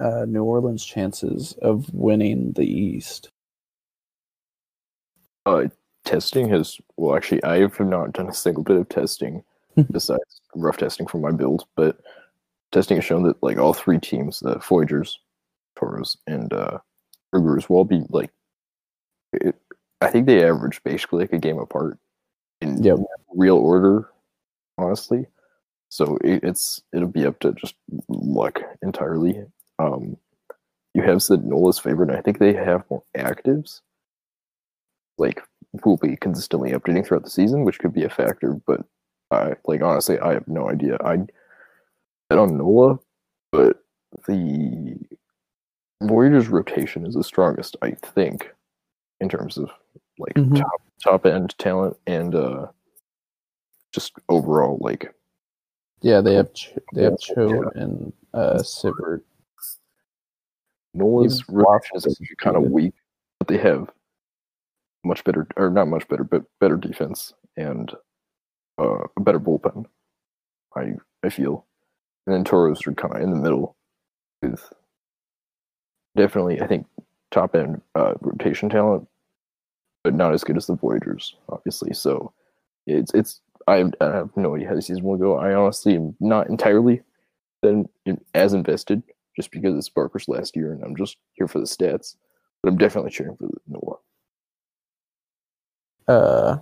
[0.00, 3.30] uh New Orleans' chances of winning the East?
[5.46, 5.68] Uh
[6.04, 9.42] testing has well actually I have not done a single bit of testing
[9.90, 12.00] besides rough testing for my build, but
[12.72, 15.18] testing has shown that like all three teams, the Voyagers,
[15.76, 16.78] Toros, and uh
[17.34, 18.30] Brugers will be like
[19.32, 19.54] it,
[20.00, 21.98] I think they average basically like a game apart
[22.60, 22.98] in Yep.
[23.34, 24.08] real order,
[24.78, 25.26] honestly.
[25.88, 27.74] So it, it's it'll be up to just
[28.08, 29.44] luck entirely.
[29.78, 30.16] Um
[30.94, 33.82] you have said Nola's favorite, and I think they have more actives.
[35.18, 35.42] Like
[35.84, 38.80] will be consistently updating throughout the season, which could be a factor, but
[39.30, 40.96] I like honestly I have no idea.
[41.04, 41.18] I
[42.30, 42.98] bet on Nola,
[43.52, 43.82] but
[44.26, 44.96] the
[46.00, 48.52] Warriors rotation is the strongest, I think,
[49.20, 49.70] in terms of
[50.18, 50.58] like Mhm.
[50.60, 52.66] top top end talent and uh
[53.92, 55.14] just overall like
[56.02, 57.34] Yeah, they have Ch- they have Yeah.
[57.34, 59.22] Cho and uh Sivert.
[60.94, 62.94] Nola's rotation is actually kind of weak,
[63.38, 63.90] but they have
[65.04, 67.92] much better, or not much better, but better defense and
[68.78, 69.86] uh, a better bullpen.
[70.74, 71.66] I I feel,
[72.26, 73.76] and then Toros are kind of in the middle
[74.42, 74.72] with
[76.16, 76.86] definitely I think
[77.30, 79.06] top end uh, rotation talent,
[80.02, 81.94] but not as good as the Voyagers, obviously.
[81.94, 82.32] So
[82.86, 85.36] it's it's I, I have no idea how the season will go.
[85.36, 87.02] I honestly am not entirely
[87.62, 87.88] then
[88.34, 89.02] as invested
[89.34, 92.16] just because it's Barker's last year and I'm just here for the stats.
[92.62, 93.98] But I'm definitely cheering for the Noah.
[96.08, 96.58] Uh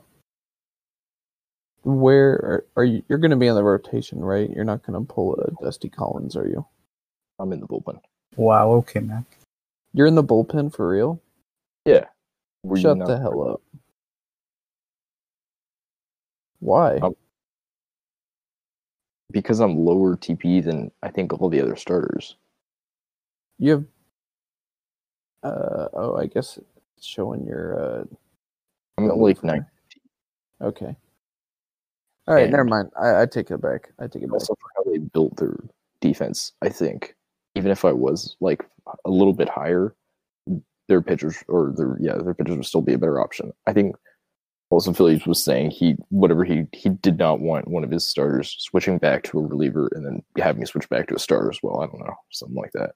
[1.82, 4.50] where are, are you you're gonna be in the rotation, right?
[4.50, 6.64] You're not gonna pull a Dusty Collins, are you?
[7.38, 8.00] I'm in the bullpen.
[8.36, 8.72] Wow.
[8.72, 9.24] Okay, Mac.
[9.94, 11.22] You're in the bullpen for real?
[11.86, 12.06] Yeah.
[12.64, 13.62] Were Shut the hell up.
[16.58, 16.96] Why?
[16.98, 17.14] Um,
[19.30, 22.36] Because I'm lower TP than I think all the other starters.
[23.58, 23.84] you have
[25.44, 26.58] uh oh I guess
[26.96, 28.04] it's showing your uh
[28.98, 29.66] I'm at like nine.
[30.62, 30.96] Okay.
[32.26, 32.90] All right, And- never mind.
[33.00, 33.92] I, I take it back.
[33.98, 34.34] I take it back.
[34.40, 35.56] Also for how they built their
[36.00, 37.14] defense, I think.
[37.54, 38.64] Even if I was like
[39.04, 39.94] a little bit higher,
[40.88, 43.52] their pitchers or their yeah, their pitchers would still be a better option.
[43.66, 43.96] I think
[44.70, 48.56] also Phillies was saying he whatever he he did not want one of his starters
[48.58, 51.58] switching back to a reliever and then having me switch back to a starter as
[51.62, 51.80] well.
[51.80, 52.92] I don't know, something like that.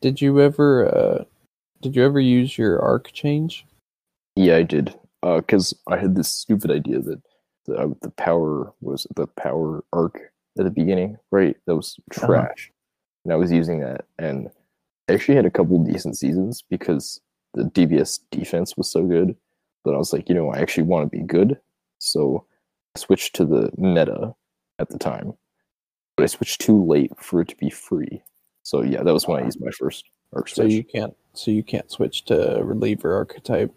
[0.00, 1.24] Did you ever uh
[1.82, 3.66] did you ever use your arc change?
[4.36, 4.94] Yeah, I did.
[5.22, 7.20] Because I had this stupid idea that
[7.66, 10.20] the, uh, the power was the power arc
[10.58, 11.56] at the beginning, right?
[11.66, 12.26] That was Uh-huh.
[12.26, 12.70] trash.
[13.26, 14.04] And I was using that.
[14.20, 14.48] And
[15.08, 17.20] I actually had a couple decent seasons because
[17.54, 19.34] the DBS defense was so good.
[19.84, 21.58] But I was like, you know, I actually want to be good.
[21.98, 22.44] So
[22.94, 24.32] I switched to the meta
[24.78, 25.32] at the time.
[26.16, 28.22] But I switched too late for it to be free.
[28.62, 30.72] So yeah, that was when I used my first arc So switch.
[30.74, 33.74] you can't so you can't switch to reliever archetype.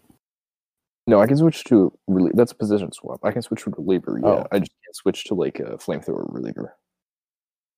[1.08, 3.18] No, I can switch to relie- that's a position swap.
[3.24, 4.20] I can switch to reliever.
[4.22, 4.46] Yeah, Oh.
[4.52, 6.76] I just can't switch to like a flamethrower reliever.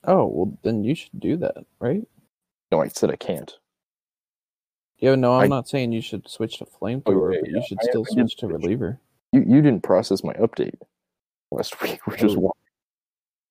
[0.05, 2.03] Oh well, then you should do that, right?
[2.71, 3.53] No, I said I can't.
[4.99, 7.57] Yeah, no, I'm I- not saying you should switch to oh, flamethrower, yeah, but yeah,
[7.59, 9.01] you should I- still I switch to reliever.
[9.33, 10.75] You you didn't process my update
[11.51, 12.53] last week, which is Oh.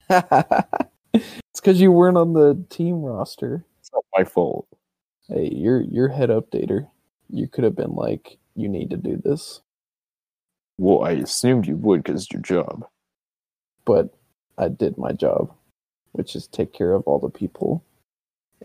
[0.10, 0.24] why
[1.14, 1.26] it's
[1.56, 3.66] because you weren't on the team roster.
[3.80, 4.68] it's not my fault.
[5.28, 6.88] Hey, you're you're head updater.
[7.30, 9.62] You could have been like, you need to do this,
[10.78, 12.86] Well, I assumed you would because it's your job.
[13.86, 14.14] but
[14.58, 15.54] I did my job,
[16.14, 17.84] which is take care of all the people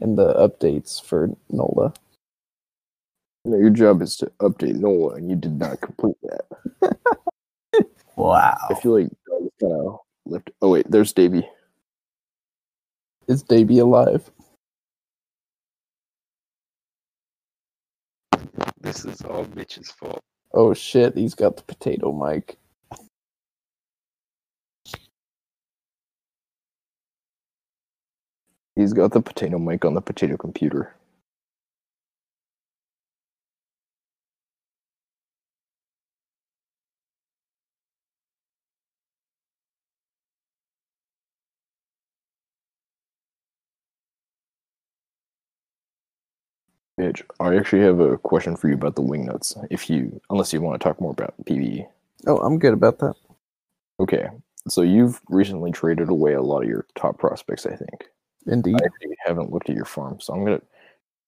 [0.01, 1.93] and the updates for Nola.
[3.44, 6.97] No, your job is to update Nola, and you did not complete that.
[8.16, 8.56] Wow.
[8.70, 10.51] I feel like I kind of left.
[10.62, 11.47] Oh wait, there's Davey.
[13.28, 14.31] Is Davey alive?
[18.81, 20.23] This is all Mitch's fault.
[20.55, 22.56] Oh shit, he's got the potato mic.
[28.77, 30.94] He's got the potato mic on the potato computer.
[46.98, 49.57] Mitch, I actually have a question for you about the wing nuts.
[49.70, 51.86] If you, unless you want to talk more about PBE.
[52.27, 53.15] Oh, I'm good about that.
[54.01, 54.28] Okay,
[54.69, 58.07] so you've recently traded away a lot of your top prospects, I think.
[58.47, 58.77] Indeed.
[58.81, 60.62] I actually haven't looked at your farm, so I'm gonna.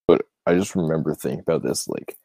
[0.06, 2.16] But I just remember thinking about this, like,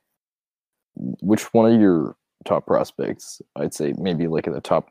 [1.21, 2.15] which one of your
[2.45, 4.89] top prospects, I'd say maybe like in the top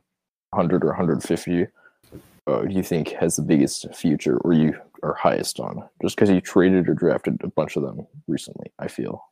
[0.50, 1.66] 100 or 150,
[2.46, 5.88] uh, do you think has the biggest future, or you are highest on?
[6.02, 9.24] Just because you traded or drafted a bunch of them recently, I feel.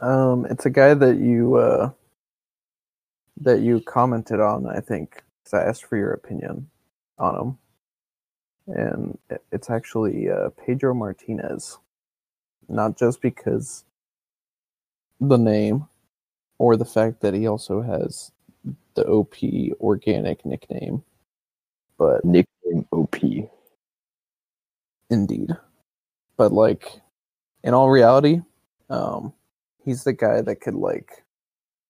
[0.00, 1.90] Um, it's a guy that you uh
[3.40, 6.68] that you commented on, I think, 'cause I asked for your opinion
[7.18, 7.58] on him,
[8.68, 9.18] and
[9.52, 11.78] it's actually uh, Pedro Martinez.
[12.68, 13.84] Not just because
[15.20, 15.86] the name,
[16.58, 18.30] or the fact that he also has
[18.94, 19.36] the OP
[19.80, 21.02] organic nickname,
[21.98, 23.16] but Nickname OP.
[25.10, 25.50] Indeed.
[26.36, 27.00] But like
[27.64, 28.42] in all reality,
[28.90, 29.32] um
[29.84, 31.24] he's the guy that could like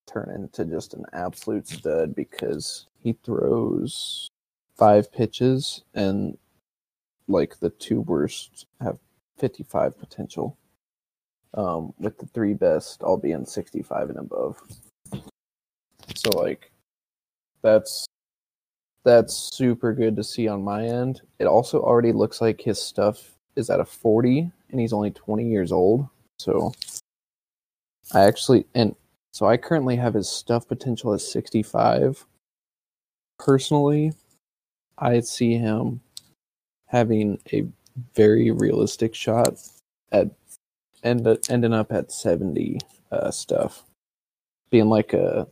[0.07, 4.31] turn into just an absolute stud because he throws
[4.77, 6.39] five pitches and
[7.29, 8.99] like the two worst have
[9.39, 10.57] 55 potential.
[11.55, 14.61] Um with the three best all being 65 and above.
[16.15, 16.71] So like
[17.63, 18.07] that's
[19.05, 21.23] that's super good to see on my end.
[21.39, 25.49] It also already looks like his stuff is at a 40 and he's only 20
[25.49, 26.07] years old.
[26.39, 26.73] So
[28.13, 28.95] I actually and
[29.33, 32.27] so I currently have his stuff potential at 65.
[33.39, 34.13] Personally,
[34.99, 36.01] I see him
[36.89, 37.67] having a
[38.15, 39.59] very realistic shot
[40.13, 40.31] at
[41.03, 42.79] end ending up at 70
[43.13, 43.85] uh, stuff.
[44.71, 45.47] Being like a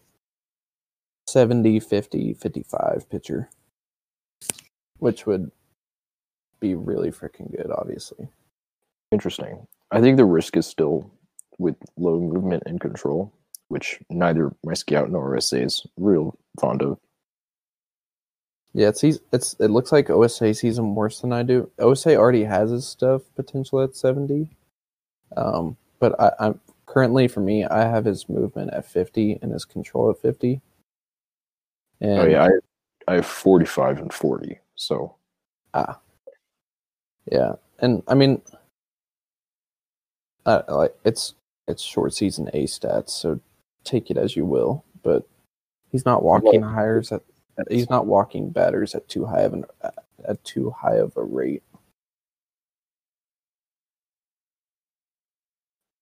[1.27, 3.49] 70, 50, 55 pitcher,
[4.99, 5.51] which would
[6.61, 8.29] be really freaking good, obviously.
[9.11, 9.67] Interesting.
[9.91, 11.11] I think the risk is still
[11.59, 13.33] with low movement and control,
[13.69, 16.99] which neither my scout nor OSA is real fond of.
[18.77, 21.71] Yeah, it's he's, it's it looks like OSA sees him worse than I do.
[21.79, 24.51] OSA already has his stuff potential at 70.
[25.35, 29.65] Um, but I, I'm currently for me, I have his movement at 50 and his
[29.65, 30.61] control at 50.
[32.03, 32.51] And oh yeah, I
[33.11, 34.59] I have forty five and forty.
[34.75, 35.15] So
[35.73, 35.99] Ah.
[37.33, 38.43] Yeah, and I mean,
[40.45, 41.35] uh, like it's
[41.67, 43.41] it's short season A stats, so
[43.85, 44.85] take it as you will.
[45.03, 45.27] But
[45.91, 47.23] he's not walking hires at
[47.71, 49.65] he's not walking batters at too high of an
[50.29, 51.63] at too high of a rate.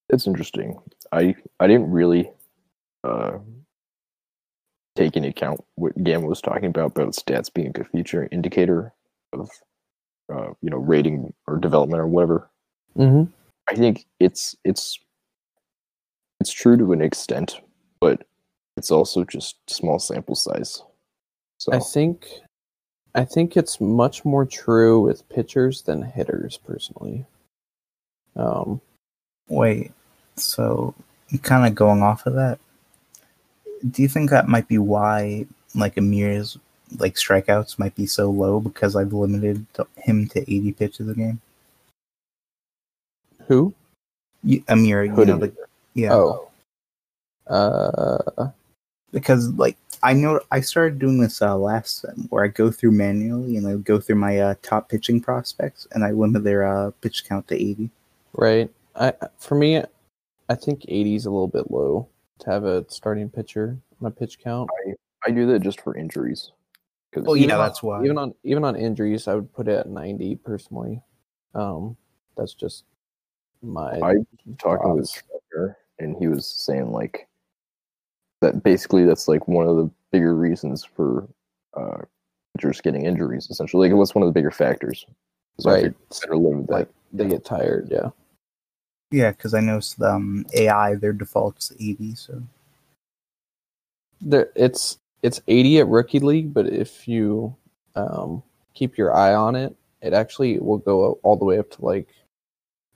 [0.09, 0.79] it's interesting.
[1.11, 2.31] I I didn't really
[3.03, 3.37] uh
[4.95, 8.93] take into account what Gamma was talking about about stats being a good future indicator
[9.33, 9.49] of
[10.33, 12.49] uh, you know rating or development or whatever.
[12.97, 13.31] Mm-hmm.
[13.69, 14.99] I think it's it's
[16.39, 17.61] it's true to an extent,
[17.99, 18.25] but
[18.77, 20.81] it's also just small sample size.
[21.57, 22.27] So I think
[23.13, 27.25] I think it's much more true with pitchers than hitters, personally.
[28.35, 28.81] Um,
[29.47, 29.91] Wait,
[30.35, 30.93] so
[31.41, 32.59] kind of going off of that,
[33.89, 36.57] do you think that might be why like Amir's
[36.97, 39.65] like strikeouts might be so low because I've limited
[39.97, 41.41] him to 80 pitches a game?
[43.47, 43.73] who?
[44.43, 45.53] Y- Amir, you know, the,
[45.93, 46.13] yeah.
[46.13, 46.49] Oh,
[47.47, 48.49] uh,
[49.15, 52.91] because like I know I started doing this uh, last time where I go through
[52.91, 56.91] manually and I go through my uh, top pitching prospects and I limit their uh,
[57.01, 57.89] pitch count to 80.
[58.33, 58.69] Right.
[58.95, 59.81] I for me,
[60.49, 62.07] I think 80 is a little bit low
[62.39, 64.69] to have a starting pitcher on a pitch count.
[65.25, 66.51] I do that just for injuries.
[67.11, 68.03] 'Cause- Oh Even yeah, on- that's why.
[68.03, 71.01] Even on even on injuries, I would put it at 90 personally.
[71.55, 71.95] Um,
[72.35, 72.83] that's just
[73.63, 74.15] my I
[74.59, 75.23] talking with thoughts.
[75.49, 77.27] Trevor, and he was saying like
[78.45, 81.27] that basically that's like one of the bigger reasons for
[81.75, 82.01] uh
[82.55, 85.05] pitchers getting injuries essentially like it was one of the bigger factors
[85.59, 85.77] so Right.
[85.83, 87.87] figured better live with that Like they get tired.
[87.91, 88.09] Yeah.
[89.11, 92.15] Yeah, because I know s- um, AI their default's 80.
[92.15, 92.41] So
[94.21, 97.55] there it's it's 80 at rookie league but if you
[97.95, 98.41] um
[98.73, 102.07] keep your eye on it it actually will go all the way up to like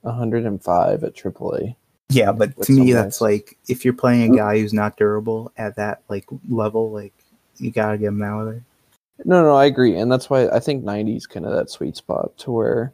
[0.02, 1.76] 105 at AAA.
[2.10, 3.20] Yeah, but to me that's guys.
[3.20, 4.36] like if you're playing a mm.
[4.36, 7.14] guy who's not durable at that like level, like
[7.56, 8.64] you gotta get him out of there.
[9.24, 11.96] No, no, I agree, and that's why I think 90 is kind of that sweet
[11.96, 12.92] spot to where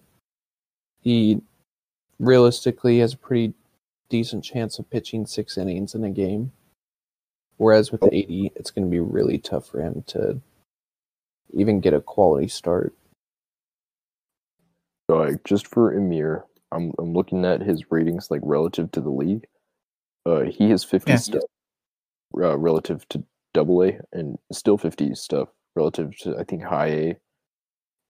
[1.03, 1.41] he
[2.19, 3.55] realistically has a pretty
[4.09, 6.53] decent chance of pitching six innings in a game.
[7.59, 10.41] Whereas with 80, it's going to be really tough for him to
[11.55, 12.93] even get a quality start.
[15.09, 19.11] so like just for Emir I'm I'm looking at his ratings like relative to the
[19.11, 19.47] league
[20.27, 21.17] uh he has 50 Yeah.
[21.17, 21.43] stuff
[22.37, 23.23] uh, relative to
[23.55, 27.17] double A and still 50 stuff relative to I think high A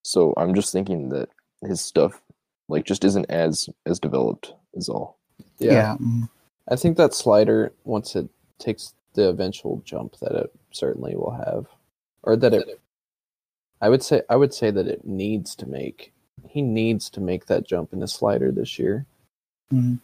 [0.04, 1.28] so I'm just thinking that
[1.62, 2.22] his stuff
[2.68, 5.18] like just isn't as as developed is all
[5.58, 5.96] Yeah.
[6.00, 6.28] mm,
[6.68, 8.28] I think that slider, once it
[8.58, 11.66] takes the eventual jump that it certainly will have,
[12.22, 12.80] or that it,
[13.80, 16.12] I would say, I would say that it needs to make.
[16.48, 19.06] He needs to make that jump in the slider this year.
[19.72, 19.98] mhm.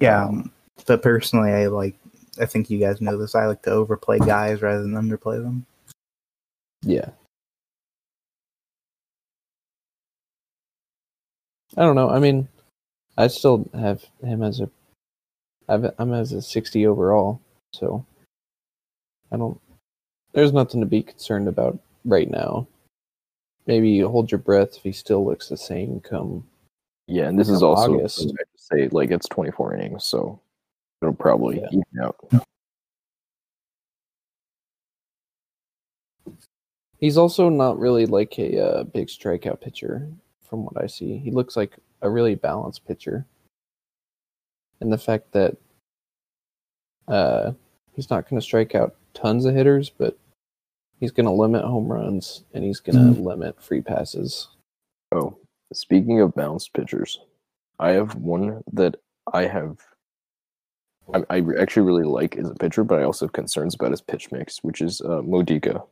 [0.00, 0.50] Yeah, um,
[0.86, 1.94] but personally, I like.
[2.40, 3.34] I think you guys know this.
[3.34, 5.66] I like to overplay guys rather than underplay them.
[6.82, 7.10] Yeah.
[11.76, 12.10] I don't know.
[12.10, 12.48] I mean,
[13.16, 14.70] I still have him as a,
[15.68, 17.40] I've, I'm as a 60 overall,
[17.72, 18.04] so
[19.30, 19.60] I don't.
[20.32, 22.66] There's nothing to be concerned about right now.
[23.70, 26.44] Maybe hold your breath if he still looks the same come.
[27.06, 28.34] Yeah, and this is also August.
[28.36, 30.40] I say like it's 24 innings, so
[31.00, 31.68] it'll probably Yeah.
[31.68, 32.44] even out.
[36.98, 40.08] He's also not really like a uh, big strikeout pitcher,
[40.42, 41.18] from what I see.
[41.18, 43.24] He looks like a really balanced pitcher,
[44.80, 45.56] and the fact that
[47.06, 47.52] uh,
[47.92, 50.18] he's not going to strike out tons of hitters, but
[51.00, 54.48] he's going to limit home runs and he's going to limit free passes.
[55.12, 55.36] Oh,
[55.72, 57.18] speaking of balanced pitchers,
[57.78, 58.96] I have one that
[59.32, 59.78] I have.
[61.12, 64.00] I, I actually really like as a pitcher, but I also have concerns about his
[64.00, 65.82] pitch mix, which is uh, Modica.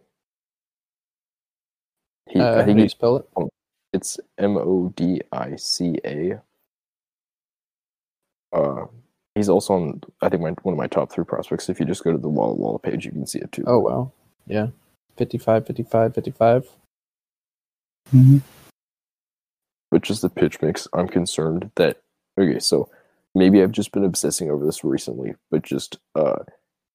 [2.29, 3.29] He, Uh, I how think do you spell it?
[3.93, 6.41] it's M O D I C A.
[8.53, 8.87] Uh,
[9.35, 10.03] he's also on.
[10.23, 11.69] I think my, one of my top three prospects.
[11.69, 13.65] If you just go to the Walla Walla page, you can see it too.
[13.67, 14.13] Oh, wow.
[14.47, 14.69] Yeah.
[15.19, 16.69] 55, 55, 55.
[18.13, 18.41] Mhm.
[19.91, 21.99] but just the pitch mix, I'm concerned that
[22.39, 22.89] okay, so
[23.35, 26.45] maybe I've just been obsessing over this recently, but just uh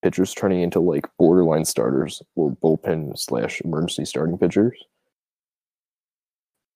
[0.02, 4.78] pitchers turning into like borderline starters or bullpen slash emergency starting pitchers.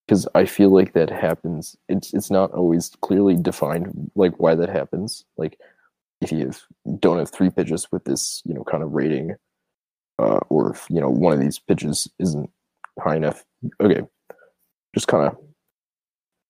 [0.08, 1.76] Because I feel like that happens.
[1.90, 5.26] It's it's not always clearly defined like why that happens.
[5.38, 5.60] Like
[6.22, 6.62] if you have,
[7.00, 9.36] don't have three pitches with this, you know, kind of rating,
[10.20, 12.50] uh, or if you know one of these pitches isn't
[13.00, 13.46] high enough.
[13.82, 14.02] Okay,
[14.96, 15.38] just kind of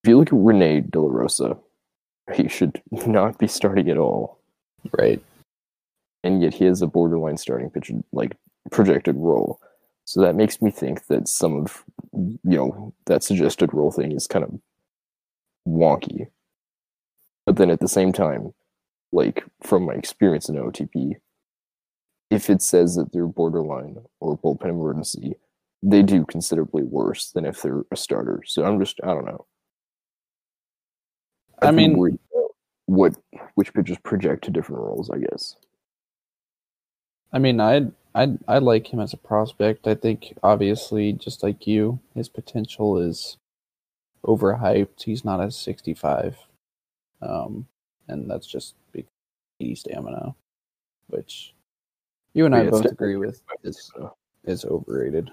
[0.04, 1.58] if you look at Rene De La Rosa,
[2.34, 4.40] he should not be starting at all,
[4.98, 5.22] Right.
[6.24, 8.38] and yet he has a borderline starting pitcher like
[8.72, 9.60] projected role.
[10.06, 11.84] So that makes me think that some of
[12.14, 14.54] you know that suggested role thing is kind of
[15.68, 16.28] wonky.
[17.46, 18.54] But then at the same time,
[19.12, 21.16] like from my experience in OTP,
[22.30, 25.36] if it says that they're borderline or bullpen emergency,
[25.84, 28.44] they do considerably worse than if they're a starter.
[28.46, 29.46] So I'm just I don't know.
[31.62, 32.20] I I'd mean-
[32.88, 33.16] what
[33.56, 35.56] which pitchers project to different roles, I guess.
[37.34, 39.88] I mean, I'd, I'd, I like him as a prospect.
[39.88, 43.38] I think, obviously, just like you, his potential is
[44.26, 45.04] overhyped.
[45.04, 46.38] He's not a 65.
[47.22, 47.68] Um,
[48.08, 49.12] and that's just because
[49.60, 50.34] he's stamina,
[51.08, 51.54] which
[52.38, 55.32] you and I it's both agree with is, overrated.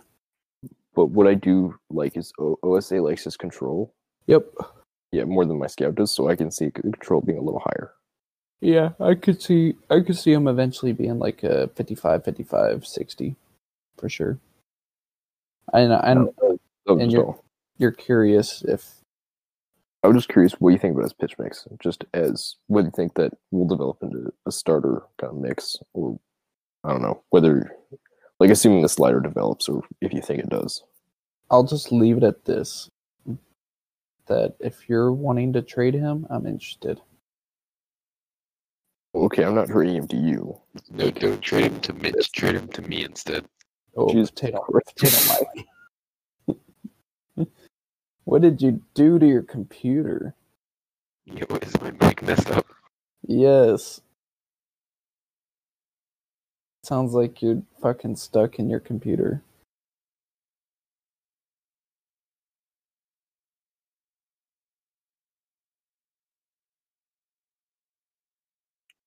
[0.95, 3.93] but what I do like is o- OSA likes his control.
[4.27, 4.47] Yep.
[5.13, 7.93] Yeah, more than my scout does, so I can see control being a little higher.
[8.61, 13.37] Yeah, I could see I could see him eventually being like a 55, 55, 60
[13.99, 14.39] for sure.
[15.73, 16.59] And and was
[16.89, 17.45] and you're- all.
[17.79, 18.95] you're curious if
[20.03, 22.93] I was just curious what you think about his pitch mix, just as whether you
[22.95, 26.19] think that will develop into a starter kind of mix, or
[26.85, 27.75] I don't know whether,
[28.39, 30.85] like, assuming the slider develops, or if you think it does.
[31.51, 32.91] I'll just leave it at this.
[34.27, 37.01] That if you're wanting to trade him, I'm interested.
[39.15, 40.59] Okay, I'm not trading him to you.
[40.91, 42.33] No, don't trade him to Mitch.
[42.33, 43.45] Trade him to me instead.
[43.97, 44.65] Oh, Jeez, potato,
[44.97, 45.45] potato
[47.37, 47.49] Mike.
[48.25, 50.35] what did you do to your computer?
[51.27, 52.67] Yo, is my mic messed up?
[53.27, 54.01] Yes.
[56.85, 59.41] Sounds like you're fucking stuck in your computer.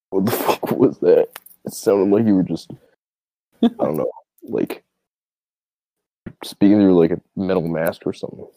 [0.10, 1.28] What the fuck was that?
[1.66, 2.72] It sounded like you were just,
[3.62, 4.12] I don't know,
[4.44, 4.84] like
[6.44, 8.48] speaking through like a metal mask or something.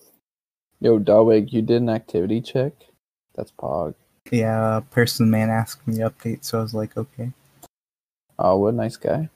[0.81, 2.73] Yo, Dawig, you did an activity check?
[3.35, 3.95] That's Pog.
[4.31, 7.33] Yeah, person man asked me to update, so I was like, okay.
[8.43, 9.29] Oh, what a nice guy.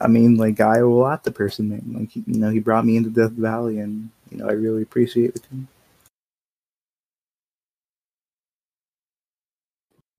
[0.00, 1.82] I mean, like I owe a lot to person man.
[1.98, 5.34] Like you know, he brought me into Death Valley, and you know, I really appreciate
[5.36, 5.42] it.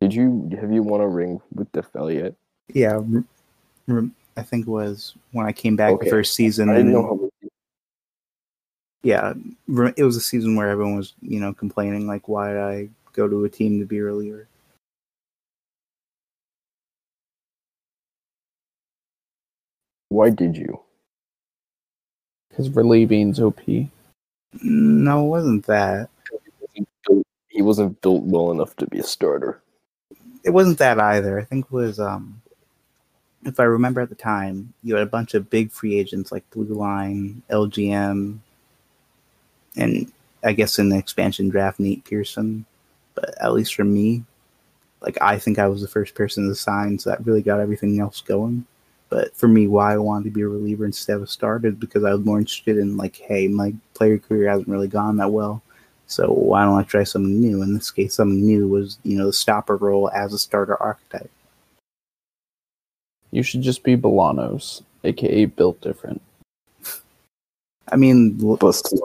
[0.01, 2.33] Did you have you won a ring with Death Valley yet?
[2.73, 3.23] Yeah, r-
[3.89, 6.05] r- I think it was when I came back Okay.
[6.05, 6.69] the first season.
[6.69, 7.49] I didn't and- know how.
[9.03, 9.33] yeah,
[9.95, 13.27] it was a season where everyone was, you know, complaining like, why did I go
[13.27, 14.47] to a team to be a reliever?
[20.13, 20.79] Why did you?
[22.49, 23.59] Because relieving's OP.
[24.61, 26.09] No, it wasn't that.
[27.47, 29.59] He wasn't built well enough to be a starter.
[30.43, 31.39] It wasn't that either.
[31.39, 32.41] I think it was, um,
[33.43, 36.47] if I remember at the time, you had a bunch of big free agents like
[36.51, 38.37] Blue Line, LGM,
[39.75, 40.11] and
[40.43, 42.65] I guess in the expansion draft, Nate Pearson.
[43.15, 44.23] But at least for me,
[45.01, 47.99] like I think I was the first person to sign, so that really got everything
[47.99, 48.67] else going.
[49.13, 51.75] But for me, why I wanted to be a reliever instead of a starter is
[51.75, 55.31] because I was more interested in like, hey, my player career hasn't really gone that
[55.31, 55.61] well.
[56.07, 57.61] So why don't I try something new?
[57.61, 61.29] In this case, something new was, you know, the stopper role as a starter archetype.
[63.29, 66.19] You should just be Bolanos, aka built different.
[67.91, 68.99] I mean, l- Bust.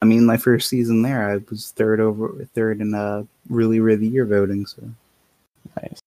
[0.00, 4.06] I mean, my first season there, I was third over, third in uh, really, really
[4.06, 4.64] year voting.
[4.64, 4.84] So
[5.82, 6.00] Nice.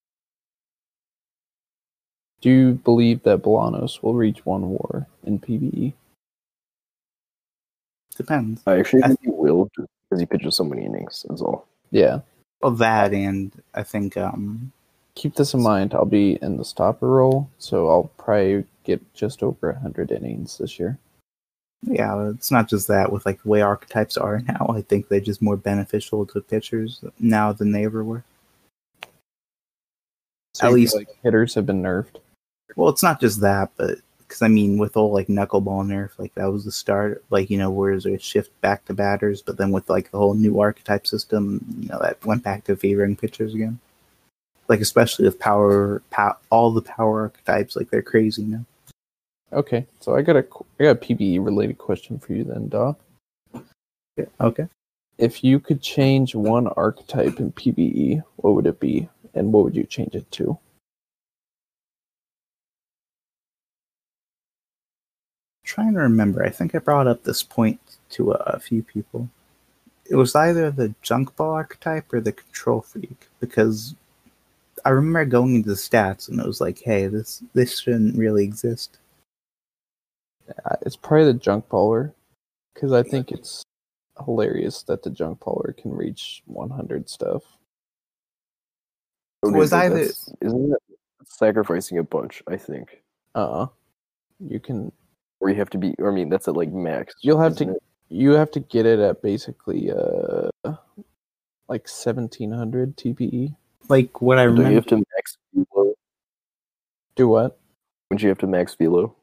[2.41, 5.39] Do you believe that Bolanos will reach one war in?
[5.39, 5.93] PBE?
[8.17, 8.61] depends.
[8.67, 9.69] I actually I- think he will
[10.09, 11.25] because he pitches so many innings.
[11.27, 11.65] That's all.
[11.91, 12.19] Yeah.
[12.61, 14.71] Well, that and I think, um,
[15.15, 15.93] Keep this in mind.
[15.93, 20.79] I'll be in the stopper role, so I'll probably get just over 100 innings this
[20.79, 20.97] year.
[21.83, 23.11] yeah, it's not just that.
[23.11, 27.03] With like the way archetypes are now, I think they're just more beneficial to pitchers
[27.19, 28.23] now than they ever were.
[30.53, 32.17] So At least- like hitters have been nerfed.
[32.75, 33.99] Well, it's not just that, but
[34.31, 37.23] because I mean, with all like knuckleball nerf, like that was the start.
[37.29, 40.33] Like you know, whereas a shift back to batters, but then with like the whole
[40.33, 43.79] new archetype system, you know, that went back to favoring pitchers again.
[44.69, 48.65] Like especially with power, pow- all the power archetypes, like they're crazy now.
[49.51, 50.45] Okay, so I got a
[50.79, 52.97] I got a PBE related question for you then, Doc.
[54.15, 54.67] Yeah, Okay.
[55.17, 59.75] If you could change one archetype in PBE, what would it be, and what would
[59.75, 60.57] you change it to?
[65.71, 66.43] Trying to remember.
[66.43, 67.79] I think I brought up this point
[68.11, 69.29] to a, a few people.
[70.09, 73.95] It was either the junk ball archetype or the control freak because
[74.83, 78.43] I remember going into the stats and it was like, hey, this this shouldn't really
[78.43, 78.97] exist.
[80.65, 82.11] Uh, It's probably the junk baller,
[82.73, 83.63] because I think it's
[84.25, 87.43] hilarious that the junk baller can reach 100 stuff.
[89.45, 90.79] Okay, Was but either- that's- isn't that
[91.25, 92.43] sacrificing a bunch?
[92.47, 93.01] I think
[93.33, 93.67] Uh,
[94.39, 94.91] you can
[95.41, 95.93] where you have to be.
[95.99, 97.13] Or I mean, that's at like max.
[97.21, 97.83] You'll have to- it?
[98.09, 100.49] you have to get it at basically uh
[101.67, 103.55] like 1700 TPE.
[103.89, 105.93] Like what I Don't you have to max velo?
[107.15, 107.57] Do what?
[108.09, 109.15] Wouldn't you have to max velo?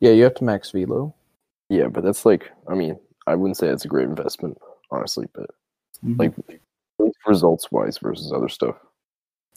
[0.00, 1.14] Yeah, you have to max velo.
[1.68, 2.50] Yeah, but that's like.
[2.68, 4.58] I mean, I wouldn't say it's a great investment,
[4.90, 5.26] honestly.
[5.32, 5.50] But
[6.04, 6.18] Mhm.
[6.18, 6.60] like
[7.26, 8.76] results wise versus other stuff.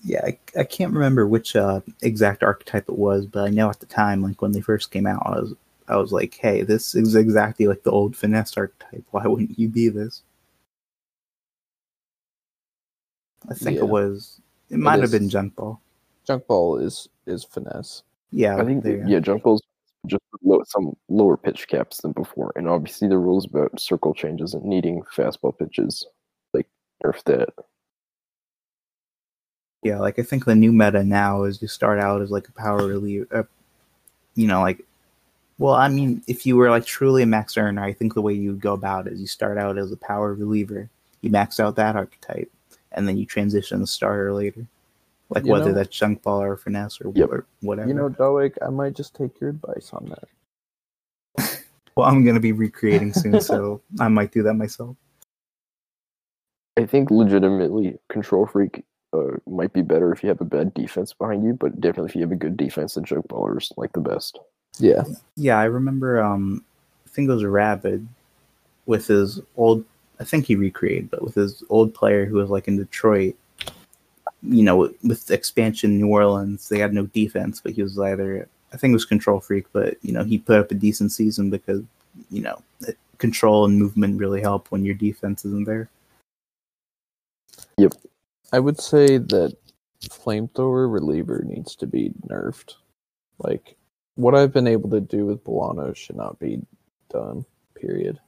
[0.01, 3.79] yeah, I, I can't remember which uh, exact archetype it was, but I know at
[3.81, 5.53] the time, like when they first came out, I was
[5.89, 9.03] I was like, hey, this is exactly like the old finesse archetype.
[9.11, 10.21] Why wouldn't you be this?
[13.49, 13.83] I think Yeah.
[13.83, 14.41] it was.
[14.69, 15.81] It might have been junk ball.
[16.25, 18.03] Junk ball is is finesse.
[18.31, 19.03] Yeah, I think there.
[19.07, 19.61] yeah, junk balls
[20.05, 24.53] just low, some lower pitch caps than before, and obviously the rules about circle changes
[24.53, 26.05] and needing fastball pitches
[26.53, 26.67] like
[27.03, 27.49] nerfed that.
[29.83, 32.51] Yeah, like I think the new meta now is you start out as like a
[32.51, 33.27] power reliever.
[33.31, 33.43] Uh,
[34.35, 34.85] you know, like,
[35.59, 38.33] well, I mean, if you were like truly a max earner, I think the way
[38.33, 40.89] you would go about it is you start out as a power reliever,
[41.21, 42.49] you max out that archetype,
[42.93, 44.65] and then you transition to starter later.
[45.29, 47.29] Like You whether know- that's junk ball or finesse or, Yep.
[47.29, 47.87] or whatever.
[47.87, 50.11] You know, Doeg, I might just take your advice on
[51.37, 51.63] that.
[51.95, 54.95] well, I'm gonna be recreating soon, so I might do that myself.
[56.77, 61.13] I think legitimately control freak uh, might be better if you have a bad defense
[61.13, 63.99] behind you, but definitely if you have a good defense, then junk ballers like the
[63.99, 64.39] best.
[64.77, 65.03] Yeah.
[65.35, 66.21] Yeah, I remember.
[66.21, 66.63] Um,
[67.05, 68.07] I think it was Rabid
[68.85, 69.83] with his old.
[70.19, 73.35] I think he recreated, but with his old player who was like in Detroit.
[74.41, 78.77] You know, with expansion New Orleans, they had no defense, but he was either I
[78.77, 81.83] think it was Control Freak, but you know he put up a decent season because
[82.29, 82.61] you know
[83.17, 85.89] control and movement really help when your defense isn't there.
[87.77, 87.93] Yep.
[88.51, 89.55] I would say that
[90.01, 92.75] flamethrower reliever needs to be nerfed.
[93.39, 93.75] Like
[94.19, 96.61] what I've been able to do with Bolano should not be
[97.09, 97.45] done.
[97.75, 98.19] Period.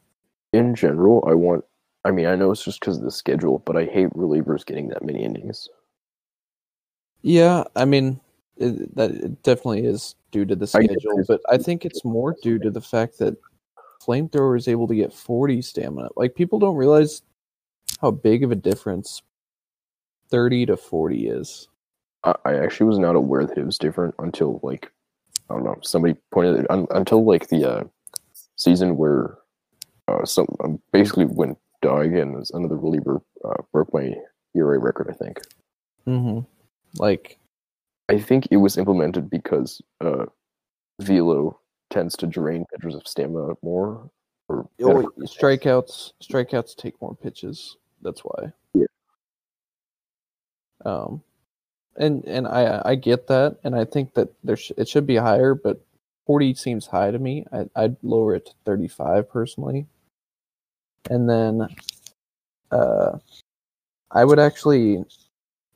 [0.53, 1.65] In general, I want.
[2.05, 4.87] I mean, I know it's just because of the schedule, but I hate relievers getting
[4.87, 5.67] that many innings.
[7.21, 8.19] Yeah, I mean
[8.57, 11.27] it, that it definitely is due to the schedule, this.
[11.27, 13.35] but I think it's more due to the fact that
[14.01, 16.09] flamethrower is able to get 40 stamina.
[16.15, 17.21] Like people don't realize
[17.99, 19.21] how big of a difference
[20.29, 21.67] 30 to 40 is.
[22.23, 24.91] I, I actually was not aware that it was different until like
[25.51, 27.83] I don't know somebody pointed it un, until like the uh,
[28.55, 29.37] season where
[30.07, 34.13] uh, some um, basically when Doig and another reliever uh, broke my
[34.55, 35.07] ERA record.
[35.09, 35.39] I think
[36.07, 36.39] Mm-hmm.
[37.01, 37.37] Like
[38.09, 40.25] I think it was implemented because uh,
[40.99, 41.59] Velo
[41.89, 44.09] tends to drain pitchers of stamina more.
[44.47, 47.77] Or oh, strikeouts strikeouts take more pitches.
[48.01, 48.51] That's why.
[48.73, 48.85] Yeah.
[50.83, 51.21] Um,
[51.97, 55.17] and and I I get that, and I think that there sh- it should be
[55.17, 55.81] higher, but
[56.25, 57.45] forty seems high to me.
[57.51, 59.87] I I'd lower it to thirty five personally,
[61.09, 61.67] and then,
[62.71, 63.17] uh,
[64.11, 65.03] I would actually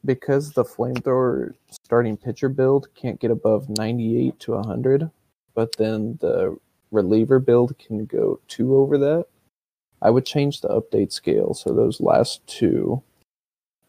[0.05, 5.09] because the flamethrower starting pitcher build can't get above ninety eight to hundred,
[5.55, 6.57] but then the
[6.91, 9.27] reliever build can go two over that.
[10.01, 13.01] I would change the update scale so those last two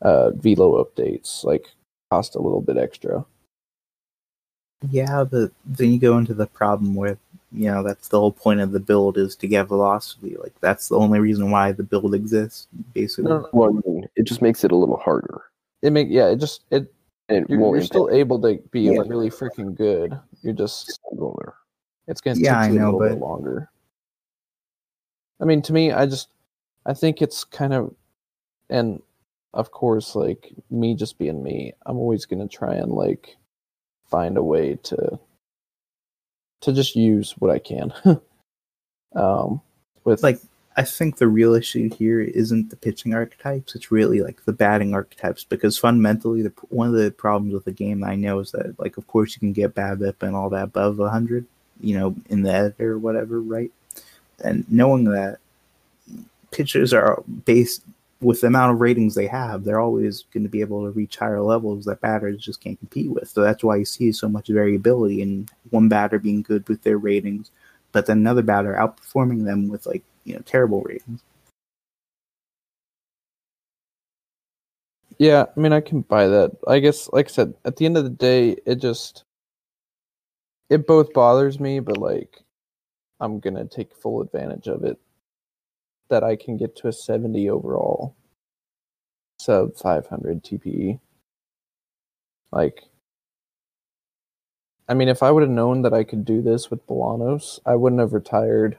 [0.03, 1.69] uh velo updates like
[2.11, 3.25] cost a little bit extra.
[4.91, 7.19] Yeah, but then you go into the problem where
[7.53, 10.37] you know that's the whole point of the build is to get velocity.
[10.37, 13.31] Like that's the only reason why the build exists, basically.
[13.31, 15.43] No, no, well, I mean, it just makes it a little harder.
[15.83, 16.93] It make yeah, it just it
[17.29, 19.03] it you're, won't you're still able to be Yeah.
[19.07, 20.19] really freaking good.
[20.43, 21.53] You're just the
[22.07, 23.71] it's gonna Yeah, take I know, a little bit but- longer.
[25.41, 26.29] I mean, to me, I just
[26.85, 27.95] I think it's kind of
[28.71, 29.03] and
[29.57, 33.37] of course, like me just being me, I'm always gonna try and like
[34.11, 35.19] find a way to
[36.61, 37.93] to just use what I can.
[39.17, 39.61] um
[40.05, 40.41] with Like
[40.77, 44.93] I think the real issue here isn't the pitching archetypes; it's really like the batting
[44.93, 45.43] archetypes.
[45.43, 48.99] Because fundamentally, the one of the problems with the game I know is that, like,
[48.99, 51.47] of course, you can get BABIP and all that above hundred,
[51.81, 53.73] you know, in the editor or whatever, right?
[54.45, 55.39] And knowing that
[56.51, 57.83] pitchers are based
[58.21, 61.17] with the amount of ratings they have, they're always going to be able to reach
[61.17, 63.29] higher levels that batters just can't compete with.
[63.29, 66.99] So that's why you see so much variability in one batter being good with their
[66.99, 67.51] ratings,
[67.93, 71.23] but then another batter outperforming them with like you know terrible ratings.
[75.19, 76.53] Yeah, I mean, I can buy that.
[76.69, 79.25] I guess, like I said, at the end of the day, it just
[80.69, 82.43] it both bothers me, but like
[83.21, 84.99] I'm gonna take full advantage of it.
[86.09, 88.15] That I can get to a 70 overall,
[89.41, 91.01] sub 500 TPE.
[92.53, 92.85] Like,
[94.89, 97.75] I mean, if I would have known that I could do this with Bolanos, I
[97.75, 98.79] wouldn't have retired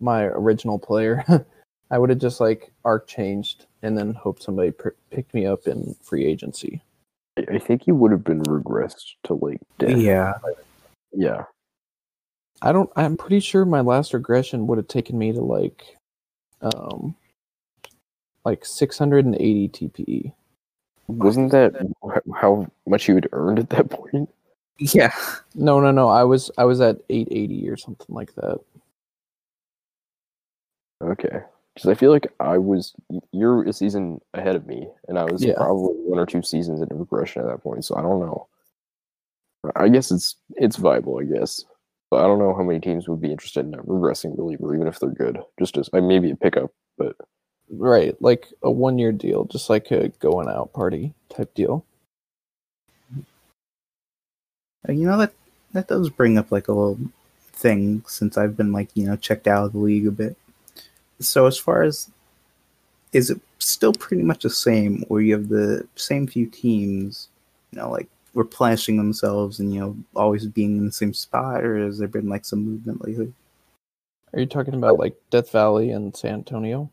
[0.00, 1.24] my original player.
[1.90, 5.66] I would have just like arc changed and then hoped somebody pr- picked me up
[5.66, 6.82] in free agency.
[7.38, 9.98] I, I think he would have been regressed to like death.
[9.98, 10.34] Yeah,
[11.12, 11.44] Yeah.
[12.60, 12.90] I don't.
[12.96, 15.96] I'm pretty sure my last regression would have taken me to like,
[16.62, 17.14] um,
[18.44, 20.32] like 680 TPE.
[21.08, 21.74] Wasn't that
[22.36, 24.28] how much you had earned at that point?
[24.78, 25.12] yeah.
[25.54, 26.08] No, no, no.
[26.08, 28.58] I was I was at 880 or something like that.
[31.02, 31.40] Okay.
[31.74, 32.92] because I feel like I was
[33.32, 35.54] you're a season ahead of me, and I was Yeah.
[35.56, 37.84] probably one or two seasons in regression at that point.
[37.84, 38.48] So I don't know.
[39.76, 41.77] I guess it's it's viable, I guess, but
[42.12, 44.98] I don't know how many teams would be interested in a regressing reliever, even if
[44.98, 45.38] they're good.
[45.58, 47.16] Just as uh, maybe a pickup, but
[47.70, 51.84] Right, like a one year deal, just like a going out party type deal.
[54.88, 55.32] Uh, You know that
[55.72, 56.98] that does bring up like a little
[57.52, 60.36] thing since I've been like you know checked out of the league a bit.
[61.20, 62.10] So as far as
[63.12, 67.28] is it still pretty much the same, where you have the same few teams,
[67.72, 71.84] you know, like replenishing themselves and you know always being in the same spot, or
[71.84, 73.32] has there been like some movement lately?
[74.32, 76.90] Are you talking about like Death Valley and San Antonio?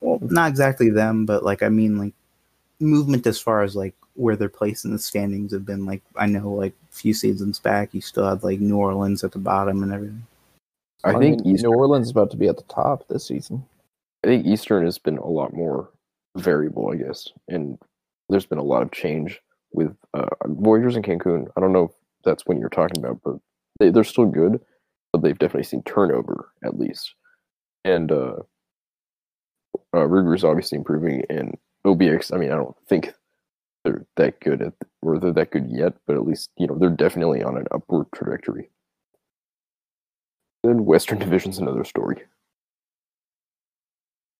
[0.00, 2.14] Well, not exactly them, but like I mean like
[2.80, 5.86] movement as far as like where their place in the standings have been.
[5.86, 9.32] Like I know like a few seasons back, you still had like New Orleans at
[9.32, 10.26] the bottom and everything.
[11.04, 13.64] I, think mean, Eastern, New Orleans is about to be at the top this season.
[14.24, 15.88] I think Eastern has been a lot more
[16.36, 17.78] variable, I guess, and
[18.28, 19.40] there's been a lot of change
[19.72, 21.46] with uh, Voyagers and Cancun.
[21.56, 21.92] I don't know if
[22.24, 23.36] that's when you're talking about, but
[23.78, 24.60] they, they're still good,
[25.12, 27.14] but they've definitely seen turnover at least.
[27.84, 28.36] And uh,
[29.94, 32.34] uh, Ruger is obviously improving, and OBX.
[32.34, 33.12] I mean, I don't think
[33.84, 36.90] they're that good at, or they're that good yet, but at least you know they're
[36.90, 38.70] definitely on an upward trajectory.
[40.64, 42.22] Then Western Division's another story.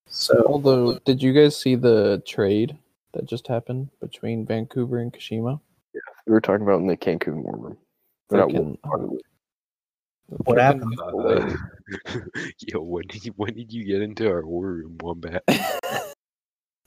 [0.08, 2.76] So Although, did you guys see the trade
[3.12, 5.60] that just happened between Vancouver and Kashima?
[5.94, 7.78] Yeah, we were talking about in the Cancun war room.
[8.30, 9.00] Or not Freaking- part
[10.28, 10.94] what happened?
[11.00, 11.54] Uh,
[12.60, 15.42] yo, when did you, when did you get into our war room, Wombat?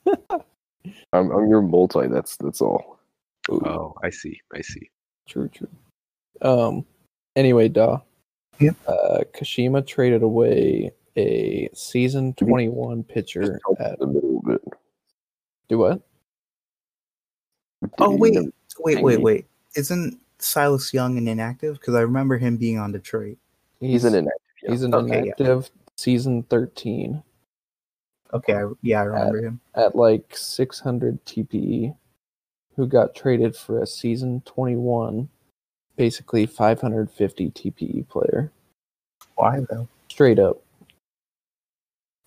[0.06, 2.08] I'm, I'm your multi.
[2.08, 3.00] That's that's all.
[3.50, 4.40] Oh, I see.
[4.54, 4.90] I see.
[5.28, 5.68] True, true.
[6.42, 6.86] Um.
[7.36, 8.02] Anyway, Daw.
[8.60, 8.76] Yep.
[8.88, 14.62] Uh, Kashima traded away a season twenty-one pitcher at in the middle of it.
[15.68, 16.02] do what?
[18.00, 18.38] Oh wait,
[18.80, 19.46] wait, wait, wait!
[19.76, 21.80] Isn't Silas Young an inactive?
[21.80, 23.38] Because I remember him being on Detroit.
[23.80, 24.42] He's an inactive.
[24.64, 24.72] yeah.
[24.72, 25.22] He's an Okay, yeah.
[25.38, 27.22] inactive season thirteen
[28.34, 29.60] Okay, I, yeah, I remember him.
[29.76, 31.96] at like six hundred TPE,
[32.76, 35.28] who got traded for a season twenty-one,
[35.98, 38.52] basically five hundred fifty TPE player.
[39.36, 39.88] Why though?
[40.10, 40.62] straight up.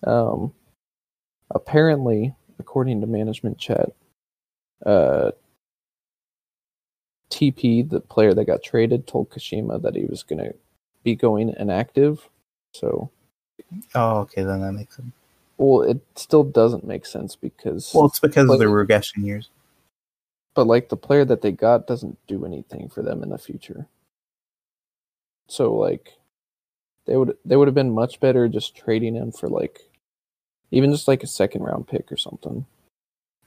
[0.05, 0.53] Um,
[1.51, 3.89] apparently, according to management chat,
[4.85, 5.31] uh,
[7.29, 10.51] TP, the player that got traded, told Kashima that he was gonna
[11.03, 12.29] be going inactive.
[12.73, 13.09] So,
[13.93, 15.11] Oh, okay, then that makes sense.
[15.57, 19.49] well, it still doesn't make sense because, Well, it's because But- of the regression years.
[20.53, 23.87] but like the player that they got doesn't do anything for them in the future.
[25.47, 26.13] So like,
[27.05, 29.79] they would they would have been much better just trading him for like,
[30.71, 32.65] even just like a second round pick or something,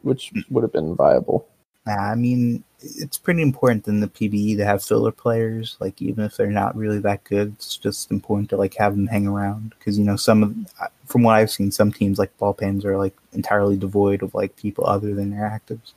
[0.03, 0.41] which hmm.
[0.51, 1.49] would have been viable.
[1.89, 5.79] Nah, I mean, it's pretty important in the PBE to have filler players.
[5.81, 9.07] Like, even if they're not really that good, it's just important to like have them
[9.07, 9.75] hang around.
[9.79, 10.55] Because you know, some of,
[11.07, 14.55] from what I've seen, some teams like ball pens are like entirely devoid of like
[14.57, 15.95] people other than their actives.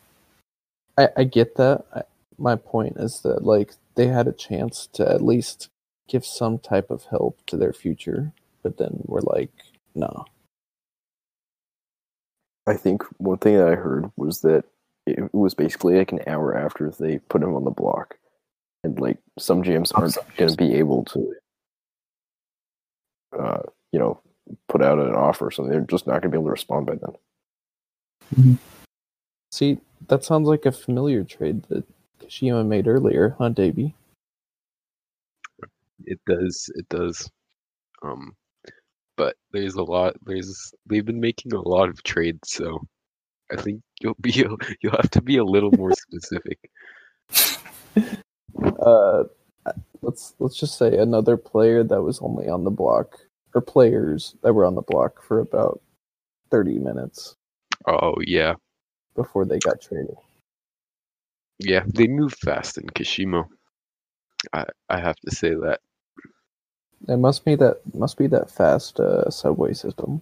[0.98, 1.84] I, I get that.
[1.94, 2.04] I,
[2.38, 5.68] my point is that like they had a chance to at least
[6.08, 8.32] give some type of help to their future,
[8.64, 9.52] but then we're like,
[9.94, 10.24] no.
[12.66, 14.64] I think one thing that I heard was that
[15.06, 18.16] it was basically like an hour after they put him on the block,
[18.84, 21.34] and like some GMs aren't going to be able to,
[23.40, 23.62] uh,
[23.92, 24.20] you know,
[24.68, 26.96] put out an offer, so they're just not going to be able to respond by
[26.96, 28.60] then.
[29.52, 31.84] See, that sounds like a familiar trade that
[32.20, 33.94] Kashima made earlier, huh, Davey?
[36.06, 36.72] It does.
[36.76, 37.30] It does.
[38.02, 38.36] Um,
[39.18, 40.16] but there's a lot.
[40.26, 42.82] There's they've been making a lot of trades, so
[43.52, 44.32] I think you'll be
[44.82, 46.60] you'll have to be a little more specific.
[48.80, 49.24] Uh,
[50.02, 53.18] let's let's just say another player that was only on the block,
[53.56, 55.82] or players that were on the block for about
[56.52, 57.36] thirty minutes
[57.88, 58.56] Oh yeah,
[59.16, 60.16] before they got traded.
[61.60, 61.84] yeah.
[61.88, 63.46] They move fast in Kashima.
[64.54, 65.80] I I have to say that.
[67.08, 70.22] It must be that must be that fast uh, subway system.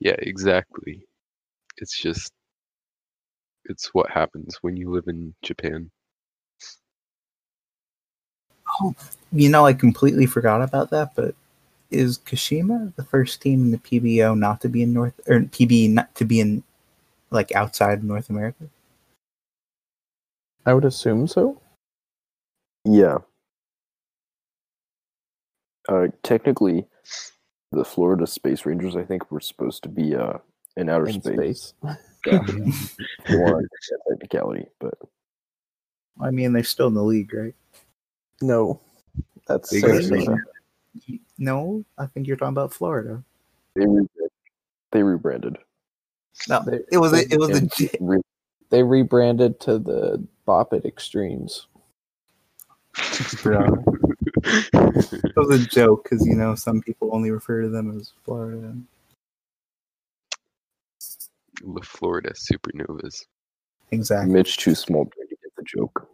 [0.00, 1.04] Yeah, exactly.
[1.78, 2.32] It's just
[3.64, 5.90] it's what happens when you live in Japan.
[9.32, 11.14] You know, I completely forgot about that.
[11.14, 11.34] But
[11.90, 15.90] is Kashima the first team in the PBO not to be in North or PB
[15.90, 16.62] not to be in
[17.30, 18.64] like outside North America?
[20.66, 21.60] I would assume so.
[22.84, 23.18] Yeah.
[25.88, 26.86] Uh, technically,
[27.72, 30.38] the Florida Space Rangers, I think, were supposed to be uh
[30.76, 31.74] in outer in space.
[31.80, 31.96] space.
[32.26, 32.42] Yeah.
[32.46, 32.54] If
[33.28, 33.58] you
[34.08, 34.94] technicality, but
[36.20, 37.54] I mean, they're still in the league, right?
[38.42, 38.80] No,
[39.46, 40.38] that's They got Sarasota.
[41.38, 43.22] No, I think you're talking about Florida.
[43.74, 44.30] they rebranded.
[44.92, 45.58] They rebranded.
[46.48, 47.68] No, They- it was a, it was a
[48.00, 48.20] re-
[48.70, 51.66] They rebranded to the Bop It Extremes.
[53.42, 53.66] bro.
[54.42, 58.74] It was a joke because you know some people only refer to them as Florida.
[61.60, 63.24] The Florida Supernovas.
[63.90, 64.32] Exactly.
[64.32, 66.08] Mitch too small to get the joke.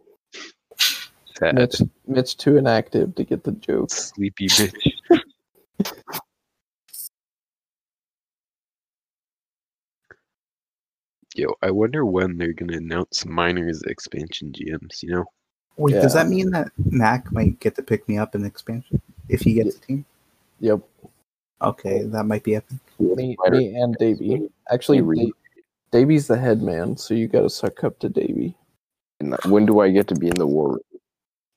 [1.37, 1.55] Sad.
[1.55, 3.91] Mitch, Mitch too inactive to get the joke.
[3.91, 4.73] Sleepy bitch.
[11.35, 15.25] Yo, I wonder when they're gonna announce minors expansion GMs, you know?
[15.75, 18.99] Wait, does that mean that Mac might get to pick me up in expansion
[19.29, 20.03] if he gets a team?
[20.59, 20.81] Yep,
[21.61, 22.77] Okay, that might be epic.
[22.99, 24.49] me, me and Davey.
[24.71, 25.31] Actually, They
[25.93, 28.55] re- Da- Davey's the head man, so you got to suck up to Davey.
[29.19, 30.71] And when do I get to be in the war?
[30.73, 30.79] Room?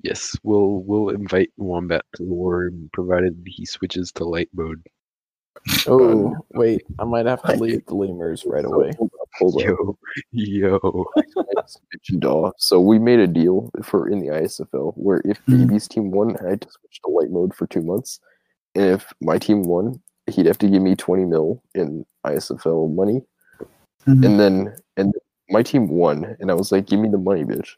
[0.02, 4.82] Yes, we'll we'll invite Wombat to the war room, provided he switches to light mode.
[5.86, 8.92] Oh, wait, I might have to leave the lemurs right away.
[8.96, 9.66] Hold up, hold up.
[9.66, 9.98] Yo,
[10.32, 11.04] yo.
[11.92, 12.52] Mitch Daw.
[12.56, 15.68] So we made a deal for in the ISFL where if Mhm.
[15.68, 18.20] Baby's team won, I had to switch to light mode for two months,
[18.74, 23.22] and if my team won, he'd have to give me twenty mil in ISFL money,
[24.06, 24.24] Mhm.
[24.24, 25.14] and then and
[25.48, 27.76] my team won, and I was like, "Give me the money, bitch,"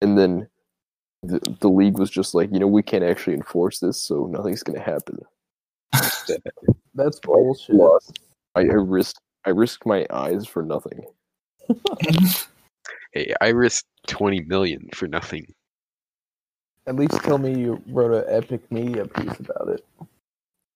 [0.00, 0.48] and then.
[1.26, 4.62] The, the league was just like, you know, we can't actually enforce this, so nothing's
[4.62, 5.18] gonna happen.
[6.94, 7.80] That's bullshit.
[8.54, 11.02] I, I risked, I risked my eyes for nothing.
[13.14, 15.46] Hey, I risked twenty million for nothing.
[16.86, 19.84] At least tell me you wrote an epic media piece about it.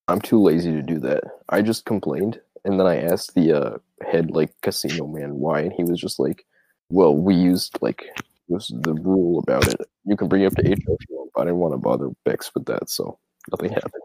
[0.06, 1.24] I'm too lazy to do that.
[1.50, 3.78] I just complained, and then I asked the uh,
[4.10, 6.44] head like casino man why, and he was just like,
[6.90, 8.04] "Well, we used like
[8.48, 9.80] was the rule about it.
[10.04, 10.78] You can bring it up to HR if
[11.08, 13.18] you want, but I didn't want to bother Bex with that, so
[13.50, 14.02] nothing happened.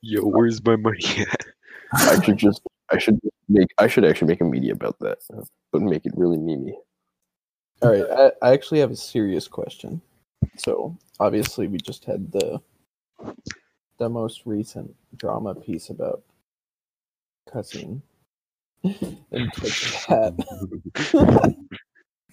[0.00, 1.44] Yo, where's my money at?
[1.92, 5.18] I should just, I should make, I should actually make a media about that,
[5.72, 6.74] but make it really memey.
[7.82, 10.00] All right, I, I actually have a serious question.
[10.56, 12.60] So obviously, we just had the
[13.98, 16.22] the most recent drama piece about
[17.50, 18.02] cussing
[18.82, 19.52] and
[20.06, 20.34] hat,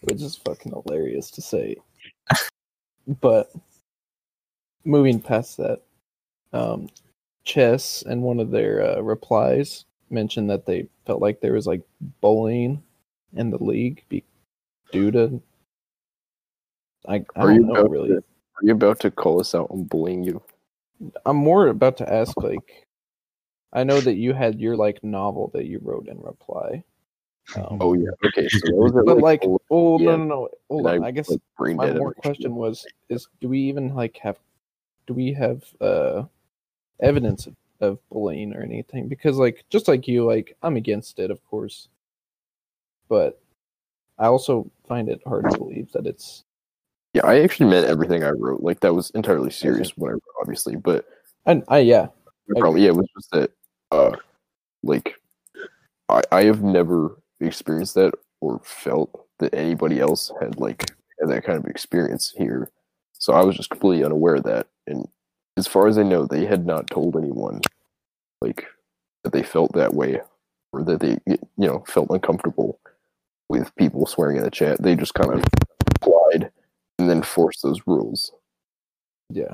[0.01, 1.75] which is fucking hilarious to say.
[3.21, 3.51] But
[4.83, 5.81] moving past that,
[6.53, 6.89] um,
[7.43, 11.81] Chess and one of their uh, replies mentioned that they felt like there was like
[12.19, 12.83] bullying
[13.35, 14.23] in the league be-
[14.91, 15.41] due to
[17.07, 18.09] I, I don't know really.
[18.09, 20.41] to, are you about to call us out on bullying you?
[21.25, 22.85] I'm more about to ask like
[23.73, 26.83] I know that you had your like novel that you wrote in reply.
[27.55, 28.47] Um, Oh yeah, okay.
[28.49, 30.05] So that was at, but like, oh, oh yeah.
[30.05, 31.03] no no no, hold and on.
[31.05, 34.37] I, guess like, my more question was is do we even like have
[35.07, 36.23] do we have uh
[36.99, 39.07] evidence of, of bullying or anything?
[39.07, 41.87] Because like just like you, like I'm against it, of course.
[43.09, 43.41] But
[44.19, 46.43] I also find it hard to believe that it's
[47.13, 48.61] Yeah, I actually meant everything I wrote.
[48.61, 50.75] Like that was entirely serious when I wrote, obviously.
[50.75, 51.05] But
[51.45, 52.07] and I yeah.
[52.47, 53.51] the problem, yeah, it was just that,
[53.91, 54.15] uh,
[54.83, 55.15] like,
[56.09, 61.43] I I have never experienced that or felt that anybody else had like had that
[61.43, 62.69] kind of experience here.
[63.13, 64.67] So I was just completely unaware of that.
[64.87, 65.07] And
[65.57, 67.61] as far as I know, they had not told anyone
[68.41, 68.65] like
[69.23, 70.21] that they felt that way
[70.73, 72.79] or that they you know felt uncomfortable
[73.49, 74.81] with people swearing in the chat.
[74.81, 75.43] They just kind of
[75.95, 76.51] applied
[76.97, 78.31] and then forced those rules.
[79.29, 79.53] Yeah.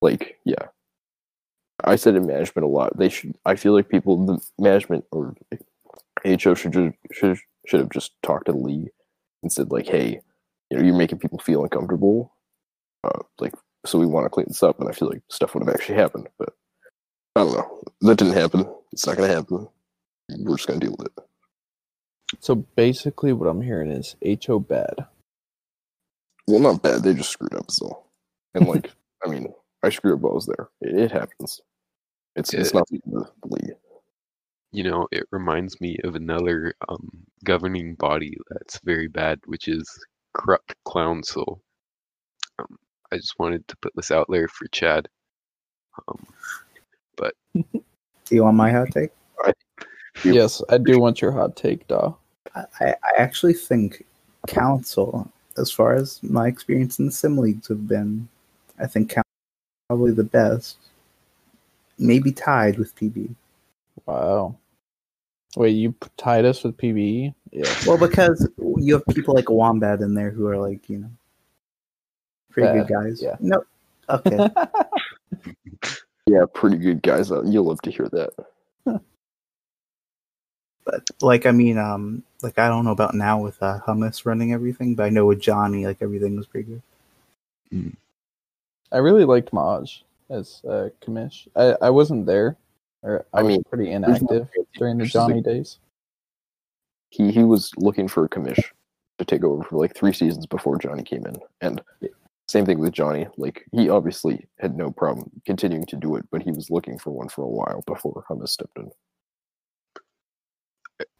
[0.00, 0.68] Like, yeah.
[1.84, 2.96] I said in management a lot.
[2.98, 3.36] They should.
[3.46, 5.34] I feel like people, the management or
[6.24, 8.90] HO should just, should should have just talked to the league
[9.42, 10.20] and said like, "Hey,
[10.70, 12.34] you know, you're making people feel uncomfortable.
[13.04, 13.54] Uh, like,
[13.86, 15.96] so we want to clean this up." And I feel like stuff would have actually
[15.96, 16.54] happened, but
[17.36, 17.82] I don't know.
[18.00, 18.66] That didn't happen.
[18.92, 19.68] It's not gonna happen.
[20.30, 21.24] We're just gonna deal with it.
[22.40, 24.94] So basically what I'm hearing is HO bad.
[26.46, 27.02] Well, not bad.
[27.02, 27.70] They just screwed up.
[27.70, 28.02] So,
[28.54, 28.90] and like,
[29.24, 29.52] I mean,
[29.82, 30.68] I screw up while I was there.
[30.80, 31.60] It, it happens.
[32.36, 33.76] It's it's not the, the league.
[34.72, 37.08] You know, it reminds me of another um,
[37.44, 39.88] governing body that's very bad, which is
[40.34, 41.62] corrupt council.
[42.58, 42.76] Um,
[43.10, 45.08] I just wanted to put this out there for Chad.
[46.06, 46.26] Um,
[48.28, 49.10] Do you want my hot take?
[50.24, 50.34] Yep.
[50.34, 52.14] Yes, I do want your hot take, Daw.
[52.54, 54.04] I, I actually think
[54.46, 58.28] council, as far as my experience in the sim leagues have been,
[58.78, 59.27] I think council is
[59.88, 60.76] probably the best.
[61.98, 63.34] maybe tied with PBE.
[64.06, 64.56] Wow.
[65.56, 67.34] Wait, you tied us with PBE?
[67.50, 67.74] Yeah.
[67.86, 71.10] Well, because you have people like Wombat in there who are like, you know,
[72.50, 73.20] pretty good guys.
[73.22, 73.36] yeah.
[73.40, 73.64] No.
[74.08, 74.48] Okay.
[76.30, 77.32] Yeah, pretty good guys.
[77.32, 78.28] Uh, You'll love to hear that.
[80.84, 84.52] but like, I mean, um, like I don't know about now with uh, Hummus running
[84.52, 86.80] everything, but I know with Johnny, like everything was pretty
[87.70, 87.96] good.
[88.92, 91.48] I really liked Maj as uh, commish.
[91.56, 92.56] I, I wasn't there.
[93.02, 95.78] Or I, I was mean, pretty inactive during the commish is a- Johnny days.
[97.10, 98.62] He he was looking for a commish
[99.18, 101.80] to take over for like three seasons before Johnny came in, and
[102.48, 103.26] same thing with Johnny.
[103.38, 107.10] Like he obviously had no problem continuing to do it, but he was looking for
[107.10, 108.90] one for a while before Hummus stepped in.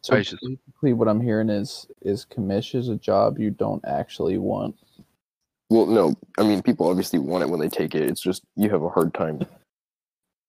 [0.02, 0.58] So basically,
[0.92, 4.76] what I'm hearing is is commish is a job you don't actually want.
[5.70, 8.08] Well, no, I mean people obviously want it when they take it.
[8.08, 9.42] It's just you have a hard time.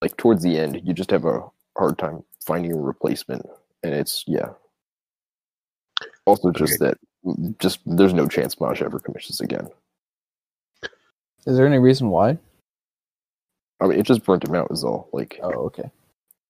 [0.02, 1.42] Like towards the end, you just have a
[1.78, 3.46] hard time finding a replacement,
[3.84, 4.50] and it's yeah.
[6.26, 6.98] Also, just that,
[7.60, 9.68] just there's no chance Maj ever commissions again.
[11.46, 12.38] Is there any reason why?
[13.82, 14.72] I mean, it just burnt him out.
[14.72, 15.10] Is all.
[15.12, 15.90] Like, Oh, okay.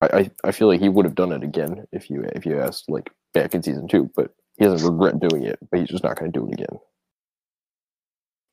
[0.02, 2.60] I, I, I feel like he would have done it again if you if you
[2.60, 5.60] asked like back in season two, but he doesn't regret doing it.
[5.70, 6.80] But he's just not going to do it again.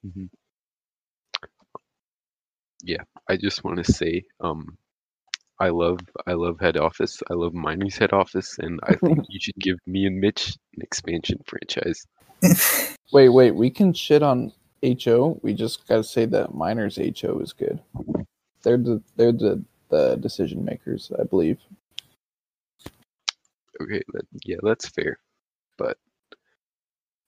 [0.07, 0.31] Mhm.
[2.85, 4.79] Yeah, I just want to say, um,
[5.61, 7.23] I love I love head office.
[7.31, 10.83] I love miners head office, and I think you should give me and Mitch an
[10.83, 12.07] expansion franchise.
[13.13, 13.53] Wait, wait.
[13.55, 14.53] We can shit on
[14.83, 15.41] HO.
[15.43, 17.81] We just gotta say that miners HO is good.
[18.63, 21.59] They're the they're the the decision makers, I believe.
[23.81, 24.03] Okay,
[24.45, 25.19] yeah, that's fair,
[25.79, 25.99] but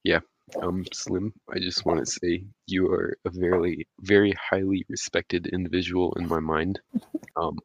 [0.04, 0.20] yeah,
[0.62, 6.14] um, Slim, I just want to say you are a very very highly respected individual
[6.14, 6.80] in my mind,
[7.36, 7.58] um,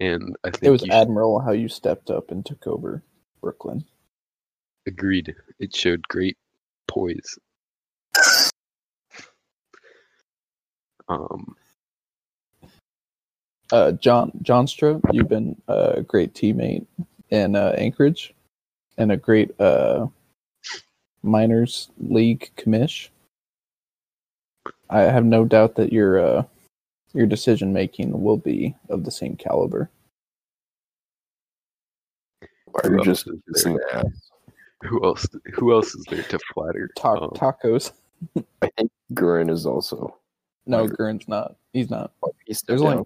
[0.00, 3.02] and I think It was admirable how you stepped up and took over
[3.40, 3.84] Brooklyn.
[4.86, 5.34] Agreed.
[5.58, 6.36] It showed great
[6.88, 7.38] poise.
[11.08, 11.56] Um,
[13.72, 16.86] Uh, John Johnstra, you've been a great teammate
[17.30, 18.34] in uh, Anchorage,
[18.98, 20.08] and a great uh,
[21.22, 23.08] minors league commish.
[24.88, 26.42] I have no doubt that your uh,
[27.14, 29.90] your decision making will be of the same caliber.
[32.66, 33.86] Why Who are you else just is kissing there?
[34.02, 34.30] the ass?
[34.82, 35.26] who else?
[35.54, 36.90] Who else is there to flatter?
[36.96, 37.92] Ta- Um, tacos.
[38.62, 40.16] I think Gurren is also.
[40.66, 40.94] No, Minor.
[40.94, 41.56] Gurn's not.
[41.72, 42.12] He's not.
[42.46, 42.92] He stepped There's down.
[42.92, 43.04] only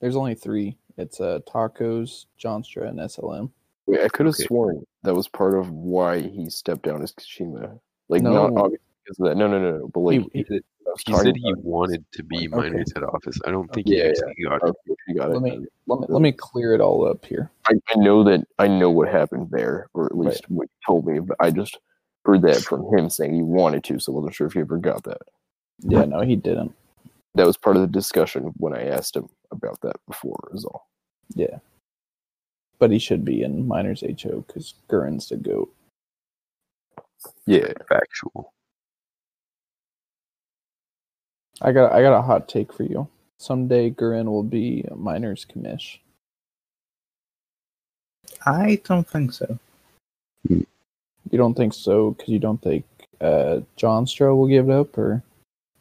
[0.00, 0.76] there's only three.
[0.96, 3.50] It's uh tacos, Johnstra, and SLM.
[3.88, 4.44] Wait, I could have Okay.
[4.46, 7.78] sworn that was part of why he stepped down as Kashima.
[8.08, 8.32] Like No.
[8.32, 9.36] not obviously because of that.
[9.36, 9.88] No, no, no, no.
[9.88, 10.60] But like He- he said,
[11.06, 12.56] he said he wanted to be Okay.
[12.56, 13.38] miners head office.
[13.46, 14.08] I don't think Yeah, he yeah.
[14.10, 14.62] actually got it.
[14.64, 15.34] Okay, you got it.
[15.34, 17.50] Let me let me let me clear it all up here.
[17.66, 20.28] I, I know that I know what happened there, or at Right.
[20.30, 21.78] least what you told me, but I just
[22.24, 24.76] heard that from him saying he wanted to, so I wasn't sure if he ever
[24.78, 25.22] got that.
[25.80, 26.74] Yeah, no, he didn't.
[27.34, 30.88] That was part of the discussion when I asked him about that before, is all.
[31.34, 31.58] Yeah.
[32.78, 35.72] But he should be in minors HO because Gurren's the goat.
[37.46, 37.72] Yeah.
[37.88, 38.52] Factual.
[41.60, 43.08] I got I got a hot take for you.
[43.38, 45.98] Someday Gurren will be a minors commish.
[48.46, 49.58] I don't think so.
[50.48, 50.66] You
[51.36, 52.84] don't think so because you don't think
[53.20, 55.22] uh, Johnstra will give it up, or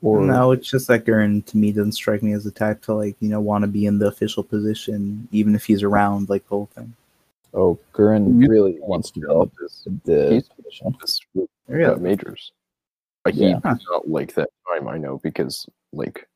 [0.02, 2.94] or no, it's just that Gurren to me doesn't strike me as the type to
[2.94, 6.44] like you know want to be in the official position, even if he's around like
[6.44, 6.94] the whole thing.
[7.54, 10.96] oh Gurren You- really wants to be in This, the, the position.
[11.02, 12.52] this with uh, majors.
[13.26, 13.48] Like Yeah.
[13.64, 16.28] he did not like that time, I know, because like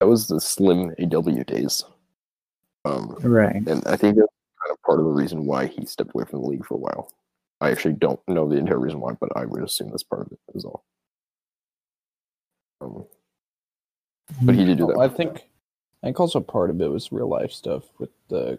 [0.00, 1.82] that was the slim AW days.
[2.84, 3.56] Um, Right.
[3.56, 4.28] and I think that's
[4.62, 6.78] kind of part of the reason why he stepped away from the league for a
[6.78, 7.12] while.
[7.60, 10.32] I actually don't know the entire reason why, but I would assume that's part of
[10.32, 10.84] it as all.
[12.80, 13.06] Um,
[14.42, 14.98] but he did do that.
[15.00, 15.48] I think
[16.02, 18.58] I think also part of it was real life stuff with the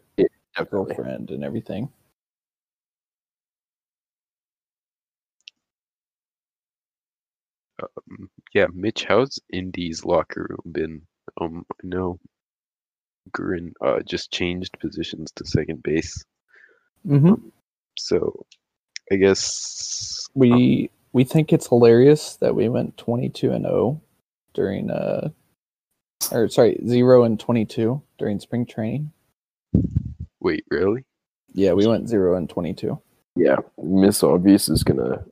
[0.58, 0.96] definitely.
[0.96, 1.90] girlfriend and everything.
[7.84, 11.02] Um, yeah, Mitch, how's Indy's locker room been?
[11.42, 12.20] Um, I know
[13.32, 16.24] Gurren uh just changed positions to second base,
[17.08, 17.36] Mm-hmm.
[17.98, 18.46] so
[19.12, 24.02] I guess We we think it's hilarious that we went twenty two and zero
[24.58, 25.30] during uh
[26.32, 29.12] or sorry zero and twenty two during spring training.
[30.42, 31.06] wait, really?
[31.54, 33.00] Yeah, we went zero and twenty two.
[33.36, 35.24] Yeah, Miss Obvious is gonna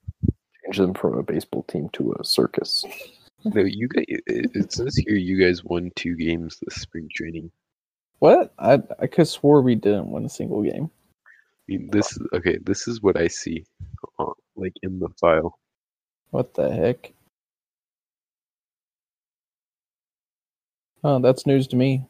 [0.64, 2.86] change them from a baseball team to a circus.
[3.44, 4.06] No, you guys.
[4.08, 7.52] It, it says here you guys won two games this spring training.
[8.20, 8.54] What?
[8.60, 10.90] I I could swore we didn't win a single game.
[11.26, 12.60] I mean, this okay.
[12.64, 13.66] This is what I see,
[14.20, 15.58] uh, like in the file.
[16.30, 17.12] What the heck?
[21.08, 22.04] Oh, that's news to me.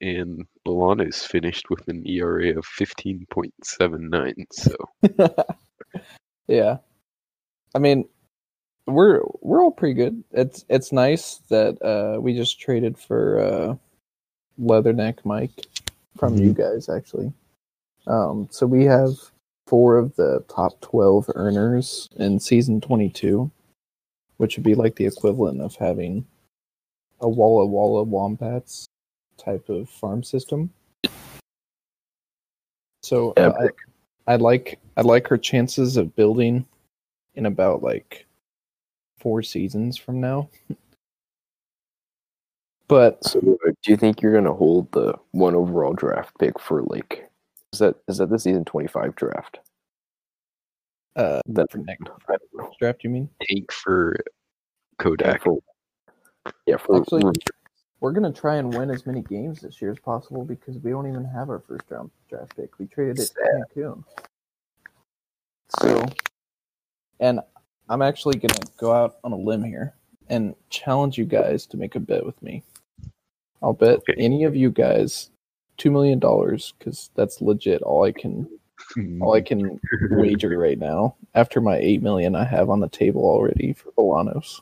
[0.00, 4.44] And Bologna is finished with an ERA of fifteen point seven nine.
[4.50, 4.74] So
[6.48, 6.78] yeah.
[7.76, 8.08] I mean,
[8.88, 10.24] we're we're all pretty good.
[10.32, 13.74] It's it's nice that uh we just traded for uh
[14.60, 15.66] Leatherneck Mike
[16.18, 17.32] from you guys actually.
[18.08, 19.12] Um so we have
[19.68, 23.48] four of the top 12 earners in season 22,
[24.38, 26.26] which would be like the equivalent of having
[27.20, 28.86] a Walla Walla Wombats
[29.36, 30.70] type of farm system.
[33.02, 33.68] So uh,
[34.26, 36.66] I, I like I like her chances of building
[37.34, 38.26] in about like
[39.18, 40.48] four seasons from now.
[42.88, 43.56] but So, do
[43.86, 47.28] you think you're gonna hold the one overall draft pick for like?
[47.72, 49.60] Is that is that the season twenty five draft?
[51.16, 53.28] uh, That for next I don't draft, you mean?
[53.48, 54.22] Take for Yeah,
[54.98, 55.42] Kodak.
[55.42, 55.58] for,
[56.66, 57.32] yeah, for Actually, for-
[58.00, 61.06] We're gonna try and win as many games this year as possible because we don't
[61.08, 62.78] even have our first round draft pick.
[62.78, 64.04] We traded it to Cancun.
[65.80, 66.06] So,
[67.20, 67.40] and
[67.88, 69.94] I'm actually gonna go out on a limb here
[70.28, 72.62] and challenge you guys to make a bet with me.
[73.62, 74.14] I'll bet Okay.
[74.16, 75.30] any of you guys
[75.76, 77.82] two million dollars because that's legit.
[77.82, 78.48] All I can
[78.96, 79.22] mm-hmm.
[79.22, 79.78] all I can
[80.10, 84.60] wager right now after my eight million I have on the table already for Bolanos.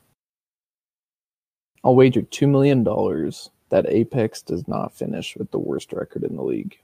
[1.88, 6.36] I'll wager two million dollars that Apex does not finish with the worst record in
[6.36, 6.76] the league.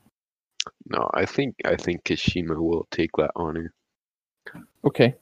[0.87, 3.75] no, I think I think Kashima will take that honor.
[4.83, 5.15] Okay.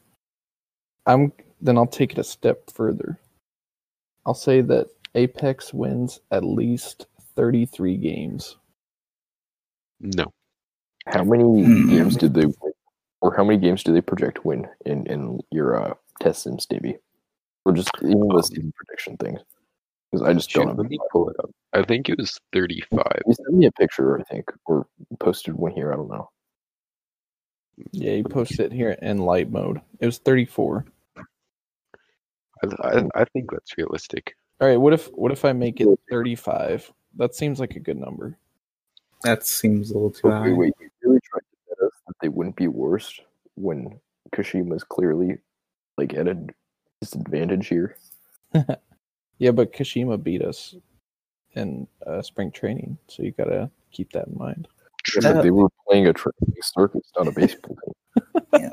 [1.07, 3.19] I'm then I'll take it a step further.
[4.25, 4.87] I'll say that
[5.17, 8.59] Apex wins at least 33 games.
[9.99, 10.33] No,
[11.07, 12.73] how many games did they win,
[13.21, 16.99] or how many games do they project win in in your uh, test sims, Davey?
[17.65, 19.41] Or just even the Um, season prediction things?
[20.12, 20.76] Because I just shoot, don't.
[20.76, 21.51] let me pull it up.
[21.72, 23.22] I think it was thirty-five.
[23.26, 24.86] You sent me a picture, I think, or
[25.18, 25.90] posted one here.
[25.93, 26.28] I don't know.
[27.93, 29.80] Yeah, you posted it here in light mode.
[29.98, 30.84] It was 34.
[31.16, 34.36] I, I, I think that's realistic.
[34.60, 36.93] All right, what if what if I make it 35?
[37.16, 38.36] That seems like a good number.
[39.24, 40.52] That seems a little too Okay, high.
[40.52, 43.18] wait, you really tried to bet us that they wouldn't be worse
[43.55, 43.98] when
[44.34, 45.39] Kashima's clearly
[45.97, 46.36] like at a
[47.01, 47.97] disadvantage here.
[49.43, 50.77] Yeah, but Kashima beat us
[51.55, 54.69] in uh, spring training, so you gotta keep that in mind.
[55.16, 55.32] Yeah, Yeah.
[55.32, 58.52] but they were playing a training circus, not a baseball team.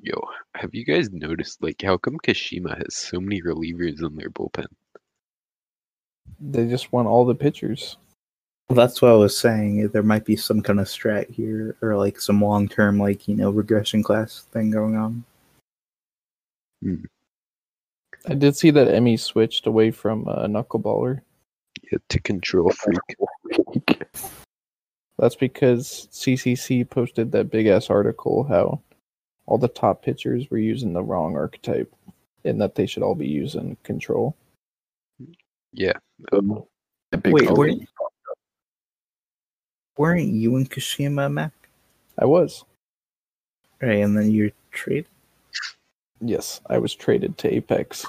[0.00, 0.20] Yo,
[0.56, 4.66] have you guys noticed like how come Kashima has so many relievers in their bullpen?
[6.40, 7.96] They just want all the pitchers.
[8.68, 9.86] Well, that's what I was saying.
[9.90, 13.36] There might be some kind of strat here, or like some long term, like you
[13.36, 15.22] know, regression class thing going on.
[18.26, 21.20] I did see that Emmy switched away from uh, knuckleballer.
[21.90, 23.98] Yeah, to control freak.
[25.18, 28.80] That's because CCC posted that big ass article how
[29.46, 31.92] all the top pitchers were using the wrong archetype
[32.44, 34.36] and that they should all be using control.
[35.72, 35.92] Yeah,
[36.32, 36.64] Um,
[37.12, 37.78] a big Wait, company.
[37.80, 37.88] wait.
[39.96, 41.52] Weren't you in Kashima, Mac?
[42.18, 42.64] I was.
[43.80, 45.06] Right, and then you trade.
[46.26, 48.06] Yes, I was traded to Apex.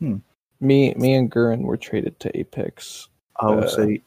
[0.00, 0.16] Hmm.
[0.60, 3.08] Me, me and Gurren were traded to Apex
[3.38, 4.02] Oh, Uh, so you-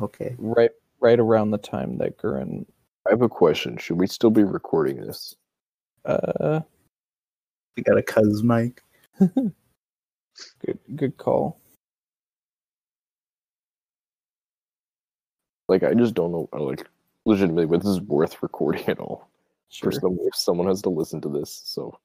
[0.00, 0.34] okay.
[0.38, 0.70] right,
[1.00, 2.66] right around the time that Gurren.
[3.06, 3.76] I have a question.
[3.78, 5.36] Should we still be recording this?
[6.04, 6.60] Uh,
[7.76, 8.82] We got a cuz mic.
[9.18, 9.54] good,
[10.96, 11.58] good call.
[15.68, 16.48] Like, I just don't know.
[16.52, 16.86] Like,
[17.24, 19.28] legitimately, but this is worth recording at all.
[19.68, 19.90] Sure.
[19.90, 21.98] For some, if someone has to listen to this, so